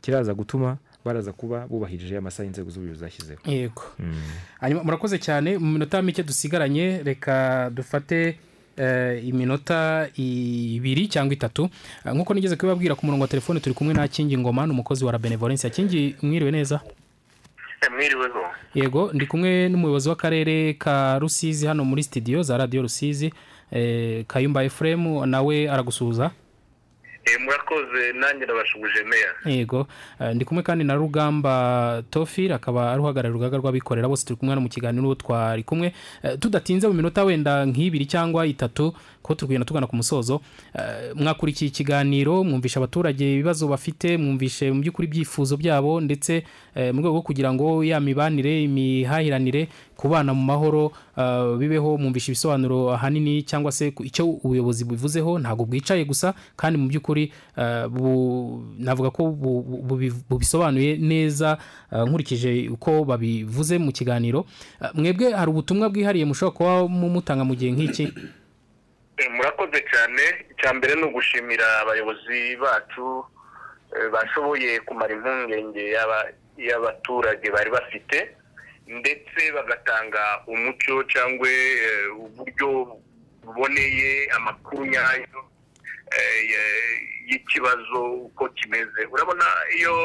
Kiraza 0.00 0.34
gutuma 0.34 0.76
baraza 1.04 1.32
kuba 1.32 1.66
bubahirije 1.66 2.16
amasaha 2.16 2.46
inzego 2.46 2.70
z'ubuyobozi 2.70 3.00
zashyizeho. 3.00 3.40
Yego. 3.46 3.82
Mm. 3.98 4.14
hanyuma 4.60 4.84
murakoze 4.84 5.18
cyane 5.18 5.58
mu 5.58 5.72
minota 5.72 6.02
mike 6.02 6.22
dusigaranye 6.22 7.02
reka 7.04 7.70
dufate 7.74 8.36
eh, 8.76 9.24
iminota 9.28 10.08
ibiri 10.16 11.08
cyangwa 11.08 11.32
itatu. 11.34 11.68
Eh, 12.04 12.12
nk'uko 12.12 12.34
nigeze 12.34 12.56
kubibabwira 12.56 12.94
ku 12.94 13.06
murongo 13.06 13.22
wa 13.22 13.28
telefone 13.28 13.60
turi 13.60 13.74
kumwe 13.74 13.94
na 13.94 14.08
kingi 14.08 14.38
ngoma 14.38 14.66
ni 14.66 14.72
umukozi 14.72 15.04
wa 15.04 15.18
benevolence. 15.18 15.70
Kingi 15.70 16.16
mwiriwe 16.22 16.50
neza? 16.50 16.80
Mwiriweho 17.92 18.44
yego 18.74 19.10
ndi 19.14 19.26
kumwe 19.26 19.68
n'umuyobozi 19.68 20.08
w'akarere 20.08 20.74
ka 20.74 21.18
rusizi 21.18 21.66
hano 21.66 21.84
muri 21.84 22.02
studio 22.02 22.42
za 22.42 22.56
radiyo 22.56 22.82
rusizi 22.82 23.32
eh, 23.72 24.24
kayumba 24.26 24.64
efuremu 24.64 25.26
nawe 25.26 25.70
aragusuhuza? 25.70 26.30
Eh, 27.24 27.40
murakoze 27.40 28.12
nanjye 28.12 28.44
ndabashubuje 28.44 29.02
meya. 29.04 29.56
Yego 29.58 29.86
eh, 30.20 30.34
ndi 30.34 30.44
kumwe 30.44 30.62
kandi 30.62 30.84
na 30.84 30.94
rugamba 30.94 32.02
tofil 32.10 32.52
akaba 32.52 32.92
ari 32.92 33.00
uhagarariye 33.00 33.30
urugaga 33.34 33.56
rw'abikorera 33.58 34.08
bose 34.08 34.26
turi 34.26 34.36
kumwe 34.38 34.50
hano 34.52 34.60
mu 34.60 34.68
kiganiro 34.68 35.14
twari 35.14 35.62
kumwe. 35.62 35.92
Tudatinze 36.40 36.88
mu 36.88 36.94
minota 36.94 37.24
wenda 37.24 37.66
nk'ibiri 37.66 38.06
cyangwa 38.06 38.46
itatu 38.46 38.94
kuko 39.26 39.34
turi 39.34 39.58
tugana 39.66 39.86
ku 39.90 39.96
musozo 39.98 40.38
Eh, 40.78 41.12
mwakurikiye 41.16 41.68
ikiganiro 41.68 42.44
mwumvisha 42.44 42.78
abaturage 42.80 43.34
ibibazo 43.34 43.66
bafite 43.68 44.16
mwumvishe 44.16 44.70
mu 44.70 44.80
by'ukuri 44.80 45.08
ibyifuzo 45.08 45.56
byabo 45.56 46.00
ndetse 46.00 46.44
eh, 46.74 46.94
mu 46.94 47.00
rwego 47.00 47.16
rwo 47.18 47.22
kugira 47.26 47.50
ngo 47.52 47.82
ya 47.84 47.98
mibanire 48.00 48.62
imihahiranire 48.62 49.68
kubana 49.96 50.34
mu 50.34 50.42
mahoro 50.44 50.92
eh, 51.18 51.56
bibeho 51.58 51.98
mwumvisha 51.98 52.30
ibisobanuro 52.32 52.92
ahanini 52.94 53.42
cyangwa 53.42 53.72
se 53.72 53.92
icyo 54.04 54.26
ubuyobozi 54.46 54.84
bubivuzeho 54.84 55.38
ntabwo 55.38 55.64
bwicaye 55.66 56.04
gusa 56.04 56.34
kandi 56.56 56.78
mu 56.78 56.86
by'ukuri 56.88 57.32
navuga 58.78 59.10
ko 59.10 59.32
bu- 59.32 59.62
bu- 59.62 59.82
bubi- 59.88 60.12
bubisobanuye 60.30 60.96
neza 61.00 61.58
nkurikije 61.92 62.68
uko 62.68 63.04
babivuze 63.04 63.78
mu 63.78 63.92
kiganiro. 63.92 64.44
Mwebwe 64.94 65.32
hari 65.32 65.50
ubutumwa 65.50 65.88
bwihariye 65.88 66.24
mushobora 66.24 66.56
kuba 66.56 66.88
mumutanga 66.88 67.44
mu 67.44 67.54
gihe 67.56 67.72
nk'iki? 67.72 68.08
Murakoze 69.24 69.80
cyane. 69.90 70.22
Icya 70.52 70.70
mbere 70.76 70.94
ni 70.94 71.02
ugushimira 71.08 71.66
abayobozi 71.80 72.56
bacu 72.60 73.24
eh, 73.96 74.08
bashoboye 74.12 74.80
kumara 74.86 75.14
impungenge 75.14 75.82
y'aba- 75.94 76.32
y'abaturage 76.56 77.46
bari 77.50 77.70
bafite 77.70 78.36
ndetse 78.86 79.40
bagatanga 79.56 80.22
umucyo 80.46 81.02
cyangwa 81.12 81.48
eh, 81.48 82.12
uburyo 82.24 82.68
buboneye 83.44 84.28
amakuru 84.36 84.86
nyayo 84.86 85.40
eh, 86.12 86.40
y'ikibazo 87.28 88.00
uko 88.28 88.48
kimeze. 88.48 89.00
Urabona 89.12 89.44
iyo 89.78 89.96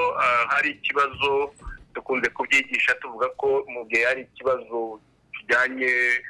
hari 0.50 0.70
ikibazo 0.72 1.54
dukunze 1.94 2.30
kubyigisha 2.30 2.96
tuvuga 2.96 3.28
ko 3.36 3.66
mu 3.68 3.86
gihe 3.92 4.04
hari 4.06 4.22
ikibazo 4.22 5.02
kijyanye 5.36 5.86
eh, 5.86 6.24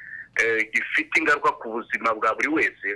gifite 0.73 1.19
ingaruka 1.19 1.51
ku 1.51 1.71
buzima 1.71 2.13
bwa 2.13 2.33
buri 2.35 2.47
wese 2.47 2.89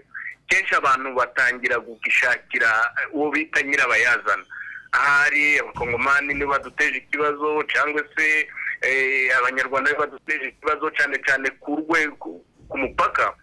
kenshi 0.47 0.75
abantu 0.75 1.13
batangira 1.15 1.79
kugishakira 1.79 2.69
eh, 3.01 3.15
uwo 3.15 3.31
bita 3.31 3.61
nyirabayazana. 3.61 4.43
Ahari 4.91 5.59
abakongomani 5.59 6.33
nibo 6.33 6.51
baduteje 6.51 6.97
ikibazo 6.97 7.63
cyangwa 7.73 8.01
se 8.17 8.47
eh, 8.81 9.37
abanyarwanda 9.37 9.89
nibo 9.91 10.01
baduteje 10.05 10.45
ikibazo 10.47 10.89
cyane 10.97 11.17
cyane 11.25 11.49
ku 11.59 11.75
rwego 11.75 12.41
ku 12.69 12.77
mupaka. 12.77 13.33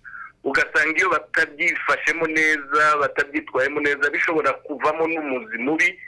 Ugasanga 0.45 0.99
iyo 0.99 1.11
batabyifashemo 1.11 2.27
neza 2.27 2.97
batabyitwayemo 3.01 3.81
neza 3.81 4.11
bishobora 4.11 4.53
kuvamo 4.53 5.07
n'umuzi 5.07 5.59
mubi 5.59 5.99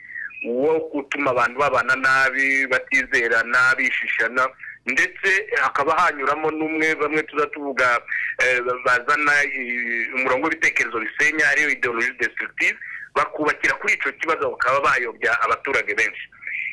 wo 0.45 0.79
gutuma 0.93 1.31
abantu 1.31 1.59
babana 1.59 1.95
nabi 1.97 2.67
batizerana 2.67 3.75
bishishana 3.79 4.49
ndetse 4.87 5.29
hakaba 5.63 5.93
hanyuramo 5.97 6.51
n'umwe 6.51 6.95
bamwe 6.95 7.23
tuza 7.23 7.47
tuvuga 7.47 8.01
eh, 8.39 8.61
bazana 8.85 9.33
eh, 9.45 10.15
umurongo 10.15 10.47
w'ibitekerezo 10.47 11.01
bisenya 11.01 11.49
ariyo 11.49 11.71
ideologie 11.71 12.13
destructive 12.21 12.77
bakubakira 13.15 13.75
kuri 13.75 13.95
icyo 13.95 14.13
kibazo 14.13 14.51
bakaba 14.51 14.81
bayobya 14.81 15.41
abaturage 15.43 15.95
benshi. 15.95 16.25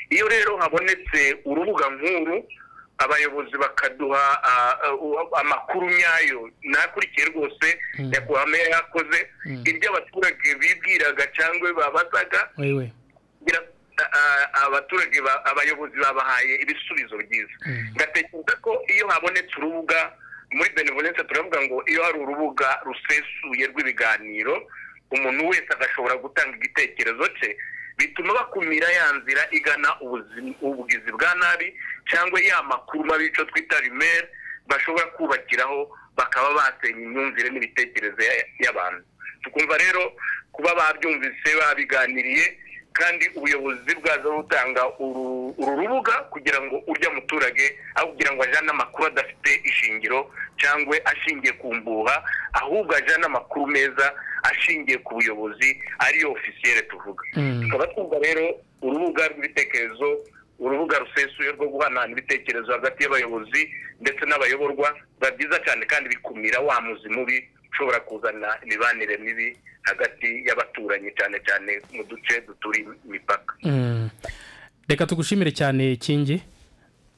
Iyo 0.09 0.27
rero 0.27 0.57
habonetse 0.57 1.37
urubuga 1.45 1.85
nk'uru 1.89 2.43
abayobozi 2.97 3.57
bakaduha 3.57 4.23
amakuru 5.41 5.89
nyayo 5.89 6.49
nakurikiye 6.63 7.25
rwose 7.27 7.67
nyakubahwa 7.99 8.47
meya 8.47 8.69
yakoze 8.69 9.19
ibyo 9.65 9.89
abaturage 9.89 10.55
bibwiraga 10.59 11.23
cyangwa 11.37 11.73
babazaga 11.73 12.49
abaturage 14.65 15.21
ba- 15.21 15.41
abayobozi 15.45 15.97
babahaye 15.99 16.55
ibisubizo 16.63 17.17
byiza. 17.17 17.53
Ngatekereza 17.95 18.53
ko 18.61 18.71
iyo 18.93 19.07
habonetse 19.07 19.53
urubuga 19.57 20.11
muri 20.51 20.69
benevolence 20.75 21.23
turavuga 21.23 21.59
ngo 21.63 21.83
iyo 21.87 22.03
hari 22.03 22.17
urubuga 22.19 22.67
rusesuye 22.85 23.67
rw'ibiganiro 23.71 24.55
umuntu 25.11 25.47
wese 25.49 25.69
agashobora 25.71 26.15
gutanga 26.19 26.55
igitekerezo 26.57 27.23
cye 27.39 27.55
bituma 27.97 28.33
bakumira 28.33 28.87
ya 28.91 29.11
nzira 29.13 29.43
igana 29.51 29.89
ubugizi 30.61 31.11
bwa 31.11 31.31
nabi 31.35 31.67
cyangwa 32.09 32.39
ya 32.41 32.63
makuru 32.63 33.05
mabi 33.05 33.25
icyo 33.27 33.45
twita 33.45 33.79
rimere 33.79 34.27
bashobora 34.67 35.05
kubakiraho 35.15 35.87
bakaba 36.15 36.49
basenya 36.53 36.99
imyumvire 37.07 37.49
n'ibitekerezo 37.49 38.19
ya- 38.21 38.45
y'abantu. 38.63 39.03
Tukumva 39.43 39.77
rero 39.77 40.13
kuba 40.51 40.75
babyumvise 40.75 41.49
babiganiriye 41.59 42.45
kandi 42.93 43.25
ubuyobozi 43.35 43.91
bwaza 44.03 44.29
butanga 44.29 44.81
uru 44.99 45.55
rubuga 45.79 46.13
kugira 46.33 46.61
ngo 46.61 46.83
urya 46.87 47.09
muturage 47.09 47.65
aho 47.95 48.07
kugira 48.07 48.31
ngo 48.33 48.43
ajyane 48.43 48.69
amakuru 48.69 49.07
adafite 49.07 49.51
ishingiro 49.63 50.31
cyangwa 50.59 50.95
ashingiye 51.05 51.53
ku 51.53 51.73
mbuha 51.75 52.23
ahubwo 52.53 52.95
ajyane 52.95 53.25
amakuru 53.25 53.67
meza 53.67 54.13
ashingiye 54.43 54.97
ku 54.97 55.13
buyobozi 55.15 55.69
ariyo 55.99 56.31
ofisiyere 56.31 56.81
tuvuga 56.81 57.23
Mm. 57.35 57.61
tukaba 57.63 57.87
twumva 57.87 58.17
rero 58.19 58.45
urubuga 58.81 59.27
rw'ibitekerezo 59.27 60.07
urubuga 60.59 60.99
rusesuye 60.99 61.51
rwo 61.51 61.67
guhanahana 61.67 62.11
ibitekerezo 62.11 62.71
hagati 62.71 63.03
y'abayobozi 63.03 63.61
ndetse 64.01 64.25
n'abayoborwa 64.25 64.89
biba 65.17 65.31
byiza 65.31 65.57
cyane 65.65 65.85
kandi 65.85 66.09
bikumira 66.09 66.59
wa 66.59 66.81
muzi 66.81 67.09
mubi 67.09 67.37
ushobora 67.71 67.99
kuzana 67.99 68.47
imibanire 68.63 69.17
mibi 69.17 69.57
hagati 69.81 70.27
y'abaturanyi 70.47 71.09
cyane 71.17 71.37
cyane 71.47 71.71
mu 71.93 72.03
duce 72.03 72.41
duturiye 72.47 72.85
imipaka. 73.05 73.53
Mm. 73.63 74.09
reka 74.87 75.05
tugushimire 75.07 75.51
cyane 75.51 75.95
kingi. 75.95 76.41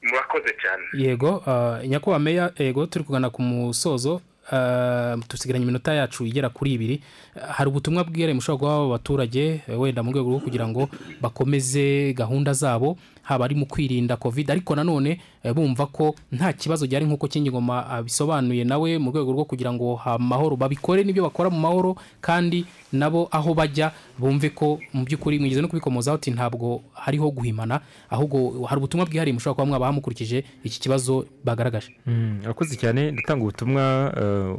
Murakoze 0.03 0.51
cyane. 0.61 0.83
Yego 0.93 1.43
ah, 1.47 1.79
nyakubahwa 1.87 2.19
meya 2.19 2.51
yego 2.59 2.85
turi 2.85 3.05
kugana 3.05 3.29
ku 3.29 3.41
musozo 3.41 4.21
ah, 4.51 5.15
dusigaranye 5.29 5.63
iminota 5.63 5.93
yacu 5.93 6.25
igera 6.25 6.49
kuri 6.49 6.73
ibiri. 6.73 7.01
Ah, 7.35 7.53
hari 7.53 7.69
ubutumwa 7.69 8.03
bwihariye 8.03 8.33
mushobora 8.35 8.59
guha 8.59 8.75
abo 8.75 8.89
baturage 8.89 9.61
eh, 9.67 9.79
wenda 9.79 10.03
mu 10.03 10.11
rwego 10.11 10.29
rwo 10.29 10.39
kugira 10.39 10.67
ngo 10.67 10.89
bakomeze 11.21 12.13
gahunda 12.13 12.53
zabo. 12.53 12.97
Haba 13.23 13.45
ari 13.45 13.55
mu 13.55 13.65
kwirinda 13.65 14.17
covid 14.17 14.51
ariko 14.51 14.75
nanone 14.75 15.19
eh, 15.43 15.53
bumva 15.53 15.85
ko 15.87 16.15
nta 16.31 16.53
kibazo 16.53 16.87
gihari 16.87 17.05
nk'uko 17.05 17.27
kingingoma 17.27 17.87
abisobanuye. 17.89 18.63
Nawe 18.63 18.97
mu 18.99 19.11
rwego 19.11 19.31
rwo 19.31 19.45
kugira 19.45 19.73
ngo 19.73 19.99
amahoro 20.05 20.55
babikore 20.55 21.03
n'ibyo 21.03 21.23
bakora 21.23 21.49
mu 21.49 21.59
mahoro 21.59 21.95
kandi 22.21 22.65
nabo 22.91 23.27
aho 23.31 23.53
bajya 23.55 23.91
bumve 24.19 24.49
ko 24.51 24.79
mu 24.93 25.03
by'ukuri 25.07 25.39
mwigeze 25.39 25.61
no 25.61 25.67
kubikomozaho 25.67 26.15
ati 26.19 26.31
ntabwo 26.31 26.83
hariho 26.93 27.31
guhimana 27.31 27.79
ahubwo 28.11 28.67
hari 28.67 28.77
ubutumwa 28.79 29.05
bwihariye 29.07 29.33
mushobora 29.33 29.55
kuba 29.55 29.65
mwabaha 29.65 29.91
mukurikije 29.91 30.43
iki 30.63 30.79
kibazo 30.79 31.25
bagaragaje. 31.43 31.95
Mm, 32.05 32.39
urakoze 32.43 32.75
cyane. 32.75 33.11
Ndatanga 33.11 33.41
ubutumwa 33.43 33.83
eh, 34.19 34.55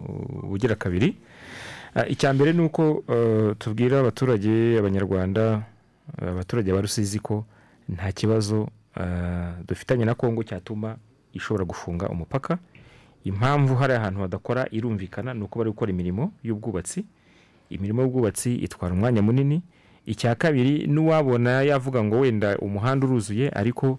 bugira 0.49 0.75
kabiri. 0.75 1.17
Ah, 1.95 2.07
icya 2.11 2.33
mbere 2.35 2.53
ni 2.53 2.61
uko 2.67 3.05
eh, 3.09 3.55
tubwira 3.59 4.01
abaturage 4.01 4.79
abanyarwanda 4.79 5.63
eh, 6.23 6.29
abaturage 6.29 6.73
ba 6.73 6.81
rusizi 6.81 7.19
ko 7.23 7.45
nta 7.89 8.13
kibazo 8.13 8.69
eh, 8.97 9.53
dufitanye 9.69 10.05
na 10.05 10.15
kongo 10.15 10.43
cyatuma 10.45 10.97
ishobora 11.33 11.65
gufunga 11.65 12.09
umupaka. 12.09 12.59
Impamvu 13.25 13.75
hari 13.75 13.93
ahantu 13.95 14.21
hadakora 14.21 14.67
irumvikana 14.71 15.35
ni 15.35 15.43
uko 15.43 15.59
bari 15.59 15.71
gukora 15.71 15.91
imirimo 15.91 16.33
y'ubwubatsi. 16.43 17.05
Imirimo 17.71 18.03
y'ubwubatsi 18.03 18.55
itwara 18.55 18.95
umwanya 18.95 19.23
munini. 19.23 19.63
Icya 20.07 20.35
kabiri 20.35 20.87
n'uwabona 20.87 21.63
yavuga 21.63 22.05
ngo 22.05 22.19
wenda 22.21 22.59
umuhanda 22.59 23.07
uruzuye 23.07 23.49
ariko 23.49 23.99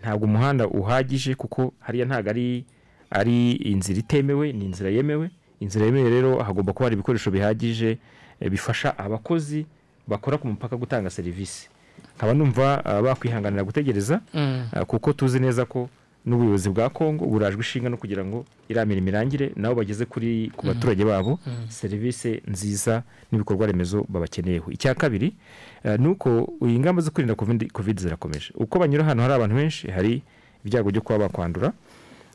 ntabwo 0.00 0.24
umuhanda 0.24 0.68
uhagije 0.68 1.34
kuko 1.34 1.72
hariya 1.80 2.06
ntabwo 2.06 2.30
ari 2.30 2.64
ari 3.10 3.52
inzira 3.52 3.98
itemewe 3.98 4.52
ni 4.52 4.64
inzira 4.64 4.90
yemewe. 4.90 5.30
Inzira 5.60 5.86
yemewe 5.86 6.10
rero 6.10 6.38
hagomba 6.42 6.72
kuba 6.72 6.84
hari 6.86 6.94
ibikoresho 6.94 7.30
bihagije 7.30 7.98
eh, 8.40 8.50
bifasha 8.50 8.98
abakozi 8.98 9.66
bakora 10.06 10.38
ku 10.38 10.46
mupaka 10.48 10.76
gutanga 10.76 11.10
serivisi. 11.10 11.70
Nkaba 12.16 12.34
numva 12.34 12.84
ah, 12.84 13.02
bakwihanganira 13.02 13.64
gutegereza 13.64 14.20
Mm. 14.34 14.68
ah, 14.72 14.84
kuko 14.84 15.12
tuzi 15.12 15.40
neza 15.40 15.64
ko 15.64 15.88
n'ubuyobozi 16.26 16.70
bwa 16.70 16.90
kongo 16.90 17.26
burajwe 17.26 17.60
ishinga 17.60 17.88
no 17.88 17.96
kugira 17.96 18.24
ngo 18.24 18.44
iriya 18.68 18.86
mirimo 18.86 19.08
irangire 19.08 19.52
nabo 19.56 19.74
bageze 19.74 20.04
kuri 20.04 20.50
ku 20.56 20.66
Mm. 20.66 20.72
baturage 20.74 21.04
babo 21.04 21.38
Mm. 21.46 21.52
serivisi 21.68 22.42
nziza 22.48 23.02
n'ibikorwa 23.32 23.66
remezo 23.66 24.04
babakeneyeho 24.08 24.70
icya 24.70 24.94
kabiri 24.94 25.34
eh, 25.84 25.98
ni 26.00 26.08
uko 26.08 26.52
ingamba 26.66 27.02
zo 27.02 27.10
kwirinda 27.10 27.34
covid 27.72 27.98
zirakomeje 28.00 28.50
uko 28.58 28.78
banyura 28.78 29.04
ahantu 29.04 29.22
hari 29.22 29.34
abantu 29.34 29.54
benshi 29.56 29.90
hari 29.90 30.22
ibyago 30.64 30.90
byo 30.90 31.00
kuba 31.00 31.18
bakwandura 31.18 31.72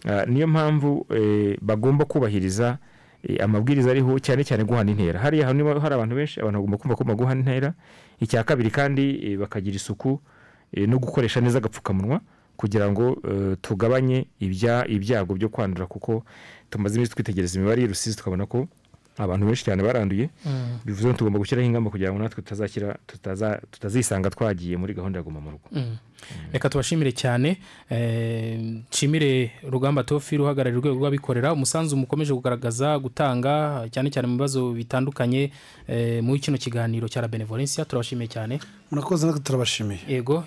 Ah, 0.06 0.26
niyo 0.26 0.48
mpamvu 0.48 1.06
eh, 1.14 1.58
bagomba 1.62 2.06
kubahiriza 2.06 2.78
eh, 3.24 3.38
amabwiriza 3.44 3.92
ariho 3.92 4.18
cyane 4.20 4.42
cyane 4.44 4.64
guhana 4.64 4.92
intera 4.92 5.20
hariya 5.20 5.46
hari 5.46 5.62
abantu 5.94 6.16
benshi 6.16 6.40
abantu 6.42 6.58
bagomba 6.58 6.78
kumva 6.78 6.96
ko 6.96 7.04
bagomba 7.04 7.14
guhana 7.24 7.40
intera 7.46 7.74
icya 8.22 8.44
kabiri 8.46 8.70
kandi 8.72 9.04
eh, 9.26 9.38
bakagira 9.40 9.76
isuku 9.76 10.22
eh, 10.72 10.88
no 10.90 11.00
gukoresha 11.00 11.42
neza 11.42 11.58
agapfukamunwa 11.58 12.22
kugira 12.58 12.86
ngo 12.92 13.18
eh, 13.30 13.58
tugabanye 13.62 14.28
ibya- 14.40 14.86
ibyago 14.88 15.34
byo 15.36 15.50
kwandura 15.50 15.88
kuko 15.90 16.24
tumaze 16.70 16.96
iminsi 16.96 17.12
twitegereza 17.18 17.60
imibare 17.60 17.82
y'urusizi 17.82 18.18
tukabona 18.18 18.46
ko 18.46 18.68
abantu 19.18 19.46
benshi 19.46 19.64
cyane 19.66 19.84
baranduye 19.84 20.30
Mm. 20.46 20.80
bivuze 20.86 21.08
ngo 21.08 21.18
tugomba 21.18 21.40
gushyiraho 21.40 21.68
ingamba 21.68 21.90
kugira 21.92 22.12
ngo 22.12 22.20
natwe 22.20 22.42
tutazisanga 23.72 24.30
twagiye 24.30 24.78
muri 24.78 24.94
gahunda 24.94 25.20
ya 25.20 25.24
guma 25.24 25.40
mu 25.42 25.52
rugo. 25.52 25.68
Mm. 25.72 25.98
reka 26.54 26.70
tubashimire 26.70 27.12
cyane. 27.12 27.58
Eh, 27.90 28.60
nshimire 28.92 29.52
rugamba 29.70 30.04
tofiri 30.04 30.42
uhagarariye 30.44 30.78
urwego 30.80 30.98
rw'abikorera. 31.02 31.54
Umusanzu 31.54 31.98
mukomeje 31.98 32.34
kugaragaza 32.34 32.94
gutanga 33.02 33.88
cyane 33.92 34.10
cyane 34.14 34.28
mu 34.30 34.38
bibazo 34.38 34.70
bitandukanye 34.72 35.52
eh, 35.90 36.22
muri 36.24 36.40
kino 36.40 36.58
kiganiro 36.58 37.08
cya 37.10 37.22
la 37.22 37.28
benevolencia. 37.28 37.86
Turabashimiye 37.86 38.28
cyane. 38.30 38.60
Murakoze 38.92 39.26
natwe 39.28 39.42
turabashimiye. 39.42 40.00
Yego. 40.08 40.38